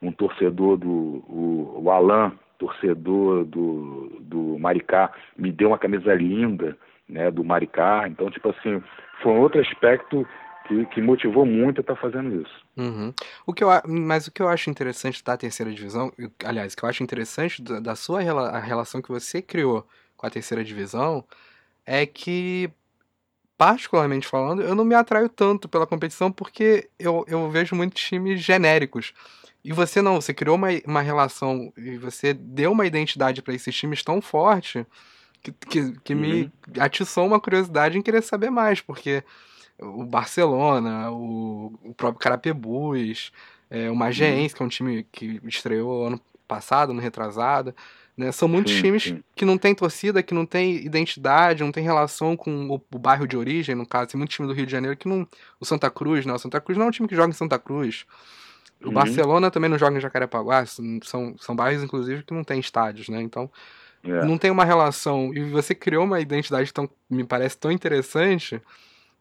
um 0.00 0.12
torcedor 0.12 0.76
do 0.76 0.88
o, 0.88 1.82
o 1.82 1.90
Alan, 1.90 2.32
torcedor 2.58 3.44
do, 3.44 4.18
do 4.20 4.56
Maricá, 4.58 5.10
me 5.36 5.50
deu 5.50 5.68
uma 5.68 5.78
camisa 5.78 6.14
linda, 6.14 6.76
né, 7.08 7.28
do 7.28 7.42
Maricá. 7.42 8.04
Então, 8.06 8.30
tipo 8.30 8.50
assim, 8.50 8.80
foi 9.20 9.32
um 9.32 9.40
outro 9.40 9.60
aspecto 9.60 10.26
que, 10.72 10.86
que 10.94 11.00
motivou 11.00 11.44
muito 11.44 11.78
a 11.78 11.82
estar 11.82 11.94
tá 11.94 12.00
fazendo 12.00 12.40
isso. 12.40 12.66
Uhum. 12.76 13.12
O 13.46 13.52
que 13.52 13.62
eu, 13.62 13.68
mas 13.86 14.26
o 14.26 14.32
que 14.32 14.40
eu 14.40 14.48
acho 14.48 14.70
interessante 14.70 15.22
da 15.22 15.36
terceira 15.36 15.72
divisão, 15.72 16.12
aliás, 16.44 16.72
o 16.72 16.76
que 16.76 16.84
eu 16.84 16.88
acho 16.88 17.02
interessante 17.02 17.62
da, 17.62 17.80
da 17.80 17.96
sua 17.96 18.20
a 18.20 18.58
relação 18.58 19.02
que 19.02 19.08
você 19.08 19.42
criou 19.42 19.86
com 20.16 20.26
a 20.26 20.30
terceira 20.30 20.64
divisão 20.64 21.24
é 21.84 22.06
que, 22.06 22.70
particularmente 23.58 24.26
falando, 24.26 24.62
eu 24.62 24.74
não 24.74 24.84
me 24.84 24.94
atraio 24.94 25.28
tanto 25.28 25.68
pela 25.68 25.86
competição 25.86 26.30
porque 26.30 26.88
eu, 26.98 27.24
eu 27.28 27.50
vejo 27.50 27.74
muitos 27.74 28.02
times 28.02 28.40
genéricos. 28.40 29.12
E 29.64 29.72
você 29.72 30.02
não, 30.02 30.20
você 30.20 30.34
criou 30.34 30.56
uma, 30.56 30.68
uma 30.86 31.02
relação 31.02 31.72
e 31.76 31.96
você 31.96 32.32
deu 32.34 32.72
uma 32.72 32.86
identidade 32.86 33.42
para 33.42 33.54
esses 33.54 33.74
times 33.74 34.02
tão 34.02 34.20
forte 34.20 34.84
que, 35.40 35.52
que, 35.52 35.92
que 36.00 36.14
uhum. 36.14 36.20
me 36.20 36.52
atiçou 36.80 37.26
uma 37.26 37.40
curiosidade 37.40 37.96
em 37.96 38.02
querer 38.02 38.22
saber 38.22 38.50
mais, 38.50 38.80
porque 38.80 39.22
o 39.82 40.04
Barcelona, 40.04 41.10
o, 41.10 41.72
o 41.82 41.94
próprio 41.94 42.20
Carapebus, 42.20 43.32
é, 43.70 43.90
o 43.90 43.96
Magiense, 43.96 44.54
uhum. 44.54 44.56
que 44.56 44.62
é 44.62 44.66
um 44.66 44.68
time 44.68 45.06
que 45.10 45.40
estreou 45.44 46.06
ano 46.06 46.20
passado, 46.46 46.92
no 46.92 47.00
retrasado. 47.00 47.74
Né? 48.16 48.30
São 48.30 48.46
muitos 48.46 48.74
sim, 48.74 48.82
times 48.82 49.02
sim. 49.04 49.24
que 49.34 49.44
não 49.44 49.56
tem 49.56 49.74
torcida, 49.74 50.22
que 50.22 50.34
não 50.34 50.44
tem 50.44 50.76
identidade, 50.76 51.64
não 51.64 51.72
tem 51.72 51.82
relação 51.82 52.36
com 52.36 52.68
o, 52.68 52.74
o, 52.74 52.98
bairro 52.98 53.26
de 53.26 53.36
origem, 53.36 53.74
no 53.74 53.86
caso. 53.86 54.10
Tem 54.10 54.18
muito 54.18 54.30
time 54.30 54.46
do 54.46 54.54
Rio 54.54 54.66
de 54.66 54.72
Janeiro 54.72 54.96
que 54.96 55.08
não. 55.08 55.26
O 55.58 55.64
Santa 55.64 55.90
Cruz, 55.90 56.26
né? 56.26 56.32
O 56.32 56.38
Santa 56.38 56.60
Cruz 56.60 56.78
não 56.78 56.86
é 56.86 56.88
um 56.88 56.92
time 56.92 57.08
que 57.08 57.16
joga 57.16 57.30
em 57.30 57.36
Santa 57.36 57.58
Cruz. 57.58 58.04
O 58.82 58.88
uhum. 58.88 58.92
Barcelona 58.92 59.50
também 59.50 59.70
não 59.70 59.78
joga 59.78 59.96
em 59.96 60.00
Jacarepaguá. 60.00 60.66
São, 60.66 61.34
são 61.38 61.56
bairros, 61.56 61.82
inclusive, 61.82 62.22
que 62.22 62.34
não 62.34 62.44
tem 62.44 62.60
estádios, 62.60 63.08
né? 63.08 63.22
Então. 63.22 63.50
É. 64.04 64.24
Não 64.24 64.36
tem 64.36 64.50
uma 64.50 64.64
relação. 64.64 65.32
E 65.32 65.44
você 65.44 65.74
criou 65.74 66.04
uma 66.04 66.20
identidade 66.20 66.72
tão. 66.72 66.88
me 67.08 67.24
parece 67.24 67.56
tão 67.56 67.70
interessante 67.70 68.60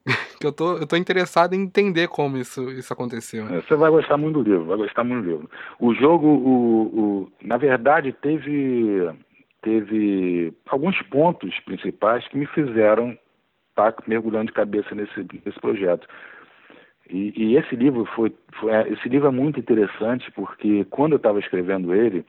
que 0.39 0.47
eu 0.47 0.51
tô, 0.51 0.77
eu 0.77 0.87
tô 0.87 0.95
interessado 0.95 1.53
em 1.53 1.61
entender 1.61 2.07
como 2.07 2.37
isso, 2.37 2.69
isso 2.71 2.91
aconteceu. 2.91 3.47
É, 3.47 3.61
você 3.61 3.75
vai 3.75 3.89
gostar 3.89 4.17
muito 4.17 4.41
do 4.41 4.49
livro, 4.49 4.65
vai 4.65 4.77
gostar 4.77 5.03
muito 5.03 5.23
do 5.23 5.29
livro. 5.29 5.49
O 5.79 5.93
jogo, 5.93 6.27
o, 6.27 6.81
o, 6.81 7.31
na 7.41 7.57
verdade, 7.57 8.11
teve, 8.11 9.09
teve 9.61 10.53
alguns 10.67 10.99
pontos 11.03 11.57
principais 11.61 12.27
que 12.27 12.37
me 12.37 12.47
fizeram 12.47 13.17
estar 13.69 13.91
tá 13.91 14.03
mergulhando 14.07 14.47
de 14.47 14.53
cabeça 14.53 14.95
nesse, 14.95 15.25
nesse 15.45 15.59
projeto. 15.59 16.07
E, 17.09 17.33
e 17.35 17.57
esse 17.57 17.75
livro 17.75 18.05
foi, 18.15 18.33
foi, 18.59 18.71
é, 18.71 18.89
esse 18.89 19.07
livro 19.07 19.27
é 19.27 19.31
muito 19.31 19.59
interessante 19.59 20.31
porque 20.31 20.85
quando 20.85 21.13
eu 21.13 21.17
estava 21.17 21.39
escrevendo 21.39 21.93
ele, 21.93 22.25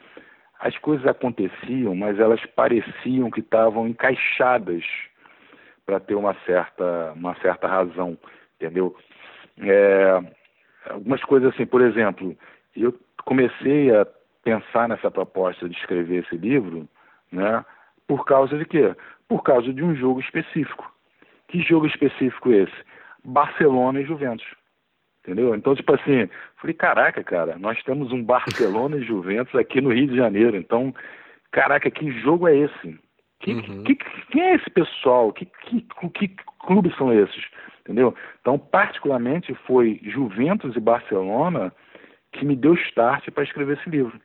as 0.60 0.76
coisas 0.78 1.06
aconteciam, 1.06 1.94
mas 1.94 2.18
elas 2.18 2.44
pareciam 2.54 3.30
que 3.30 3.40
estavam 3.40 3.88
encaixadas 3.88 4.84
para 5.84 6.00
ter 6.00 6.14
uma 6.14 6.34
certa, 6.46 7.12
uma 7.14 7.34
certa 7.36 7.66
razão, 7.66 8.16
entendeu? 8.56 8.96
É, 9.58 10.20
algumas 10.88 11.22
coisas 11.24 11.52
assim, 11.52 11.66
por 11.66 11.80
exemplo, 11.80 12.36
eu 12.76 12.94
comecei 13.24 13.94
a 13.94 14.06
pensar 14.42 14.88
nessa 14.88 15.10
proposta 15.10 15.68
de 15.68 15.76
escrever 15.76 16.24
esse 16.24 16.36
livro, 16.36 16.88
né? 17.30 17.64
Por 18.06 18.24
causa 18.24 18.56
de 18.58 18.64
quê? 18.64 18.94
Por 19.28 19.42
causa 19.42 19.72
de 19.72 19.82
um 19.82 19.94
jogo 19.94 20.20
específico. 20.20 20.92
Que 21.48 21.62
jogo 21.62 21.86
específico 21.86 22.50
é 22.52 22.62
esse? 22.62 22.84
Barcelona 23.24 24.00
e 24.00 24.04
Juventus. 24.04 24.46
Entendeu? 25.22 25.54
Então, 25.54 25.74
tipo 25.76 25.94
assim, 25.94 26.28
falei, 26.56 26.74
caraca, 26.74 27.22
cara, 27.22 27.56
nós 27.56 27.80
temos 27.84 28.10
um 28.10 28.24
Barcelona 28.24 28.96
e 28.96 29.04
Juventus 29.04 29.54
aqui 29.54 29.80
no 29.80 29.92
Rio 29.92 30.08
de 30.08 30.16
Janeiro. 30.16 30.56
Então, 30.56 30.92
caraca, 31.52 31.88
que 31.90 32.10
jogo 32.20 32.48
é 32.48 32.56
esse? 32.56 32.98
Que, 33.42 33.52
uhum. 33.52 33.84
que, 33.84 33.96
quem 34.30 34.42
é 34.42 34.54
esse 34.54 34.70
pessoal? 34.70 35.32
Que, 35.32 35.46
que, 35.46 35.84
que 36.14 36.28
clubes 36.60 36.96
são 36.96 37.12
esses? 37.12 37.44
Entendeu? 37.80 38.14
Então, 38.40 38.56
particularmente, 38.58 39.52
foi 39.66 40.00
Juventus 40.04 40.74
e 40.76 40.80
Barcelona 40.80 41.72
que 42.32 42.44
me 42.44 42.56
deu 42.56 42.74
start 42.74 43.28
para 43.30 43.44
escrever 43.44 43.78
esse 43.78 43.90
livro. 43.90 44.18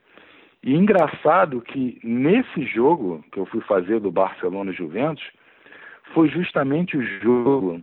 E 0.64 0.74
engraçado 0.74 1.62
que 1.62 2.00
nesse 2.04 2.64
jogo 2.64 3.24
que 3.32 3.40
eu 3.40 3.46
fui 3.48 3.62
fazer 3.62 4.00
do 4.00 4.12
Barcelona 4.12 4.72
e 4.72 4.76
Juventus, 4.76 5.26
foi 6.14 6.30
justamente 6.30 6.96
o 6.98 7.02
jogo 7.22 7.82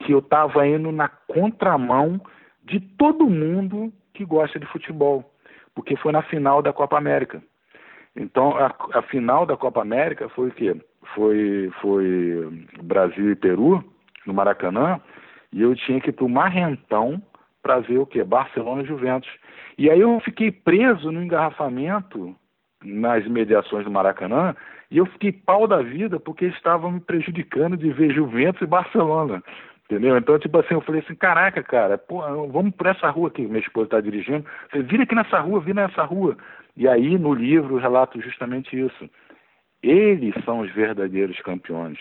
que 0.00 0.12
eu 0.12 0.20
estava 0.20 0.66
indo 0.66 0.90
na 0.92 1.08
contramão 1.08 2.20
de 2.64 2.80
todo 2.80 3.28
mundo 3.28 3.92
que 4.14 4.24
gosta 4.24 4.58
de 4.58 4.66
futebol, 4.66 5.30
porque 5.74 5.96
foi 5.96 6.12
na 6.12 6.22
final 6.22 6.62
da 6.62 6.72
Copa 6.72 6.96
América. 6.96 7.42
Então, 8.16 8.56
a, 8.56 8.74
a, 8.94 9.02
final 9.02 9.44
da 9.44 9.56
Copa 9.56 9.82
América 9.82 10.28
foi 10.30 10.48
o 10.48 10.52
quê? 10.52 10.74
Foi, 11.14 11.70
foi 11.80 12.66
Brasil 12.82 13.32
e 13.32 13.36
Peru, 13.36 13.84
no 14.26 14.32
Maracanã, 14.32 15.00
e 15.52 15.62
eu 15.62 15.74
tinha 15.76 16.00
que 16.00 16.10
ir 16.10 16.12
para 16.12 16.24
o 16.24 16.28
Marrentão 16.28 17.22
para 17.62 17.78
ver 17.80 17.98
o 17.98 18.06
quê? 18.06 18.24
Barcelona 18.24 18.82
e 18.82 18.86
Juventus. 18.86 19.30
E 19.76 19.90
aí 19.90 20.00
eu 20.00 20.18
fiquei 20.20 20.50
preso 20.50 21.12
no 21.12 21.22
engarrafamento 21.22 22.34
nas 22.82 23.24
imediações 23.24 23.84
do 23.84 23.90
Maracanã 23.90 24.54
e 24.90 24.98
eu 24.98 25.06
fiquei 25.06 25.32
pau 25.32 25.66
da 25.66 25.82
vida 25.82 26.20
porque 26.20 26.46
estavam 26.46 26.92
me 26.92 27.00
prejudicando 27.00 27.76
de 27.76 27.90
ver 27.90 28.14
Juventus 28.14 28.62
e 28.62 28.66
Barcelona. 28.66 29.42
Entendeu? 29.84 30.16
Então, 30.16 30.38
tipo 30.38 30.58
assim, 30.58 30.74
eu 30.74 30.80
falei 30.80 31.00
assim, 31.00 31.14
caraca, 31.14 31.62
cara, 31.62 31.96
pô, 31.96 32.20
vamos 32.48 32.74
por 32.74 32.86
essa 32.86 33.08
rua 33.08 33.28
aqui, 33.28 33.42
minha 33.42 33.60
esposa 33.60 33.86
está 33.86 34.00
dirigindo. 34.00 34.44
Falei, 34.68 34.86
vira 34.86 35.02
aqui 35.04 35.14
nessa 35.14 35.38
rua, 35.38 35.60
vira 35.60 35.86
nessa 35.86 36.02
rua. 36.02 36.36
E 36.76 36.86
aí, 36.86 37.18
no 37.18 37.32
livro, 37.32 37.76
relato 37.76 38.20
justamente 38.20 38.78
isso. 38.78 39.08
Eles 39.82 40.34
são 40.44 40.60
os 40.60 40.70
verdadeiros 40.72 41.38
campeões. 41.40 41.98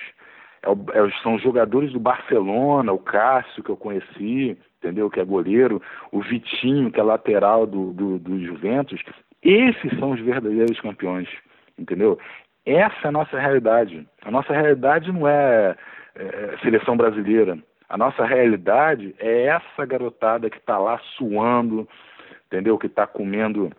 É, 0.64 0.70
é, 0.72 1.12
são 1.22 1.36
os 1.36 1.44
jogadores 1.44 1.92
do 1.92 2.00
Barcelona, 2.00 2.92
o 2.92 3.00
Cássio, 3.00 3.64
que 3.64 3.70
eu 3.70 3.78
conheci, 3.78 4.58
entendeu? 4.80 5.10
Que 5.10 5.20
é 5.20 5.26
goleiro, 5.26 5.82
o 6.12 6.22
Vitinho, 6.22 6.92
que 6.92 7.00
é 7.00 7.04
lateral 7.04 7.66
do, 7.66 7.94
do, 7.94 8.20
do 8.20 8.44
Juventus. 8.44 9.02
Esses 9.42 9.98
são 10.00 10.12
os 10.12 10.20
verdadeiros 10.20 10.80
campeões, 10.80 11.30
entendeu? 11.78 12.18
Essa 12.66 12.96
é 13.04 13.08
a 13.08 13.12
nossa 13.12 13.40
realidade. 13.40 14.08
A 14.24 14.32
nossa 14.32 14.52
realidade 14.52 15.12
não 15.12 15.28
é, 15.28 15.76
é 16.16 16.58
seleção 16.64 16.98
brasileira. 16.98 17.60
A 17.88 17.98
nossa 17.98 18.26
realidade 18.26 19.14
é 19.20 19.44
essa 19.46 19.86
garotada 19.86 20.50
que 20.50 20.58
está 20.58 20.80
lá 20.80 21.00
suando, 21.16 21.88
entendeu? 22.48 22.78
Que 22.80 22.88
está 22.88 23.06
comendo. 23.06 23.72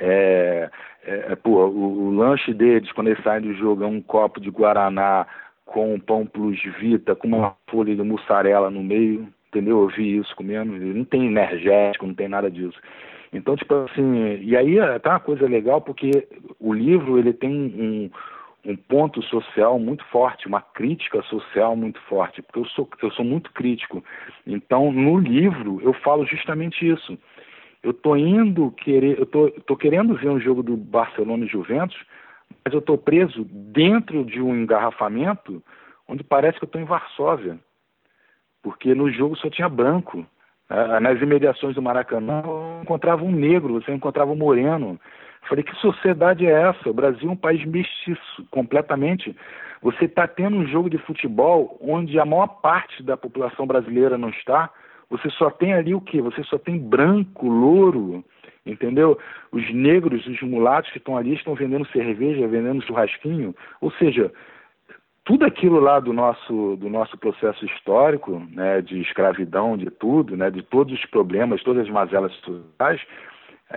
É, 0.00 0.70
é, 1.04 1.36
pô, 1.36 1.66
o, 1.66 2.08
o, 2.08 2.10
lanche 2.14 2.52
deles, 2.54 2.90
quando 2.92 3.08
eles 3.08 3.22
saem 3.22 3.42
do 3.42 3.54
jogo, 3.54 3.84
é 3.84 3.86
um 3.86 4.00
copo 4.00 4.40
de 4.40 4.50
Guaraná 4.50 5.26
com 5.66 5.98
pão 6.00 6.26
plus 6.26 6.60
vita, 6.78 7.14
com 7.14 7.28
uma 7.28 7.54
folha 7.68 7.94
de 7.94 8.02
mussarela 8.02 8.70
no 8.70 8.82
meio, 8.82 9.28
entendeu? 9.48 9.82
Eu 9.82 9.88
vi 9.88 10.16
isso 10.16 10.34
comendo. 10.34 10.72
Não 10.72 11.04
tem 11.04 11.26
energético, 11.26 12.06
não 12.06 12.14
tem 12.14 12.28
nada 12.28 12.50
disso. 12.50 12.78
Então, 13.32 13.54
tipo 13.56 13.74
assim, 13.74 14.38
e 14.42 14.56
aí 14.56 14.78
é, 14.78 14.98
tá 14.98 15.10
uma 15.10 15.20
coisa 15.20 15.46
legal 15.46 15.80
porque 15.80 16.26
o 16.58 16.72
livro 16.72 17.18
ele 17.18 17.32
tem 17.32 17.50
um, 17.52 18.10
um 18.64 18.76
ponto 18.76 19.22
social 19.22 19.78
muito 19.78 20.04
forte, 20.06 20.48
uma 20.48 20.60
crítica 20.60 21.22
social 21.22 21.76
muito 21.76 22.00
forte, 22.02 22.42
porque 22.42 22.58
eu 22.58 22.66
sou, 22.66 22.88
eu 23.00 23.10
sou 23.12 23.24
muito 23.24 23.52
crítico. 23.52 24.02
Então, 24.46 24.90
no 24.90 25.18
livro, 25.18 25.80
eu 25.82 25.92
falo 25.92 26.26
justamente 26.26 26.86
isso. 26.86 27.16
Eu 27.82 27.94
tô 27.94 28.14
indo 28.14 28.70
querer, 28.72 29.18
eu 29.18 29.26
tô, 29.26 29.50
tô 29.66 29.76
querendo 29.76 30.14
ver 30.14 30.28
um 30.28 30.40
jogo 30.40 30.62
do 30.62 30.76
Barcelona 30.76 31.44
e 31.44 31.48
Juventus, 31.48 31.98
mas 32.64 32.74
eu 32.74 32.82
tô 32.82 32.98
preso 32.98 33.44
dentro 33.44 34.24
de 34.24 34.40
um 34.40 34.54
engarrafamento 34.54 35.62
onde 36.06 36.22
parece 36.22 36.58
que 36.58 36.64
eu 36.64 36.66
estou 36.66 36.80
em 36.80 36.84
Varsóvia, 36.84 37.58
porque 38.62 38.94
no 38.94 39.10
jogo 39.10 39.36
só 39.36 39.48
tinha 39.48 39.68
branco. 39.68 40.26
Nas 41.00 41.20
imediações 41.20 41.74
do 41.74 41.82
Maracanã, 41.82 42.42
eu 42.44 42.80
encontrava 42.82 43.24
um 43.24 43.32
negro, 43.32 43.80
você 43.80 43.92
encontrava 43.92 44.30
um 44.30 44.36
moreno. 44.36 45.00
Falei, 45.48 45.64
que 45.64 45.74
sociedade 45.76 46.46
é 46.46 46.68
essa? 46.68 46.88
O 46.88 46.94
Brasil 46.94 47.28
é 47.28 47.32
um 47.32 47.36
país 47.36 47.64
mestiço, 47.64 48.46
completamente. 48.52 49.34
Você 49.82 50.04
está 50.04 50.28
tendo 50.28 50.56
um 50.56 50.66
jogo 50.68 50.88
de 50.88 50.96
futebol 50.98 51.76
onde 51.80 52.20
a 52.20 52.24
maior 52.24 52.46
parte 52.46 53.02
da 53.02 53.16
população 53.16 53.66
brasileira 53.66 54.16
não 54.16 54.28
está. 54.28 54.70
Você 55.10 55.28
só 55.30 55.50
tem 55.50 55.74
ali 55.74 55.94
o 55.94 56.00
quê? 56.00 56.22
Você 56.22 56.42
só 56.44 56.56
tem 56.56 56.78
branco, 56.78 57.48
louro, 57.48 58.24
entendeu? 58.64 59.18
Os 59.50 59.68
negros, 59.74 60.24
os 60.26 60.40
mulatos 60.40 60.90
que 60.92 60.98
estão 60.98 61.16
ali 61.16 61.34
estão 61.34 61.54
vendendo 61.54 61.86
cerveja, 61.88 62.46
vendendo 62.46 62.82
churrasquinho. 62.82 63.54
Ou 63.80 63.90
seja, 63.92 64.32
tudo 65.24 65.44
aquilo 65.44 65.80
lá 65.80 65.98
do 65.98 66.12
nosso, 66.12 66.76
do 66.76 66.88
nosso 66.88 67.18
processo 67.18 67.64
histórico, 67.66 68.40
né, 68.50 68.80
de 68.80 69.00
escravidão, 69.00 69.76
de 69.76 69.90
tudo, 69.90 70.36
né, 70.36 70.50
de 70.50 70.62
todos 70.62 70.94
os 70.94 71.04
problemas, 71.06 71.62
todas 71.62 71.84
as 71.84 71.92
mazelas 71.92 72.32
sociais, 72.36 73.00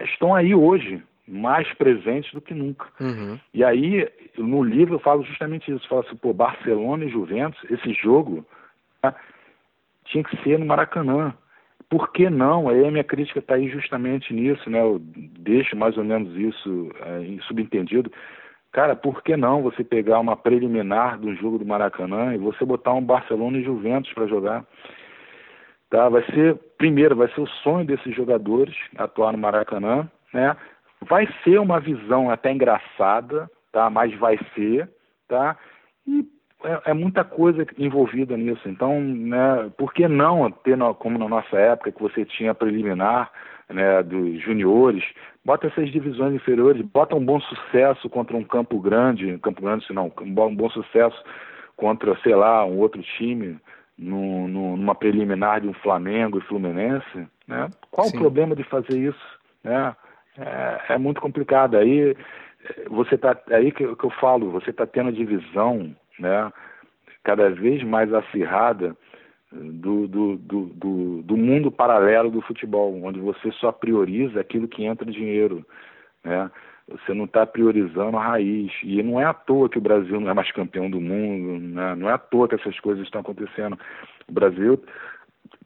estão 0.01 0.33
aí 0.35 0.53
hoje, 0.53 1.01
mais 1.27 1.71
presentes 1.73 2.31
do 2.33 2.41
que 2.41 2.53
nunca. 2.53 2.85
Uhum. 2.99 3.39
E 3.53 3.63
aí, 3.63 4.07
no 4.37 4.63
livro, 4.63 4.95
eu 4.95 4.99
falo 4.99 5.23
justamente 5.23 5.71
isso. 5.71 5.85
Eu 5.85 5.89
falo 5.89 6.01
assim, 6.01 6.17
pô, 6.17 6.33
Barcelona 6.33 7.05
e 7.05 7.09
Juventus, 7.09 7.59
esse 7.71 7.93
jogo 7.93 8.45
né, 9.03 9.13
tinha 10.13 10.23
que 10.23 10.41
ser 10.43 10.57
no 10.57 10.65
Maracanã. 10.65 11.33
Por 11.89 12.11
que 12.11 12.29
não? 12.29 12.69
Aí 12.69 12.85
a 12.85 12.91
minha 12.91 13.03
crítica 13.03 13.39
está 13.39 13.55
aí 13.55 13.67
justamente 13.69 14.33
nisso, 14.33 14.69
né? 14.69 14.81
Eu 14.81 14.99
deixo 14.99 15.75
mais 15.75 15.97
ou 15.97 16.03
menos 16.03 16.33
isso 16.35 16.89
é, 17.01 17.41
subentendido 17.43 18.09
Cara, 18.73 18.95
por 18.95 19.21
que 19.21 19.37
não 19.37 19.61
você 19.61 19.83
pegar 19.83 20.19
uma 20.19 20.35
preliminar 20.35 21.19
do 21.19 21.33
jogo 21.35 21.59
do 21.59 21.65
Maracanã 21.65 22.33
e 22.33 22.39
você 22.39 22.65
botar 22.65 22.91
um 22.93 23.03
Barcelona 23.03 23.59
e 23.59 23.63
Juventus 23.63 24.11
para 24.13 24.25
jogar? 24.25 24.65
Tá? 25.91 26.09
Vai 26.09 26.25
ser, 26.25 26.55
primeiro, 26.75 27.15
vai 27.15 27.27
ser 27.29 27.41
o 27.41 27.47
sonho 27.47 27.85
desses 27.85 28.15
jogadores 28.15 28.75
atuar 28.97 29.31
no 29.31 29.37
Maracanã, 29.37 30.09
né? 30.33 30.57
Vai 31.01 31.27
ser 31.43 31.59
uma 31.59 31.79
visão 31.79 32.31
até 32.31 32.51
engraçada, 32.51 33.47
tá? 33.71 33.91
Mas 33.91 34.11
vai 34.17 34.39
ser, 34.55 34.89
tá? 35.27 35.55
E 36.07 36.25
é, 36.63 36.91
é 36.91 36.93
muita 36.93 37.23
coisa 37.23 37.65
envolvida 37.77 38.35
nisso. 38.37 38.67
Então, 38.67 38.99
né, 39.01 39.71
por 39.77 39.93
que 39.93 40.07
não 40.07 40.49
ter, 40.49 40.77
como 40.99 41.17
na 41.17 41.27
nossa 41.27 41.57
época, 41.57 41.91
que 41.91 42.01
você 42.01 42.25
tinha 42.25 42.53
preliminar, 42.53 43.31
né, 43.69 44.03
dos 44.03 44.41
juniores, 44.41 45.03
bota 45.43 45.67
essas 45.67 45.91
divisões 45.91 46.33
inferiores, 46.35 46.81
bota 46.81 47.15
um 47.15 47.25
bom 47.25 47.39
sucesso 47.41 48.09
contra 48.09 48.35
um 48.35 48.43
Campo 48.43 48.79
Grande, 48.79 49.37
Campo 49.41 49.61
Grande 49.61 49.85
se 49.85 49.93
não, 49.93 50.11
um 50.21 50.33
bom, 50.33 50.47
um 50.49 50.55
bom 50.55 50.69
sucesso 50.69 51.21
contra, 51.75 52.15
sei 52.21 52.35
lá, 52.35 52.65
um 52.65 52.77
outro 52.77 53.01
time, 53.17 53.57
no, 53.97 54.47
no, 54.47 54.77
numa 54.77 54.95
preliminar 54.95 55.61
de 55.61 55.67
um 55.67 55.73
Flamengo 55.73 56.37
e 56.37 56.41
Fluminense, 56.41 57.27
né? 57.47 57.69
Qual 57.91 58.07
Sim. 58.07 58.17
o 58.17 58.19
problema 58.19 58.55
de 58.55 58.63
fazer 58.63 58.97
isso, 58.97 59.39
né? 59.63 59.95
É, 60.37 60.93
é 60.93 60.97
muito 60.97 61.21
complicado. 61.21 61.77
Aí 61.77 62.15
você 62.89 63.17
tá 63.17 63.37
aí 63.51 63.71
que, 63.71 63.95
que 63.95 64.03
eu 64.03 64.09
falo, 64.09 64.51
você 64.51 64.71
está 64.71 64.85
tendo 64.85 65.09
a 65.09 65.11
divisão, 65.11 65.95
né? 66.23 66.51
Cada 67.23 67.49
vez 67.49 67.83
mais 67.83 68.11
acirrada 68.13 68.95
do, 69.51 70.07
do, 70.07 70.37
do, 70.37 70.65
do, 70.65 71.21
do 71.21 71.37
mundo 71.37 71.71
paralelo 71.71 72.31
do 72.31 72.41
futebol, 72.41 73.03
onde 73.03 73.19
você 73.19 73.51
só 73.51 73.71
prioriza 73.71 74.39
aquilo 74.39 74.67
que 74.67 74.83
entra 74.83 75.09
dinheiro, 75.09 75.65
né? 76.23 76.49
Você 76.87 77.13
não 77.13 77.23
está 77.25 77.45
priorizando 77.45 78.17
a 78.17 78.23
raiz. 78.23 78.71
E 78.83 79.01
não 79.01 79.19
é 79.19 79.23
à 79.23 79.33
toa 79.33 79.69
que 79.69 79.77
o 79.77 79.81
Brasil 79.81 80.19
não 80.19 80.29
é 80.29 80.33
mais 80.33 80.51
campeão 80.51 80.89
do 80.89 80.99
mundo, 80.99 81.57
né? 81.73 81.95
não 81.95 82.09
é 82.09 82.13
à 82.13 82.17
toa 82.17 82.47
que 82.47 82.55
essas 82.55 82.77
coisas 82.81 83.05
estão 83.05 83.21
acontecendo. 83.21 83.79
O 84.27 84.33
Brasil 84.33 84.83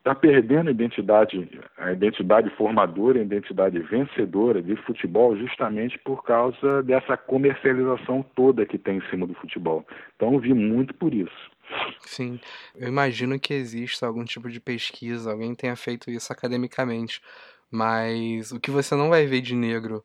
está 0.08 0.16
perdendo 0.16 0.70
a 0.70 0.72
identidade, 0.72 1.50
a 1.78 1.92
identidade 1.92 2.50
formadora, 2.52 3.20
a 3.20 3.24
identidade 3.24 3.78
vencedora 3.80 4.62
de 4.62 4.76
futebol 4.84 5.36
justamente 5.36 6.00
por 6.00 6.24
causa 6.24 6.82
dessa 6.84 7.18
comercialização 7.18 8.24
toda 8.36 8.66
que 8.66 8.78
tem 8.78 8.98
em 8.98 9.10
cima 9.10 9.28
do 9.28 9.34
futebol. 9.34 9.86
Então 10.16 10.34
eu 10.34 10.40
vi 10.40 10.54
muito 10.54 10.94
por 10.94 11.14
isso. 11.14 11.52
Sim, 12.00 12.40
eu 12.76 12.88
imagino 12.88 13.38
que 13.38 13.54
exista 13.54 14.08
algum 14.08 14.24
tipo 14.24 14.50
de 14.50 14.62
pesquisa, 14.62 15.32
alguém 15.32 15.54
tenha 15.54 15.76
feito 15.76 16.10
isso 16.10 16.32
academicamente, 16.32 17.22
mas 17.70 18.54
o 18.54 18.60
que 18.62 18.72
você 18.72 18.96
não 18.96 19.10
vai 19.10 19.26
ver 19.26 19.42
de 19.42 19.54
negro, 19.54 20.02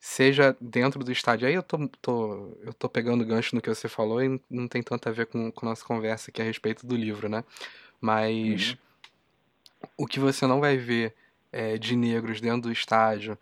seja 0.00 0.56
dentro 0.60 1.04
do 1.04 1.12
estádio, 1.12 1.46
aí 1.46 1.54
eu 1.54 1.62
tô, 1.62 1.88
tô, 2.02 2.58
eu 2.64 2.74
tô 2.74 2.88
pegando 2.88 3.24
gancho 3.24 3.54
no 3.54 3.62
que 3.62 3.68
você 3.72 3.88
falou 3.88 4.20
e 4.20 4.40
não 4.50 4.66
tem 4.66 4.82
tanto 4.82 5.08
a 5.08 5.12
ver 5.12 5.26
com, 5.26 5.52
com 5.52 5.66
a 5.66 5.68
nossa 5.68 5.84
conversa 5.84 6.32
aqui 6.32 6.42
a 6.42 6.44
respeito 6.44 6.84
do 6.84 6.96
livro, 6.96 7.28
né? 7.28 7.44
Mas 8.00 8.70
uhum. 8.70 8.87
O 9.96 10.06
que 10.06 10.20
você 10.20 10.46
não 10.46 10.60
vai 10.60 10.76
ver 10.76 11.14
é, 11.52 11.78
de 11.78 11.96
negros 11.96 12.40
dentro 12.40 12.62
do 12.62 12.72
estádio, 12.72 13.38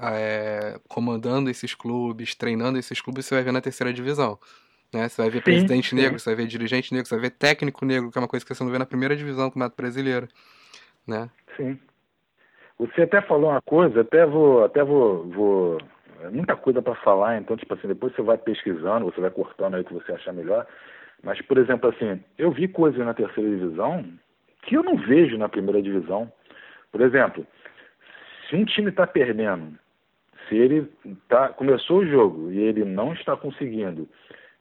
é, 0.00 0.78
comandando 0.88 1.50
esses 1.50 1.74
clubes, 1.74 2.34
treinando 2.34 2.78
esses 2.78 3.00
clubes, 3.00 3.26
você 3.26 3.34
vai 3.34 3.44
ver 3.44 3.52
na 3.52 3.60
terceira 3.60 3.92
divisão. 3.92 4.38
Né? 4.92 5.08
Você 5.08 5.22
vai 5.22 5.30
ver 5.30 5.38
sim, 5.38 5.44
presidente 5.44 5.90
sim. 5.90 5.96
negro, 5.96 6.18
você 6.18 6.30
vai 6.30 6.36
ver 6.36 6.46
dirigente 6.46 6.92
negro, 6.92 7.08
você 7.08 7.14
vai 7.14 7.22
ver 7.22 7.30
técnico 7.30 7.84
negro, 7.84 8.10
que 8.10 8.18
é 8.18 8.20
uma 8.20 8.28
coisa 8.28 8.44
que 8.44 8.54
você 8.54 8.62
não 8.62 8.70
vê 8.70 8.78
na 8.78 8.86
primeira 8.86 9.16
divisão 9.16 9.46
do 9.46 9.50
Campeonato 9.50 9.76
Brasileiro. 9.76 10.28
Né? 11.06 11.30
Sim. 11.56 11.78
Você 12.78 13.02
até 13.02 13.22
falou 13.22 13.50
uma 13.50 13.62
coisa, 13.62 14.02
até 14.02 14.26
vou, 14.26 14.64
até 14.64 14.84
vou, 14.84 15.26
vou 15.28 15.78
é 16.20 16.30
muita 16.30 16.56
coisa 16.56 16.82
para 16.82 16.94
falar, 16.96 17.38
então 17.38 17.56
tipo 17.56 17.72
assim, 17.74 17.88
depois 17.88 18.14
você 18.14 18.22
vai 18.22 18.38
pesquisando, 18.38 19.04
você 19.06 19.20
vai 19.20 19.30
cortando 19.30 19.74
aí 19.74 19.82
o 19.82 19.84
que 19.84 19.94
você 19.94 20.12
achar 20.12 20.32
melhor. 20.32 20.66
Mas 21.22 21.40
por 21.42 21.58
exemplo 21.58 21.90
assim, 21.90 22.20
eu 22.36 22.50
vi 22.50 22.68
coisas 22.68 23.04
na 23.04 23.14
terceira 23.14 23.48
divisão 23.48 24.04
que 24.66 24.76
eu 24.76 24.82
não 24.82 24.96
vejo 24.96 25.38
na 25.38 25.48
primeira 25.48 25.80
divisão. 25.80 26.30
Por 26.92 27.00
exemplo, 27.00 27.46
se 28.48 28.56
um 28.56 28.64
time 28.64 28.90
está 28.90 29.06
perdendo, 29.06 29.78
se 30.48 30.56
ele 30.56 30.90
tá, 31.28 31.48
começou 31.50 32.00
o 32.00 32.06
jogo 32.06 32.50
e 32.50 32.58
ele 32.58 32.84
não 32.84 33.12
está 33.12 33.36
conseguindo 33.36 34.08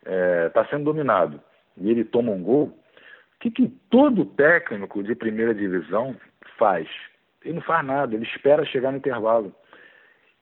está 0.02 0.12
é, 0.12 0.50
tá 0.50 0.66
sendo 0.66 0.86
dominado 0.86 1.42
e 1.78 1.90
ele 1.90 2.04
toma 2.04 2.32
um 2.32 2.42
gol, 2.42 2.66
o 2.66 3.40
que, 3.40 3.50
que 3.52 3.68
todo 3.90 4.26
técnico 4.26 5.04
de 5.04 5.16
primeira 5.16 5.54
divisão 5.54 6.16
faz? 6.58 6.88
Ele 7.44 7.56
não 7.56 7.62
faz 7.62 7.86
nada, 7.86 8.16
ele 8.16 8.24
espera 8.24 8.66
chegar 8.66 8.92
no 8.92 8.98
intervalo. 8.98 9.54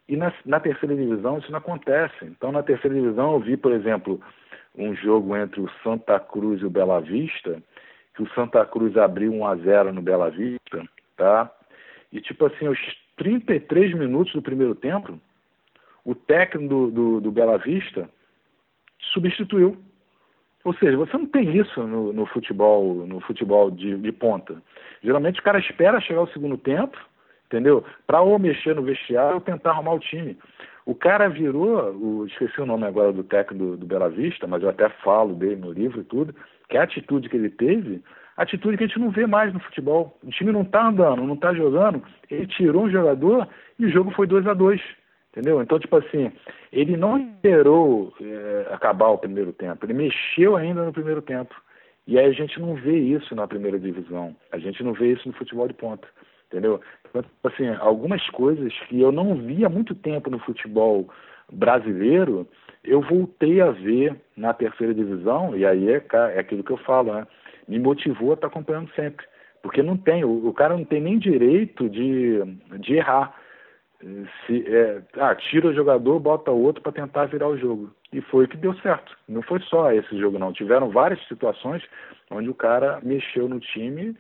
E 0.08 0.16
na, 0.18 0.34
na, 0.46 0.60
terceira 0.60 0.96
divisão 0.96 1.40
isso 1.40 1.52
não 1.52 1.60
acontece. 1.60 2.24
Então, 2.24 2.52
na 2.52 2.62
terceira 2.62 2.96
divisão, 2.96 3.34
eu 3.34 3.40
vi, 3.40 3.58
por 3.58 3.72
exemplo, 3.72 4.22
um 4.76 4.94
jogo 4.96 5.36
entre 5.36 5.62
o 5.62 5.70
Santa 5.82 6.20
Cruz 6.20 6.62
e 6.62 6.66
o 6.66 6.70
Bela 6.70 7.00
Vista, 7.00 7.62
que 8.14 8.24
o 8.24 8.30
Santa 8.34 8.66
Cruz 8.66 8.96
abriu 8.98 9.34
1 9.34 9.46
a 9.46 9.56
0 9.56 9.94
no 9.94 10.02
Bela 10.02 10.30
Vista, 10.30 10.84
tá? 11.18 11.52
E, 12.12 12.22
tipo 12.22 12.46
assim, 12.46 12.68
aos 12.68 12.80
33 13.18 13.94
minutos 13.96 14.34
do 14.34 14.42
primeiro 14.42 14.76
tempo, 14.76 15.20
o 16.06 16.14
técnico 16.14 16.68
do, 16.68 16.92
do, 16.92 17.22
do 17.22 17.32
Bela 17.32 17.58
Vista 17.58 18.10
substituiu. 19.14 19.78
Ou 20.64 20.74
seja, 20.76 20.96
você 20.96 21.18
não 21.18 21.26
tem 21.26 21.58
isso 21.58 21.86
no, 21.86 22.14
no 22.14 22.26
futebol, 22.26 23.06
no 23.06 23.20
futebol 23.20 23.70
de, 23.70 23.98
de, 23.98 24.12
ponta. 24.12 24.62
Geralmente 25.02 25.40
o 25.40 25.44
cara 25.44 25.60
espera 25.60 26.00
chegar 26.00 26.22
o 26.22 26.32
segundo 26.32 26.58
tempo, 26.58 26.98
entendeu? 27.48 27.84
Para 28.08 28.22
ou 28.22 28.40
mexer 28.40 28.74
no 28.76 28.82
vestiário 28.82 29.36
ou 29.36 29.42
tentar 29.42 29.72
arrumar 29.72 29.94
o 29.94 30.00
time. 30.00 30.38
O 30.86 30.94
cara 30.94 31.30
virou, 31.30 31.94
o, 31.94 32.26
esqueci 32.26 32.60
o 32.60 32.66
nome 32.66 32.86
agora 32.86 33.14
do 33.14 33.24
técnico 33.24 33.64
do, 33.64 33.78
do 33.78 33.86
Bela 33.86 34.10
Vista, 34.10 34.46
mas 34.48 34.62
eu 34.62 34.70
até 34.70 34.90
falo 34.90 35.34
dele 35.34 35.56
no 35.56 35.72
livro 35.72 36.02
e 36.02 36.04
tudo, 36.04 36.36
que 36.70 36.78
a 36.78 36.84
atitude 36.84 37.30
que 37.30 37.38
ele 37.38 37.50
teve, 37.50 38.02
atitude 38.36 38.78
que 38.78 38.84
a 38.84 38.88
gente 38.88 39.00
não 39.00 39.10
vê 39.10 39.26
mais 39.26 39.54
no 39.54 39.60
futebol. 39.60 40.18
O 40.24 40.30
time 40.30 40.52
não 40.52 40.64
está 40.64 40.88
andando, 40.88 41.24
não 41.24 41.36
está 41.36 41.54
jogando, 41.54 42.04
ele 42.30 42.48
tirou 42.48 42.84
um 42.84 42.92
jogador 42.92 43.48
e 43.80 43.86
o 43.86 43.90
jogo 43.90 44.12
foi 44.12 44.28
2 44.28 44.48
a 44.48 44.54
2 44.54 44.82
Entendeu? 45.34 45.64
Então, 45.64 45.80
tipo 45.80 45.98
assim, 45.98 46.32
ele 46.72 46.96
não 46.96 47.18
esperou 47.18 48.14
é, 48.22 48.68
acabar 48.72 49.08
o 49.08 49.18
primeiro 49.18 49.52
tempo, 49.52 49.84
ele 49.84 49.94
mexeu 49.94 50.56
ainda 50.56 50.86
no 50.86 50.94
primeiro 50.94 51.24
tempo. 51.24 51.56
E 52.06 52.20
aí 52.20 52.28
a 52.28 52.32
gente 52.32 52.60
não 52.60 52.76
vê 52.76 53.00
isso 53.00 53.34
na 53.34 53.48
primeira 53.48 53.80
divisão, 53.80 54.36
a 54.52 54.60
gente 54.60 54.84
não 54.84 54.94
vê 54.94 55.12
isso 55.12 55.28
no 55.28 55.34
futebol 55.34 55.68
de 55.68 55.74
ponta, 55.74 56.08
entendeu? 56.54 56.80
Então, 57.10 57.24
tipo 57.24 57.48
assim, 57.48 57.68
algumas 57.80 58.28
coisas 58.30 58.72
que 58.88 59.02
eu 59.02 59.12
não 59.12 59.36
via 59.36 59.66
há 59.66 59.70
muito 59.70 59.96
tempo 59.96 60.30
no 60.30 60.40
futebol 60.40 61.10
brasileiro, 61.52 62.48
eu 62.84 63.02
voltei 63.02 63.60
a 63.60 63.72
ver 63.72 64.16
na 64.38 64.54
terceira 64.54 64.94
divisão, 64.94 65.58
e 65.58 65.66
aí 65.66 65.92
é, 65.92 66.06
é 66.36 66.40
aquilo 66.40 66.64
que 66.64 66.72
eu 66.72 66.78
falo, 66.78 67.14
né? 67.14 67.28
Me 67.68 67.80
motivou 67.80 68.32
a 68.32 68.34
estar 68.36 68.48
acompanhando 68.48 68.90
sempre. 68.96 69.26
Porque 69.62 69.82
não 69.82 69.98
tem, 69.98 70.24
o, 70.24 70.48
o 70.48 70.54
cara 70.54 70.76
não 70.76 70.84
tem 70.84 71.02
nem 71.02 71.18
direito 71.18 71.90
de, 71.90 72.42
de 72.80 72.96
errar 72.96 73.34
se, 74.46 74.66
é, 74.68 75.02
ah, 75.18 75.34
tira 75.36 75.68
o 75.68 75.74
jogador, 75.74 76.20
bota 76.20 76.52
outro 76.52 76.82
para 76.82 76.92
tentar 76.92 77.26
virar 77.26 77.48
o 77.48 77.58
jogo. 77.58 77.90
E 78.12 78.22
foi 78.22 78.46
o 78.46 78.48
que 78.48 78.58
deu 78.58 78.74
certo. 78.76 79.16
Não 79.28 79.42
foi 79.42 79.60
só 79.62 79.92
esse 79.92 80.18
jogo, 80.20 80.38
não. 80.38 80.52
Tiveram 80.52 80.90
várias 80.90 81.26
situações 81.28 81.82
onde 82.30 82.50
o 82.50 82.54
cara 82.54 83.00
mexeu 83.02 83.48
no 83.48 83.60
time 83.60 84.16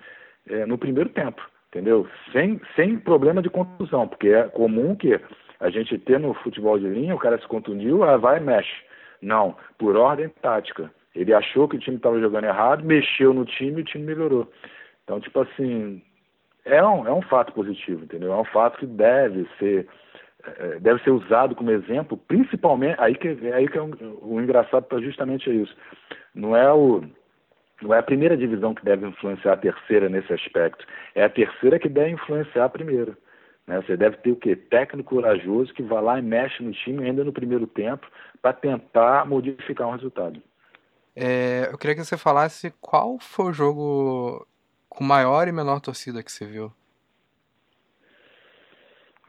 é, 0.48 0.66
no 0.66 0.78
primeiro 0.78 1.10
tempo, 1.10 1.42
entendeu? 1.74 2.08
Sem, 2.32 2.62
sem 2.76 3.00
problema 3.00 3.42
de 3.42 3.50
contusão, 3.50 4.08
porque 4.08 4.30
é 4.30 4.44
comum 4.44 4.96
que 4.96 5.20
a 5.60 5.70
gente 5.72 5.98
ter 5.98 6.20
no 6.20 6.34
futebol 6.36 6.78
de 6.78 6.88
linha, 6.88 7.16
o 7.16 7.20
cara 7.20 7.40
se 7.40 7.48
contundiu, 7.48 8.04
ah, 8.04 8.16
vai 8.16 8.38
e 8.38 8.42
mexe. 8.42 8.84
Não, 9.22 9.56
por 9.78 9.96
ordem 9.96 10.30
tática. 10.42 10.92
Ele 11.16 11.34
achou 11.34 11.68
que 11.68 11.76
o 11.76 11.80
time 11.80 11.98
estava 11.98 12.20
jogando 12.20 12.46
errado, 12.46 12.84
mexeu 12.84 13.34
no 13.34 13.46
time 13.46 13.80
e 13.80 13.82
o 13.82 13.86
time 13.86 14.04
melhorou. 14.04 14.52
Então, 15.04 15.20
tipo 15.20 15.40
assim, 15.40 16.02
é 16.66 16.84
um, 16.84 17.08
é 17.08 17.14
um 17.14 17.22
fato 17.22 17.54
positivo, 17.54 18.04
entendeu? 18.04 18.34
É 18.34 18.38
um 18.38 18.46
fato 18.46 18.78
que 18.78 18.86
deve 18.86 19.48
ser 19.58 19.88
é, 20.46 20.80
deve 20.80 21.02
ser 21.04 21.12
usado 21.12 21.56
como 21.56 21.72
exemplo, 21.72 22.18
principalmente 22.18 23.00
aí 23.00 23.16
que 23.16 23.30
aí 23.54 23.68
que 23.68 23.78
é 23.78 23.82
um, 23.82 23.92
o 24.22 24.42
engraçado 24.42 24.84
está 24.84 25.00
justamente 25.00 25.50
isso. 25.50 25.76
Não 26.36 26.56
é 26.56 26.72
o 26.74 27.04
não 27.84 27.94
é 27.94 28.00
a 28.00 28.04
primeira 28.04 28.36
divisão 28.38 28.74
que 28.74 28.84
deve 28.84 29.06
influenciar 29.06 29.54
a 29.54 29.58
terceira 29.58 30.10
nesse 30.10 30.32
aspecto, 30.34 30.86
é 31.14 31.24
a 31.24 31.30
terceira 31.30 31.78
que 31.78 31.90
deve 31.90 32.12
influenciar 32.12 32.66
a 32.66 32.70
primeira. 32.70 33.18
Né? 33.68 33.82
Você 33.82 33.96
deve 33.96 34.18
ter 34.18 34.32
o 34.32 34.36
quê? 34.36 34.56
Técnico 34.56 35.16
corajoso 35.16 35.74
que 35.74 35.84
vai 35.84 36.02
lá 36.02 36.20
e 36.20 36.22
mexe 36.22 36.64
no 36.64 36.72
time 36.72 37.06
ainda 37.06 37.24
no 37.24 37.34
primeiro 37.34 37.68
tempo 37.68 38.08
para 38.42 38.54
tentar 38.54 39.26
modificar 39.26 39.88
um 39.88 39.92
resultado. 39.92 40.42
É, 41.16 41.70
eu 41.72 41.78
queria 41.78 41.96
que 41.96 42.04
você 42.04 42.18
falasse 42.18 42.74
qual 42.82 43.20
foi 43.20 43.46
o 43.46 43.54
jogo 43.54 44.48
com 44.90 45.04
maior 45.04 45.48
e 45.48 45.52
menor 45.52 45.80
torcida 45.80 46.24
que 46.24 46.32
você 46.32 46.46
viu? 46.46 46.72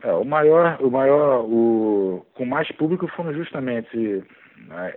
É, 0.02 0.12
o 0.12 0.24
maior, 0.24 0.78
o 0.82 0.90
maior, 0.90 1.44
o 1.44 2.26
com 2.34 2.44
mais 2.44 2.70
público 2.72 3.08
foram 3.08 3.32
justamente, 3.32 4.22
né, 4.56 4.94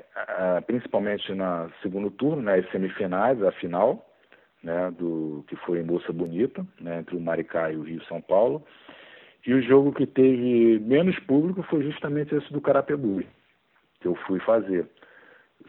principalmente 0.66 1.34
na 1.34 1.70
segundo 1.82 2.10
turno, 2.12 2.41
né, 2.41 2.55
as 2.55 2.70
semifinais, 2.72 3.41
a 3.43 3.51
final, 3.51 4.05
né, 4.64 4.91
do 4.91 5.43
que 5.47 5.55
foi 5.58 5.80
em 5.80 5.84
Moça 5.84 6.12
Bonita, 6.12 6.66
né, 6.80 6.99
entre 6.99 7.16
o 7.16 7.22
Maricá 7.22 7.72
e 7.72 7.78
o 7.78 7.84
Rio 7.84 8.03
São 8.05 8.22
Paulo. 8.22 8.64
E 9.45 9.53
o 9.53 9.62
jogo 9.62 9.93
que 9.93 10.05
teve 10.05 10.80
menos 10.80 11.18
público 11.20 11.64
foi 11.64 11.84
justamente 11.84 12.36
esse 12.36 12.51
do 12.51 12.62
Carapebu, 12.62 13.24
que 14.01 14.08
eu 14.08 14.16
fui 14.28 14.39
fazer. 14.39 14.88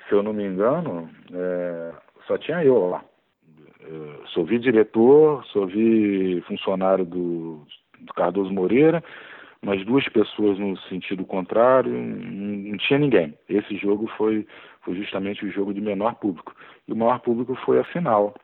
Se 0.09 0.15
eu 0.15 0.23
não 0.23 0.33
me 0.33 0.45
engano, 0.45 1.09
é, 1.33 1.93
só 2.27 2.37
tinha 2.39 2.65
eu 2.65 2.89
lá. 2.89 3.05
Eh, 3.89 4.21
sou 4.35 4.45
vice-diretor, 4.45 5.45
sou 5.47 5.67
vi-funcionário 5.67 7.05
do, 7.07 7.63
do 8.01 8.13
Cardoso 8.15 8.53
Moreira, 8.53 9.03
mas 9.63 9.85
duas 9.85 10.09
pessoas 10.09 10.59
no 10.59 10.77
sentido 10.83 11.25
contrário, 11.25 11.93
não, 11.93 12.77
tinha 12.79 12.99
ninguém. 12.99 13.35
Esse 13.49 13.77
jogo 13.77 14.07
foi, 14.17 14.47
foi 14.83 14.95
justamente 14.95 15.45
o 15.45 15.51
jogo 15.51 15.75
de 15.75 15.81
menor 15.81 16.15
público. 16.15 16.55
E 16.87 16.93
o 16.93 16.97
maior 16.97 17.21
público 17.21 17.55
foi 17.65 17.79
a 17.79 17.85
final, 17.85 18.35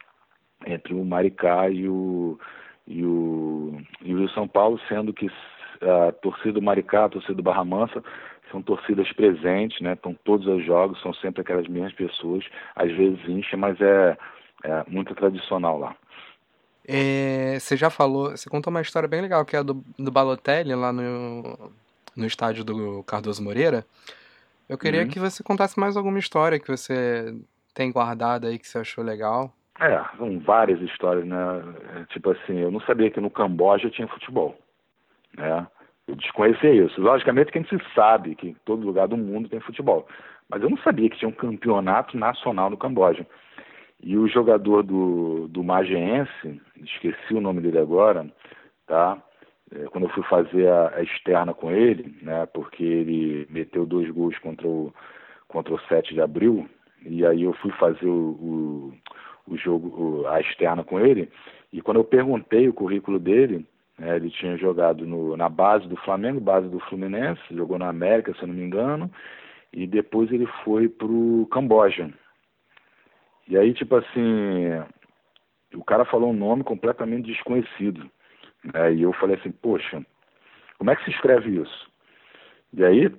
entre 0.66 0.94
o 0.94 1.04
Maricá 1.04 1.68
e 1.70 1.88
o, 1.88 2.38
e 2.86 3.04
o, 3.04 3.78
e 4.02 4.14
o 4.14 4.28
São 4.30 4.48
Paulo, 4.48 4.78
sendo 4.88 5.12
que 5.12 5.30
a 5.80 6.12
torcida 6.12 6.54
do 6.54 6.62
Maricá, 6.62 7.04
a 7.04 7.10
torcida 7.10 7.34
do 7.34 7.42
Barra 7.42 7.64
Mansa, 7.64 8.02
são 8.50 8.62
torcidas 8.62 9.10
presentes, 9.12 9.80
né? 9.80 9.94
Estão 9.94 10.14
todos 10.24 10.46
os 10.46 10.64
jogos, 10.64 11.00
são 11.00 11.12
sempre 11.14 11.42
aquelas 11.42 11.66
mesmas 11.66 11.92
pessoas, 11.92 12.44
às 12.76 12.90
vezes 12.92 13.28
incha, 13.28 13.56
mas 13.56 13.80
é 13.80 14.16
é 14.64 14.82
muito 14.88 15.14
tradicional 15.14 15.78
lá. 15.78 15.94
É, 16.86 17.58
você 17.58 17.76
já 17.76 17.88
falou, 17.88 18.30
você 18.30 18.48
contou 18.50 18.70
uma 18.70 18.82
história 18.82 19.08
bem 19.08 19.22
legal, 19.22 19.44
que 19.44 19.56
é 19.56 19.62
do, 19.62 19.82
do 19.98 20.10
Balotelli, 20.10 20.74
lá 20.74 20.92
no, 20.92 21.70
no 22.14 22.26
estádio 22.26 22.64
do 22.64 23.02
Cardoso 23.04 23.42
Moreira. 23.42 23.84
Eu 24.68 24.78
queria 24.78 25.02
uhum. 25.02 25.08
que 25.08 25.18
você 25.18 25.42
contasse 25.42 25.78
mais 25.78 25.96
alguma 25.96 26.18
história 26.18 26.58
que 26.58 26.70
você 26.70 27.34
tem 27.74 27.90
guardada 27.90 28.48
aí, 28.48 28.58
que 28.58 28.68
você 28.68 28.78
achou 28.78 29.02
legal. 29.02 29.52
É, 29.80 30.00
são 30.16 30.38
várias 30.40 30.80
histórias, 30.80 31.26
né? 31.26 31.36
É, 31.96 32.04
tipo 32.12 32.30
assim, 32.30 32.58
eu 32.58 32.70
não 32.70 32.80
sabia 32.80 33.10
que 33.10 33.20
no 33.20 33.30
Camboja 33.30 33.90
tinha 33.90 34.06
futebol, 34.06 34.56
né? 35.36 35.66
Eu 36.06 36.14
desconhecia 36.16 36.72
isso. 36.72 37.00
Logicamente 37.00 37.50
que 37.50 37.58
a 37.58 37.62
gente 37.62 37.94
sabe 37.94 38.34
que 38.34 38.48
em 38.48 38.56
todo 38.64 38.86
lugar 38.86 39.08
do 39.08 39.16
mundo 39.16 39.48
tem 39.48 39.58
futebol. 39.60 40.06
Mas 40.48 40.62
eu 40.62 40.70
não 40.70 40.76
sabia 40.78 41.08
que 41.08 41.18
tinha 41.18 41.28
um 41.28 41.32
campeonato 41.32 42.16
nacional 42.16 42.68
no 42.68 42.76
Camboja. 42.76 43.26
E 44.06 44.18
o 44.18 44.28
jogador 44.28 44.82
do, 44.82 45.48
do 45.48 45.64
Mageense, 45.64 46.60
esqueci 46.76 47.32
o 47.32 47.40
nome 47.40 47.62
dele 47.62 47.78
agora, 47.78 48.30
tá? 48.86 49.16
É, 49.72 49.84
quando 49.84 50.04
eu 50.04 50.10
fui 50.10 50.22
fazer 50.24 50.68
a, 50.68 50.96
a, 50.96 51.02
externa 51.02 51.54
com 51.54 51.70
ele, 51.70 52.14
né? 52.20 52.44
Porque 52.52 52.84
ele 52.84 53.46
meteu 53.48 53.86
dois 53.86 54.10
gols 54.10 54.38
contra 54.40 54.68
o, 54.68 54.92
contra 55.48 55.72
o 55.72 55.80
7 55.88 56.12
de 56.12 56.20
abril, 56.20 56.68
e 57.00 57.24
aí 57.24 57.44
eu 57.44 57.54
fui 57.54 57.70
fazer 57.72 58.04
o, 58.04 58.92
o, 59.48 59.52
o 59.54 59.56
jogo, 59.56 59.88
o, 59.88 60.26
a 60.28 60.38
externa 60.38 60.84
com 60.84 61.00
ele, 61.00 61.30
e 61.72 61.80
quando 61.80 61.96
eu 61.96 62.04
perguntei 62.04 62.68
o 62.68 62.74
currículo 62.74 63.18
dele, 63.18 63.66
né, 63.98 64.16
ele 64.16 64.28
tinha 64.28 64.58
jogado 64.58 65.06
no, 65.06 65.34
na 65.34 65.48
base 65.48 65.88
do 65.88 65.96
Flamengo, 65.96 66.40
base 66.40 66.68
do 66.68 66.78
Fluminense, 66.80 67.40
jogou 67.52 67.78
na 67.78 67.88
América, 67.88 68.34
se 68.34 68.42
eu 68.42 68.48
não 68.48 68.54
me 68.54 68.64
engano, 68.64 69.10
e 69.72 69.86
depois 69.86 70.30
ele 70.30 70.46
foi 70.62 70.90
para 70.90 71.06
o 71.06 71.48
Camboja, 71.50 72.12
e 73.48 73.58
aí, 73.58 73.74
tipo 73.74 73.96
assim, 73.96 74.68
o 75.74 75.84
cara 75.84 76.04
falou 76.04 76.30
um 76.30 76.36
nome 76.36 76.64
completamente 76.64 77.26
desconhecido. 77.26 78.10
Né? 78.72 78.94
E 78.94 79.02
eu 79.02 79.12
falei 79.14 79.36
assim, 79.36 79.50
poxa, 79.50 80.04
como 80.78 80.90
é 80.90 80.96
que 80.96 81.04
se 81.04 81.10
escreve 81.10 81.60
isso? 81.60 81.90
E 82.72 82.84
aí, 82.84 83.12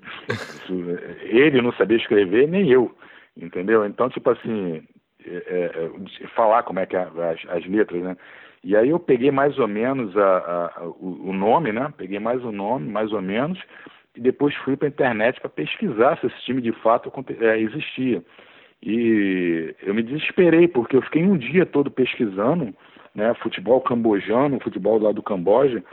ele 1.21 1.61
não 1.61 1.71
sabia 1.73 1.97
escrever, 1.97 2.47
nem 2.47 2.69
eu, 2.69 2.95
entendeu? 3.37 3.85
Então, 3.85 4.09
tipo 4.09 4.29
assim, 4.29 4.83
é, 5.25 5.35
é, 5.35 6.23
é 6.23 6.27
falar 6.27 6.63
como 6.63 6.79
é 6.79 6.85
que 6.85 6.95
é 6.95 7.01
as, 7.01 7.49
as, 7.49 7.65
letras, 7.65 8.01
né? 8.01 8.17
E 8.63 8.75
aí 8.75 8.89
eu 8.89 8.99
peguei 8.99 9.29
mais 9.29 9.57
ou 9.59 9.67
menos 9.67 10.17
a, 10.17 10.71
a, 10.75 10.83
o, 10.87 11.29
o, 11.29 11.33
nome, 11.33 11.71
né? 11.71 11.93
Peguei 11.97 12.19
mais 12.19 12.43
o 12.43 12.51
nome, 12.51 12.89
mais 12.89 13.13
ou 13.13 13.21
menos, 13.21 13.59
e 14.15 14.21
depois 14.21 14.55
fui 14.55 14.75
para 14.75 14.87
a 14.87 14.89
internet 14.89 15.39
para 15.39 15.49
pesquisar 15.49 16.17
se 16.17 16.27
esse 16.27 16.41
time 16.41 16.61
de 16.61 16.71
fato 16.71 17.11
é, 17.39 17.59
existia. 17.59 18.23
E 18.85 19.75
eu 19.81 19.95
me 19.95 20.03
desesperei, 20.03 20.67
porque 20.67 20.95
eu 20.95 21.01
fiquei 21.01 21.23
um 21.23 21.35
dia 21.35 21.65
todo 21.65 21.89
pesquisando, 21.89 22.71
né, 23.15 23.33
futebol 23.41 23.81
cambojano, 23.81 24.59
futebol 24.59 24.99
lá 24.99 25.11
do 25.11 25.23
Camboja. 25.23 25.83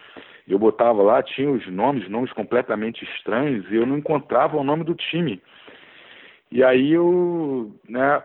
Eu 0.47 0.59
botava 0.59 1.03
lá, 1.03 1.23
tinha 1.23 1.51
os 1.51 1.67
nomes, 1.69 2.07
nomes 2.11 2.31
completamente 2.33 3.03
estranhos, 3.05 3.65
e 3.71 3.77
eu 3.77 3.87
não 3.87 3.97
encontrava 3.97 4.59
o 4.59 4.65
nome 4.65 4.85
do 4.85 4.95
time. 4.95 5.41
E 6.51 6.63
aí 6.63 6.93
eu, 6.93 7.73
né, 7.89 8.23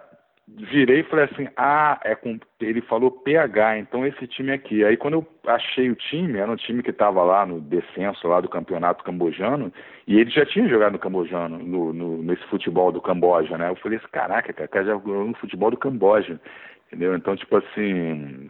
virei 0.48 1.02
e 1.02 1.04
falei 1.04 1.26
assim, 1.26 1.48
ah, 1.58 2.00
é 2.04 2.16
com, 2.16 2.40
ele 2.62 2.82
falou 2.82 3.12
PH, 3.12 3.80
então 3.80 4.06
esse 4.06 4.26
time 4.28 4.52
aqui. 4.52 4.84
Aí 4.84 4.96
quando 4.96 5.16
eu 5.16 5.28
achei 5.46 5.90
o 5.90 5.96
time, 5.96 6.40
era 6.40 6.50
um 6.50 6.56
time 6.56 6.82
que 6.82 6.90
estava 6.90 7.22
lá 7.24 7.46
no 7.46 7.60
descenso 7.60 8.28
lá 8.28 8.40
do 8.40 8.48
campeonato 8.48 9.04
cambojano, 9.04 9.72
e 10.08 10.18
ele 10.18 10.30
já 10.30 10.46
tinha 10.46 10.68
jogado 10.70 10.94
no 10.94 11.00
cambojano, 11.00 11.60
no, 11.60 11.92
no, 11.92 12.24
nesse 12.24 12.44
futebol 12.48 12.92
do 12.92 13.02
Camboja, 13.02 13.58
né? 13.58 13.70
Eu 13.70 13.76
falei 13.76 13.98
assim, 13.98 14.08
caraca, 14.12 14.54
cara, 14.54 14.86
já 14.86 14.92
jogou 14.94 15.26
no 15.26 15.36
futebol 15.36 15.70
do 15.70 15.78
Camboja, 15.78 16.40
entendeu? 16.88 17.14
Então, 17.16 17.36
tipo 17.36 17.58
assim, 17.58 18.50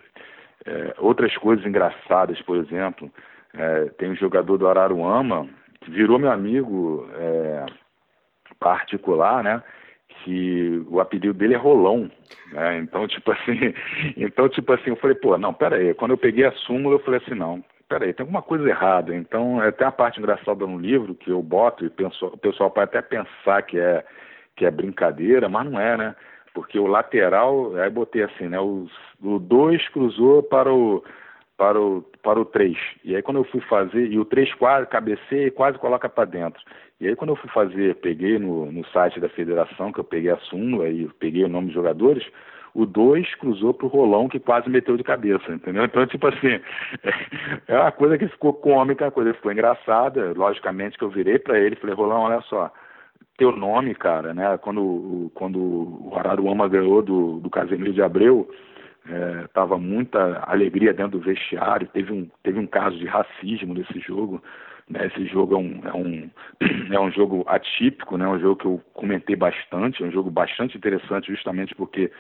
é, 0.66 0.94
outras 1.00 1.36
coisas 1.38 1.66
engraçadas, 1.66 2.40
por 2.44 2.58
exemplo, 2.58 3.12
é, 3.56 3.86
tem 3.98 4.12
um 4.12 4.16
jogador 4.16 4.58
do 4.58 4.68
Araruama, 4.68 5.50
virou 5.88 6.20
meu 6.20 6.32
amigo 6.32 7.10
é, 7.16 7.66
particular, 8.60 9.44
né? 9.44 9.64
Que 10.24 10.84
o 10.90 11.00
apelido 11.00 11.34
dele 11.34 11.54
é 11.54 11.58
Rolão, 11.58 12.10
né? 12.52 12.80
Então, 12.80 13.08
tipo 13.08 13.32
assim, 13.32 13.74
então, 14.18 14.50
tipo 14.50 14.74
assim, 14.74 14.90
eu 14.90 14.96
falei, 14.98 15.16
pô, 15.16 15.38
não, 15.38 15.54
pera 15.54 15.78
aí. 15.78 15.94
Quando 15.94 16.12
eu 16.12 16.18
peguei 16.18 16.46
a 16.46 16.52
súmula, 16.52 16.96
eu 16.96 17.00
falei 17.00 17.22
assim, 17.24 17.36
não, 17.36 17.64
peraí, 17.88 18.14
tem 18.14 18.24
alguma 18.24 18.42
coisa 18.42 18.68
errada. 18.68 19.16
Então, 19.16 19.62
é 19.64 19.70
até 19.70 19.86
a 19.86 19.92
parte 19.92 20.20
engraçada 20.20 20.66
no 20.66 20.78
livro 20.78 21.16
que 21.16 21.30
eu 21.30 21.42
boto 21.42 21.86
e 21.86 21.90
penso, 21.90 22.26
o 22.26 22.38
pessoal 22.38 22.70
pode 22.70 22.90
até 22.90 23.02
pensar 23.02 23.62
que 23.64 23.80
é, 23.80 24.04
que 24.56 24.66
é 24.66 24.72
brincadeira, 24.72 25.48
mas 25.50 25.70
não 25.70 25.80
é, 25.80 25.98
né? 25.98 26.16
Porque 26.54 26.80
o 26.80 26.88
lateral, 26.88 27.76
aí 27.76 27.90
botei 27.90 28.24
assim, 28.24 28.48
né? 28.48 28.60
Os, 28.60 28.92
o 29.22 29.40
2 29.40 29.88
cruzou 29.90 30.44
para 30.44 30.74
o 30.74 31.04
para 31.58 31.82
o 31.82 32.04
para 32.28 32.42
o 32.42 32.44
3. 32.44 32.78
E 33.06 33.16
aí 33.16 33.22
quando 33.22 33.38
eu 33.38 33.46
fui 33.46 33.62
fazer, 33.62 34.06
e 34.12 34.20
o 34.20 34.26
3 34.26 34.54
quase 34.56 34.86
cabeceia 34.88 35.48
e 35.48 35.52
quase 35.52 35.78
coloca 35.78 36.10
para 36.10 36.26
dentro. 36.26 36.62
E 37.00 37.08
aí 37.08 37.16
quando 37.16 37.30
eu 37.30 37.38
fui 37.38 37.50
fazer, 37.52 37.96
peguei 37.96 38.38
no, 38.38 38.70
no 38.70 38.86
site 38.88 39.18
da 39.18 39.30
federação, 39.30 39.94
que 39.94 40.00
eu 40.02 40.04
peguei 40.04 40.30
a 40.30 40.38
súmula 40.40 40.90
e 40.90 41.08
peguei 41.20 41.46
o 41.46 41.48
nome 41.48 41.68
dos 41.68 41.76
jogadores, 41.76 42.26
o 42.74 42.86
2 42.86 43.34
cruzou 43.36 43.74
pro 43.74 43.88
Rolão 43.88 44.28
que 44.28 44.42
quase 44.42 44.70
meteu 44.70 44.98
de 44.98 45.06
cabeça, 45.06 45.50
entendeu? 45.54 45.86
Então, 45.86 46.06
tipo 46.06 46.28
assim, 46.28 46.60
é 47.66 47.80
uma 47.80 47.94
coisa 47.94 48.18
que 48.18 48.28
ficou 48.28 48.54
cômica, 48.56 49.08
a 49.08 49.12
coisa 49.12 49.34
ficou 49.34 49.54
engraçada, 49.54 50.34
logicamente 50.36 50.98
que 50.98 51.06
eu 51.06 51.10
virei 51.10 51.40
para 51.40 51.58
ele 51.58 51.76
e 51.76 51.80
falei, 51.80 51.96
Rolão, 51.96 52.24
olha 52.24 52.42
só, 52.42 52.70
teu 53.38 53.54
nome, 53.56 53.96
cara, 53.96 54.34
né? 54.34 54.58
Quando, 54.58 55.32
quando 55.34 55.58
o 55.60 56.14
Araruama 56.14 56.68
ganhou 56.68 57.02
do, 57.02 57.40
do 57.40 57.50
Casemiro 57.50 57.94
de 57.94 58.02
Abreu, 58.02 58.50
é, 59.10 59.48
tava 59.54 59.78
muita 59.78 60.44
alegria 60.46 60.94
dentro 60.94 61.20
do 61.20 61.26
vestiário, 61.26 61.88
teve 61.88 62.12
um, 62.12 62.30
teve 62.44 62.60
um 62.60 62.68
caso 62.68 62.98
de 62.98 63.06
racismo 63.06 63.74
nesse 63.74 64.00
jogo, 64.00 64.42
né? 64.90 65.08
Esse 65.08 65.26
jogo 65.28 65.56
é 65.56 65.58
um, 65.58 65.82
é 65.86 65.94
um, 65.94 66.30
é 66.94 67.00
um 67.00 67.12
jogo 67.12 67.44
atípico, 67.48 68.18
né? 68.18 68.28
Um 68.28 68.40
jogo 68.40 68.56
que 68.56 68.66
eu 68.66 68.82
comentei 68.94 69.36
bastante, 69.36 70.04
é 70.04 70.06
um 70.06 70.12
jogo 70.12 70.30
bastante 70.30 70.78
interessante 70.78 71.32
justamente 71.32 71.76
porque 71.76 72.12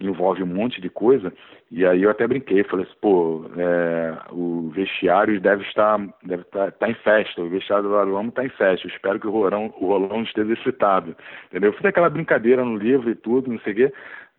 envolve 0.00 0.42
um 0.42 0.46
monte 0.46 0.80
de 0.80 0.88
coisa. 0.88 1.32
E 1.70 1.86
aí 1.86 2.02
eu 2.02 2.10
até 2.10 2.26
brinquei, 2.26 2.64
falei 2.64 2.84
assim, 2.84 2.94
pô, 3.00 3.44
é, 3.56 4.18
o 4.30 4.70
vestiário 4.70 5.40
deve 5.40 5.62
estar, 5.64 5.98
deve 6.22 6.42
estar, 6.42 6.66
tá, 6.66 6.70
tá 6.72 6.90
em 6.90 6.94
festa, 6.94 7.40
o 7.40 7.48
vestiário 7.48 7.88
do 7.88 7.96
Aruamo 7.96 8.28
está 8.28 8.44
em 8.44 8.50
festa. 8.50 8.86
Eu 8.86 8.90
espero 8.90 9.20
que 9.20 9.26
o 9.26 9.30
Rolão, 9.30 9.72
o 9.78 9.86
Rolão 9.86 10.22
esteja 10.22 10.52
excitado. 10.52 11.16
Entendeu? 11.46 11.70
Eu 11.70 11.76
fiz 11.76 11.84
aquela 11.84 12.10
brincadeira 12.10 12.64
no 12.64 12.76
livro 12.76 13.10
e 13.10 13.14
tudo, 13.14 13.50
não 13.50 13.60
sei 13.60 13.72
o 13.72 13.76
quê. 13.76 13.92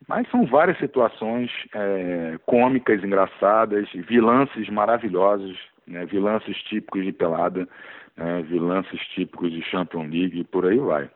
Mas 0.07 0.29
são 0.29 0.45
várias 0.45 0.77
situações 0.77 1.51
é, 1.73 2.37
cômicas, 2.45 3.03
engraçadas, 3.03 3.89
vilances 3.93 4.69
maravilhosos, 4.69 5.57
né, 5.87 6.05
vilances 6.05 6.57
típicos 6.63 7.03
de 7.03 7.11
pelada, 7.11 7.67
né, 8.15 8.41
vilances 8.43 8.99
típicos 9.09 9.51
de 9.51 9.61
Champions 9.63 10.09
League 10.09 10.39
e 10.39 10.43
por 10.43 10.65
aí 10.65 10.77
vai. 10.77 11.09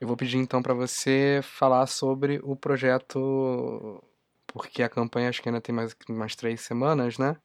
Eu 0.00 0.06
vou 0.06 0.16
pedir 0.16 0.36
então 0.36 0.62
para 0.62 0.74
você 0.74 1.40
falar 1.42 1.86
sobre 1.86 2.38
o 2.42 2.54
projeto, 2.54 4.02
porque 4.46 4.82
a 4.82 4.88
campanha 4.88 5.28
acho 5.28 5.42
que 5.42 5.48
ainda 5.48 5.60
tem 5.60 5.74
mais, 5.74 5.96
mais 6.08 6.36
três 6.36 6.60
semanas, 6.60 7.18
né? 7.18 7.36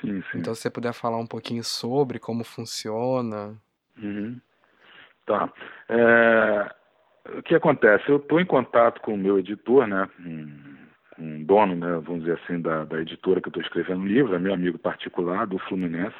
Sim, 0.00 0.22
sim. 0.30 0.38
Então, 0.38 0.54
se 0.54 0.62
você 0.62 0.70
puder 0.70 0.92
falar 0.92 1.18
um 1.18 1.26
pouquinho 1.26 1.64
sobre 1.64 2.18
como 2.18 2.44
funciona. 2.44 3.56
Uhum. 4.00 4.40
Tá. 5.26 5.52
É, 5.88 6.74
o 7.38 7.42
que 7.42 7.54
acontece? 7.54 8.08
Eu 8.08 8.16
estou 8.16 8.40
em 8.40 8.44
contato 8.44 9.00
com 9.00 9.14
o 9.14 9.18
meu 9.18 9.38
editor, 9.38 9.86
né? 9.86 10.08
Com 11.16 11.40
o 11.40 11.44
dono, 11.44 11.74
né, 11.74 12.00
vamos 12.04 12.24
dizer 12.24 12.38
assim, 12.42 12.60
da, 12.60 12.84
da 12.84 13.00
editora 13.00 13.40
que 13.40 13.48
eu 13.48 13.50
estou 13.50 13.62
escrevendo 13.62 14.02
o 14.02 14.06
livro, 14.06 14.34
é 14.34 14.38
meu 14.38 14.52
amigo 14.52 14.78
particular 14.78 15.46
do 15.46 15.58
Fluminense. 15.58 16.16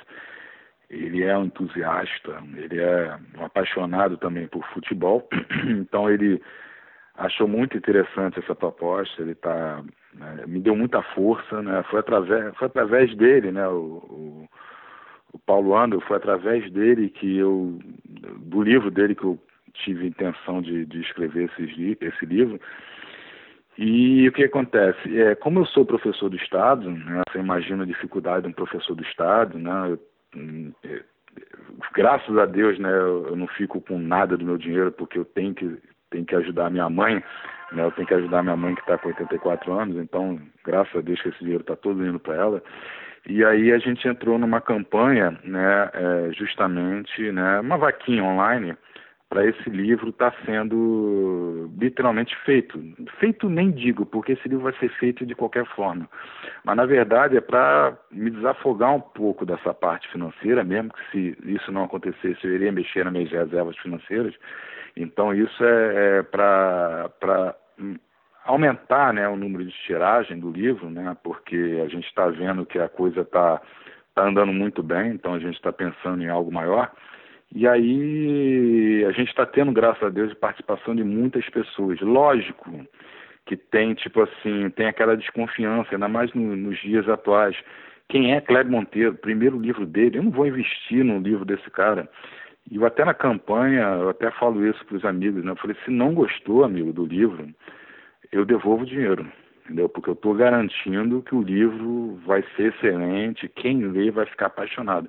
Ele 0.88 1.24
é 1.24 1.36
um 1.36 1.46
entusiasta, 1.46 2.42
ele 2.54 2.80
é 2.80 3.18
um 3.36 3.44
apaixonado 3.44 4.16
também 4.16 4.46
por 4.46 4.64
futebol, 4.68 5.28
então 5.68 6.08
ele 6.08 6.40
achou 7.16 7.48
muito 7.48 7.76
interessante 7.76 8.38
essa 8.38 8.54
proposta, 8.54 9.20
ele 9.20 9.34
tá, 9.34 9.82
né, 10.14 10.44
me 10.46 10.60
deu 10.60 10.76
muita 10.76 11.02
força, 11.02 11.60
né, 11.60 11.82
foi 11.90 12.00
através, 12.00 12.54
foi 12.56 12.66
através 12.66 13.14
dele, 13.16 13.50
né, 13.50 13.66
o, 13.68 13.72
o, 13.72 14.48
o 15.32 15.38
Paulo 15.40 15.76
Andro, 15.76 16.00
foi 16.00 16.16
através 16.16 16.70
dele 16.70 17.10
que 17.10 17.36
eu, 17.36 17.78
do 18.38 18.62
livro 18.62 18.90
dele 18.90 19.14
que 19.14 19.24
eu 19.24 19.38
tive 19.84 20.06
intenção 20.06 20.62
de, 20.62 20.86
de 20.86 21.00
escrever 21.00 21.50
esses, 21.50 21.98
esse 22.00 22.26
livro, 22.26 22.60
e 23.78 24.26
o 24.26 24.32
que 24.32 24.44
acontece? 24.44 25.20
É, 25.20 25.34
como 25.34 25.60
eu 25.60 25.66
sou 25.66 25.84
professor 25.84 26.30
do 26.30 26.36
Estado, 26.36 26.90
né, 26.90 27.22
você 27.28 27.38
imagina 27.38 27.82
a 27.82 27.86
dificuldade 27.86 28.42
de 28.42 28.48
um 28.48 28.52
professor 28.52 28.94
do 28.94 29.02
Estado, 29.02 29.58
né, 29.58 29.92
eu 29.92 31.04
graças 31.92 32.36
a 32.38 32.46
Deus, 32.46 32.78
né, 32.78 32.90
eu 32.90 33.36
não 33.36 33.46
fico 33.46 33.80
com 33.80 33.98
nada 33.98 34.36
do 34.36 34.44
meu 34.44 34.56
dinheiro 34.56 34.92
porque 34.92 35.18
eu 35.18 35.24
tenho 35.24 35.54
que, 35.54 35.78
tenho 36.10 36.24
que 36.24 36.34
ajudar 36.34 36.70
minha 36.70 36.88
mãe, 36.88 37.22
né, 37.72 37.84
eu 37.84 37.90
tenho 37.92 38.06
que 38.06 38.14
ajudar 38.14 38.42
minha 38.42 38.56
mãe 38.56 38.74
que 38.74 38.80
está 38.80 38.96
com 38.98 39.08
84 39.08 39.72
anos, 39.72 39.96
então, 39.96 40.40
graças 40.64 40.94
a 40.96 41.00
Deus 41.00 41.20
que 41.20 41.28
esse 41.28 41.38
dinheiro 41.38 41.62
está 41.62 41.76
todo 41.76 42.06
indo 42.06 42.18
para 42.18 42.34
ela. 42.34 42.62
E 43.28 43.44
aí 43.44 43.72
a 43.72 43.78
gente 43.78 44.06
entrou 44.06 44.38
numa 44.38 44.60
campanha, 44.60 45.38
né, 45.44 45.90
é, 45.92 46.32
justamente, 46.32 47.30
né, 47.32 47.60
uma 47.60 47.76
vaquinha 47.76 48.22
online, 48.22 48.76
para 49.28 49.44
esse 49.44 49.68
livro 49.68 50.10
estar 50.10 50.30
tá 50.30 50.36
sendo 50.44 51.70
literalmente 51.78 52.36
feito. 52.44 52.80
Feito 53.18 53.48
nem 53.48 53.70
digo, 53.70 54.06
porque 54.06 54.32
esse 54.32 54.48
livro 54.48 54.64
vai 54.64 54.72
ser 54.74 54.88
feito 54.98 55.26
de 55.26 55.34
qualquer 55.34 55.66
forma. 55.74 56.08
Mas 56.64 56.76
na 56.76 56.86
verdade 56.86 57.36
é 57.36 57.40
para 57.40 57.96
me 58.10 58.30
desafogar 58.30 58.94
um 58.94 59.00
pouco 59.00 59.44
dessa 59.44 59.74
parte 59.74 60.10
financeira, 60.12 60.62
mesmo 60.62 60.92
que 60.92 61.10
se 61.10 61.38
isso 61.44 61.72
não 61.72 61.84
acontecesse, 61.84 62.44
eu 62.44 62.54
iria 62.54 62.70
mexer 62.70 63.04
nas 63.04 63.12
minhas 63.12 63.30
reservas 63.30 63.76
financeiras. 63.78 64.34
Então 64.96 65.34
isso 65.34 65.64
é, 65.64 66.18
é 66.18 66.22
para 66.22 67.56
aumentar 68.44 69.12
né, 69.12 69.28
o 69.28 69.36
número 69.36 69.64
de 69.64 69.72
tiragem 69.84 70.38
do 70.38 70.50
livro, 70.50 70.88
né, 70.88 71.16
porque 71.22 71.82
a 71.84 71.88
gente 71.88 72.06
está 72.06 72.28
vendo 72.28 72.64
que 72.64 72.78
a 72.78 72.88
coisa 72.88 73.22
está 73.22 73.60
tá 74.14 74.22
andando 74.22 74.52
muito 74.52 74.82
bem, 74.82 75.10
então 75.10 75.34
a 75.34 75.38
gente 75.38 75.56
está 75.56 75.72
pensando 75.72 76.22
em 76.22 76.28
algo 76.28 76.52
maior. 76.52 76.90
E 77.54 77.66
aí 77.66 79.04
a 79.06 79.12
gente 79.12 79.28
está 79.28 79.46
tendo, 79.46 79.72
graças 79.72 80.02
a 80.02 80.08
Deus, 80.08 80.34
participação 80.34 80.94
de 80.94 81.04
muitas 81.04 81.48
pessoas. 81.48 82.00
Lógico 82.00 82.70
que 83.46 83.56
tem, 83.56 83.94
tipo 83.94 84.20
assim, 84.20 84.68
tem 84.70 84.86
aquela 84.86 85.16
desconfiança, 85.16 85.90
ainda 85.92 86.08
mais 86.08 86.32
no, 86.34 86.56
nos 86.56 86.78
dias 86.80 87.08
atuais. 87.08 87.56
Quem 88.08 88.34
é 88.34 88.40
Kleber 88.40 88.70
Monteiro? 88.70 89.14
Primeiro 89.14 89.58
livro 89.58 89.86
dele, 89.86 90.18
eu 90.18 90.22
não 90.22 90.30
vou 90.30 90.46
investir 90.46 91.04
num 91.04 91.20
livro 91.20 91.44
desse 91.44 91.70
cara. 91.70 92.08
E 92.70 92.76
eu 92.76 92.84
até 92.84 93.04
na 93.04 93.14
campanha, 93.14 93.82
eu 94.00 94.08
até 94.08 94.30
falo 94.32 94.66
isso 94.66 94.84
para 94.86 94.96
os 94.96 95.04
amigos, 95.04 95.44
né? 95.44 95.52
Eu 95.52 95.56
falei, 95.56 95.76
se 95.84 95.90
não 95.90 96.12
gostou, 96.12 96.64
amigo, 96.64 96.92
do 96.92 97.06
livro, 97.06 97.48
eu 98.32 98.44
devolvo 98.44 98.82
o 98.82 98.86
dinheiro, 98.86 99.26
entendeu? 99.64 99.88
Porque 99.88 100.10
eu 100.10 100.14
estou 100.14 100.34
garantindo 100.34 101.22
que 101.22 101.34
o 101.34 101.42
livro 101.42 102.18
vai 102.26 102.44
ser 102.56 102.74
excelente, 102.74 103.48
quem 103.48 103.86
lê 103.86 104.10
vai 104.10 104.26
ficar 104.26 104.46
apaixonado. 104.46 105.08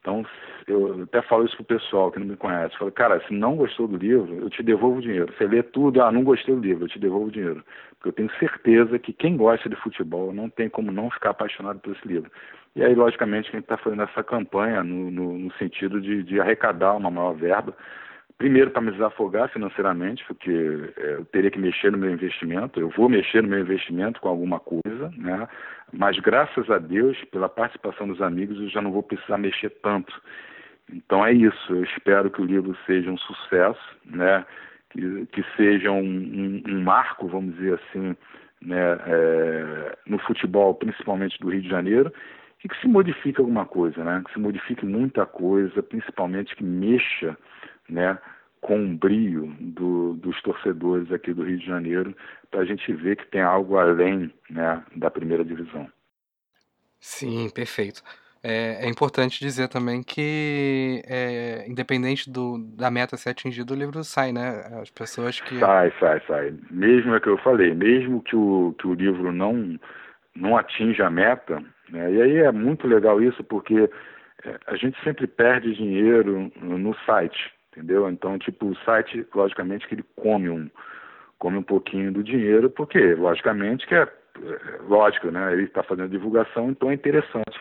Então, 0.00 0.24
eu 0.66 1.02
até 1.02 1.20
falo 1.22 1.44
isso 1.44 1.56
pro 1.56 1.76
pessoal 1.76 2.10
que 2.10 2.18
não 2.18 2.26
me 2.26 2.36
conhece. 2.36 2.76
Falo, 2.78 2.90
cara, 2.90 3.20
se 3.26 3.34
não 3.34 3.54
gostou 3.56 3.86
do 3.86 3.98
livro, 3.98 4.34
eu 4.34 4.48
te 4.48 4.62
devolvo 4.62 4.98
o 4.98 5.02
dinheiro. 5.02 5.32
Você 5.36 5.46
lê 5.46 5.62
tudo, 5.62 6.02
ah, 6.02 6.10
não 6.10 6.24
gostei 6.24 6.54
do 6.54 6.60
livro, 6.60 6.84
eu 6.84 6.88
te 6.88 6.98
devolvo 6.98 7.26
o 7.26 7.30
dinheiro. 7.30 7.62
Porque 7.90 8.08
eu 8.08 8.12
tenho 8.12 8.38
certeza 8.38 8.98
que 8.98 9.12
quem 9.12 9.36
gosta 9.36 9.68
de 9.68 9.76
futebol 9.76 10.32
não 10.32 10.48
tem 10.48 10.70
como 10.70 10.90
não 10.90 11.10
ficar 11.10 11.30
apaixonado 11.30 11.80
por 11.80 11.94
esse 11.94 12.08
livro. 12.08 12.30
E 12.74 12.82
aí, 12.82 12.94
logicamente, 12.94 13.52
gente 13.52 13.62
está 13.62 13.76
fazendo 13.76 14.02
essa 14.02 14.22
campanha 14.22 14.82
no, 14.82 15.10
no, 15.10 15.38
no 15.38 15.52
sentido 15.54 16.00
de, 16.00 16.22
de 16.22 16.40
arrecadar 16.40 16.94
uma 16.94 17.10
maior 17.10 17.34
verba 17.34 17.76
Primeiro, 18.40 18.70
para 18.70 18.80
me 18.80 18.90
desafogar 18.90 19.50
financeiramente, 19.50 20.24
porque 20.24 20.50
é, 20.96 21.16
eu 21.16 21.26
teria 21.26 21.50
que 21.50 21.58
mexer 21.58 21.92
no 21.92 21.98
meu 21.98 22.10
investimento. 22.10 22.80
Eu 22.80 22.88
vou 22.88 23.06
mexer 23.06 23.42
no 23.42 23.50
meu 23.50 23.60
investimento 23.60 24.18
com 24.18 24.30
alguma 24.30 24.58
coisa, 24.58 25.12
né? 25.14 25.46
Mas 25.92 26.18
graças 26.20 26.70
a 26.70 26.78
Deus, 26.78 27.22
pela 27.24 27.50
participação 27.50 28.08
dos 28.08 28.22
amigos, 28.22 28.58
eu 28.58 28.70
já 28.70 28.80
não 28.80 28.92
vou 28.92 29.02
precisar 29.02 29.36
mexer 29.36 29.68
tanto. 29.82 30.10
Então 30.90 31.22
é 31.26 31.34
isso. 31.34 31.74
Eu 31.74 31.84
espero 31.84 32.30
que 32.30 32.40
o 32.40 32.46
livro 32.46 32.74
seja 32.86 33.10
um 33.10 33.18
sucesso, 33.18 33.98
né? 34.06 34.46
Que, 34.88 35.26
que 35.26 35.44
seja 35.54 35.90
um, 35.90 36.00
um, 36.00 36.62
um 36.66 36.82
marco, 36.82 37.28
vamos 37.28 37.54
dizer 37.56 37.74
assim, 37.74 38.16
né? 38.62 38.98
É, 39.06 39.98
no 40.06 40.18
futebol, 40.18 40.74
principalmente 40.76 41.38
do 41.40 41.50
Rio 41.50 41.60
de 41.60 41.68
Janeiro, 41.68 42.10
e 42.64 42.68
que 42.70 42.80
se 42.80 42.88
modifique 42.88 43.38
alguma 43.38 43.66
coisa, 43.66 44.02
né? 44.02 44.22
Que 44.24 44.32
se 44.32 44.38
modifique 44.38 44.86
muita 44.86 45.26
coisa, 45.26 45.82
principalmente 45.82 46.56
que 46.56 46.64
mexa 46.64 47.36
né, 47.88 48.18
com 48.60 48.84
o 48.84 48.96
brio 48.96 49.54
do, 49.58 50.14
dos 50.14 50.40
torcedores 50.42 51.10
aqui 51.10 51.32
do 51.32 51.44
Rio 51.44 51.58
de 51.58 51.66
Janeiro, 51.66 52.14
para 52.50 52.60
a 52.60 52.64
gente 52.64 52.92
ver 52.92 53.16
que 53.16 53.26
tem 53.26 53.40
algo 53.40 53.76
além 53.78 54.32
né, 54.48 54.82
da 54.96 55.10
primeira 55.10 55.44
divisão. 55.44 55.90
Sim, 56.98 57.48
perfeito. 57.48 58.02
É, 58.42 58.86
é 58.86 58.88
importante 58.88 59.38
dizer 59.38 59.68
também 59.68 60.02
que, 60.02 61.02
é, 61.06 61.66
independente 61.68 62.30
do, 62.30 62.58
da 62.74 62.90
meta 62.90 63.16
ser 63.16 63.30
atingida, 63.30 63.72
o 63.72 63.76
livro 63.76 64.02
sai, 64.02 64.32
né? 64.32 64.64
As 64.80 64.90
pessoas 64.90 65.40
que. 65.40 65.58
Sai, 65.58 65.92
sai, 66.00 66.22
sai. 66.26 66.54
Mesmo 66.70 67.14
é 67.14 67.20
que 67.20 67.28
eu 67.28 67.36
falei, 67.38 67.74
mesmo 67.74 68.22
que 68.22 68.34
o, 68.34 68.74
que 68.78 68.86
o 68.86 68.94
livro 68.94 69.30
não, 69.30 69.78
não 70.34 70.56
atinja 70.56 71.06
a 71.06 71.10
meta, 71.10 71.62
né? 71.90 72.12
e 72.12 72.22
aí 72.22 72.36
é 72.38 72.52
muito 72.52 72.86
legal 72.86 73.22
isso, 73.22 73.44
porque 73.44 73.90
é, 74.44 74.58
a 74.66 74.76
gente 74.76 74.98
sempre 75.04 75.26
perde 75.26 75.74
dinheiro 75.74 76.50
no 76.62 76.94
site, 77.04 77.52
entendeu? 77.70 78.08
Então, 78.08 78.38
tipo, 78.38 78.66
o 78.66 78.76
site, 78.78 79.26
logicamente, 79.34 79.86
que 79.86 79.94
ele 79.94 80.04
come 80.16 80.48
um, 80.48 80.70
come 81.38 81.58
um 81.58 81.62
pouquinho 81.62 82.12
do 82.12 82.22
dinheiro, 82.22 82.70
porque, 82.70 83.14
logicamente, 83.14 83.86
que 83.86 83.94
é, 83.94 84.02
é 84.02 84.08
lógico, 84.88 85.30
né? 85.30 85.52
Ele 85.52 85.64
está 85.64 85.82
fazendo 85.82 86.10
divulgação, 86.10 86.70
então 86.70 86.90
é 86.90 86.94
interessante 86.94 87.60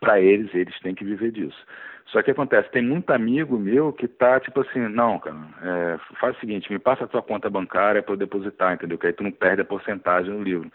para 0.00 0.20
eles, 0.20 0.54
eles 0.54 0.78
têm 0.80 0.94
que 0.94 1.04
viver 1.04 1.32
disso. 1.32 1.58
Só 2.06 2.22
que 2.22 2.30
acontece, 2.30 2.70
tem 2.70 2.82
muito 2.82 3.10
amigo 3.10 3.58
meu 3.58 3.92
que 3.92 4.08
tá 4.08 4.40
tipo 4.40 4.60
assim, 4.62 4.80
não, 4.88 5.18
cara, 5.18 5.36
é, 5.62 5.98
faz 6.18 6.36
o 6.36 6.40
seguinte, 6.40 6.72
me 6.72 6.78
passa 6.78 7.04
a 7.04 7.08
tua 7.08 7.22
conta 7.22 7.50
bancária 7.50 8.02
para 8.02 8.14
eu 8.14 8.18
depositar, 8.18 8.74
entendeu? 8.74 8.96
Que 8.96 9.08
aí 9.08 9.12
tu 9.12 9.22
não 9.22 9.30
perde 9.30 9.60
a 9.60 9.64
porcentagem 9.64 10.32
no 10.32 10.42
livro. 10.42 10.70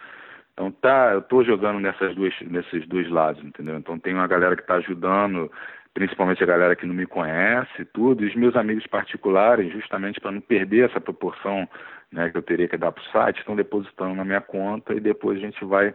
Então 0.54 0.72
tá, 0.72 1.12
eu 1.14 1.22
tô 1.24 1.44
jogando 1.44 1.80
nessas 1.80 2.14
duas, 2.14 2.34
nesses 2.42 2.88
dois 2.88 3.10
lados, 3.10 3.44
entendeu? 3.44 3.76
Então 3.78 3.98
tem 3.98 4.14
uma 4.14 4.28
galera 4.28 4.56
que 4.56 4.62
está 4.62 4.76
ajudando, 4.76 5.52
principalmente 5.94 6.44
a 6.44 6.48
galera 6.48 6.76
que 6.76 6.86
não 6.86 6.96
me 6.96 7.06
conhece, 7.06 7.86
tudo, 7.94 8.24
e 8.24 8.28
os 8.28 8.36
meus 8.36 8.56
amigos 8.56 8.86
particulares, 8.88 9.72
justamente 9.72 10.20
para 10.20 10.32
não 10.32 10.42
perder 10.42 10.90
essa 10.90 11.00
proporção 11.00 11.68
né, 12.12 12.30
que 12.30 12.38
eu 12.38 12.42
teria 12.42 12.68
que 12.68 12.78
dar 12.78 12.92
para 12.92 13.02
o 13.02 13.12
site, 13.12 13.40
estão 13.40 13.56
depositando 13.56 14.16
na 14.16 14.26
minha 14.26 14.42
conta 14.42 14.94
e 14.94 15.00
depois 15.00 15.38
a 15.38 15.42
gente 15.42 15.64
vai 15.66 15.94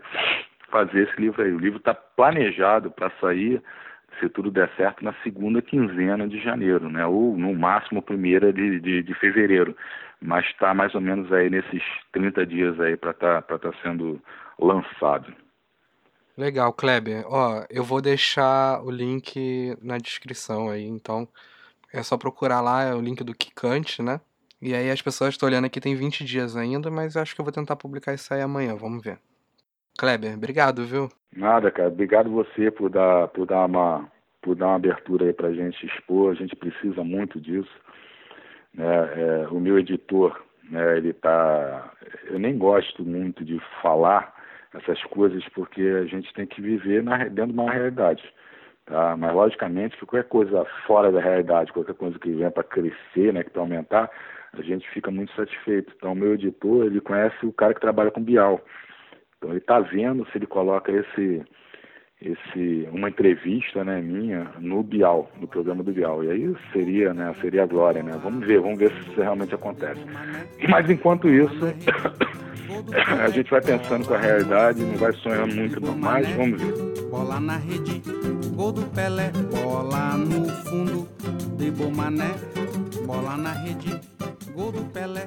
fazer 0.70 1.08
esse 1.08 1.20
livro 1.20 1.42
aí. 1.42 1.52
O 1.52 1.58
livro 1.58 1.78
está 1.78 1.94
planejado 1.94 2.90
para 2.90 3.10
sair, 3.20 3.62
se 4.18 4.28
tudo 4.28 4.50
der 4.50 4.70
certo, 4.76 5.04
na 5.04 5.12
segunda 5.22 5.62
quinzena 5.62 6.28
de 6.28 6.40
janeiro, 6.40 6.88
né? 6.88 7.04
Ou 7.06 7.36
no 7.36 7.54
máximo 7.54 8.02
primeira 8.02 8.52
de, 8.52 8.80
de, 8.80 9.02
de 9.02 9.14
fevereiro. 9.14 9.76
Mas 10.20 10.44
está 10.46 10.74
mais 10.74 10.94
ou 10.94 11.00
menos 11.00 11.32
aí 11.32 11.48
nesses 11.48 11.82
30 12.12 12.44
dias 12.44 12.80
aí 12.80 12.96
para 12.96 13.12
estar 13.12 13.42
tá, 13.42 13.58
tá 13.58 13.72
sendo 13.82 14.20
lançado. 14.58 15.32
Legal, 16.38 16.72
Kleber. 16.72 17.24
Ó, 17.26 17.64
eu 17.68 17.82
vou 17.82 18.00
deixar 18.00 18.80
o 18.84 18.92
link 18.92 19.76
na 19.82 19.98
descrição 19.98 20.70
aí, 20.70 20.84
então 20.84 21.26
é 21.92 22.00
só 22.00 22.16
procurar 22.16 22.60
lá, 22.60 22.84
é 22.84 22.94
o 22.94 23.00
link 23.00 23.24
do 23.24 23.34
Kikante, 23.34 24.00
né? 24.00 24.20
E 24.62 24.72
aí 24.72 24.88
as 24.88 25.02
pessoas 25.02 25.34
estão 25.34 25.48
olhando 25.48 25.64
aqui, 25.64 25.80
tem 25.80 25.96
20 25.96 26.24
dias 26.24 26.56
ainda, 26.56 26.92
mas 26.92 27.16
acho 27.16 27.34
que 27.34 27.40
eu 27.40 27.44
vou 27.44 27.52
tentar 27.52 27.74
publicar 27.74 28.14
isso 28.14 28.32
aí 28.32 28.40
amanhã, 28.40 28.76
vamos 28.76 29.02
ver. 29.02 29.18
Kleber, 29.98 30.34
obrigado, 30.34 30.84
viu? 30.84 31.08
Nada, 31.36 31.72
cara. 31.72 31.88
Obrigado 31.88 32.30
você 32.30 32.70
por 32.70 32.88
dar, 32.88 33.26
por 33.28 33.44
dar 33.44 33.66
uma, 33.66 34.08
por 34.40 34.54
dar 34.54 34.66
uma 34.66 34.76
abertura 34.76 35.26
aí 35.26 35.32
pra 35.32 35.52
gente 35.52 35.84
expor. 35.86 36.30
A 36.30 36.34
gente 36.36 36.54
precisa 36.54 37.02
muito 37.02 37.40
disso. 37.40 37.80
Né? 38.72 38.86
É, 38.86 39.48
o 39.48 39.58
meu 39.58 39.76
editor, 39.76 40.40
né, 40.70 40.98
ele 40.98 41.12
tá. 41.14 41.92
Eu 42.26 42.38
nem 42.38 42.56
gosto 42.56 43.04
muito 43.04 43.44
de 43.44 43.60
falar 43.82 44.37
essas 44.74 45.02
coisas 45.04 45.46
porque 45.50 45.80
a 45.80 46.04
gente 46.04 46.32
tem 46.34 46.46
que 46.46 46.60
viver 46.60 47.02
na, 47.02 47.24
dentro 47.24 47.52
de 47.52 47.58
uma 47.58 47.70
realidade. 47.70 48.22
Tá? 48.86 49.16
Mas 49.16 49.34
logicamente 49.34 49.96
que 49.96 50.06
qualquer 50.06 50.28
coisa 50.28 50.64
fora 50.86 51.12
da 51.12 51.20
realidade, 51.20 51.72
qualquer 51.72 51.94
coisa 51.94 52.18
que 52.18 52.30
venha 52.30 52.50
para 52.50 52.64
crescer, 52.64 53.32
né, 53.32 53.44
que 53.44 53.50
para 53.50 53.62
aumentar, 53.62 54.10
a 54.52 54.62
gente 54.62 54.88
fica 54.90 55.10
muito 55.10 55.32
satisfeito. 55.34 55.92
Então 55.96 56.12
o 56.12 56.16
meu 56.16 56.34
editor, 56.34 56.86
ele 56.86 57.00
conhece 57.00 57.44
o 57.44 57.52
cara 57.52 57.74
que 57.74 57.80
trabalha 57.80 58.10
com 58.10 58.22
Bial. 58.22 58.60
Então 59.36 59.50
ele 59.50 59.58
está 59.58 59.78
vendo 59.80 60.26
se 60.26 60.38
ele 60.38 60.46
coloca 60.46 60.90
esse, 60.90 61.44
esse, 62.20 62.88
uma 62.92 63.08
entrevista 63.08 63.84
né, 63.84 64.00
minha 64.00 64.50
no 64.58 64.82
Bial, 64.82 65.30
no 65.40 65.46
programa 65.46 65.82
do 65.82 65.92
Bial. 65.92 66.24
E 66.24 66.30
aí 66.30 66.56
seria, 66.72 67.14
né, 67.14 67.32
seria 67.40 67.62
a 67.62 67.66
glória, 67.66 68.02
né? 68.02 68.18
Vamos 68.22 68.46
ver, 68.46 68.60
vamos 68.60 68.78
ver 68.78 68.90
se 68.90 69.10
isso 69.10 69.20
realmente 69.20 69.54
acontece. 69.54 70.00
Mas 70.68 70.90
enquanto 70.90 71.28
isso, 71.28 71.64
a 73.24 73.28
gente 73.28 73.50
vai 73.50 73.60
pensando 73.60 74.06
com 74.06 74.14
a 74.14 74.18
realidade, 74.18 74.82
não 74.82 74.96
vai 74.96 75.12
sonhando 75.14 75.54
muito 75.54 75.80
não, 75.80 75.96
mas 75.96 76.28
vamos 76.30 76.60
ver. 76.60 77.08
Bola 77.08 77.38
na 77.38 77.56
rede, 77.56 78.02
gol 78.54 78.72
do 78.72 78.82
Pelé, 78.82 79.30
bola 79.52 80.16
no 80.16 80.48
fundo, 80.64 81.08
de 81.56 81.70
Bomané, 81.70 82.34
bola 83.06 83.36
na 83.36 83.52
rede, 83.52 83.98
gol 84.54 84.72
do 84.72 84.82
Pelé. 84.92 85.26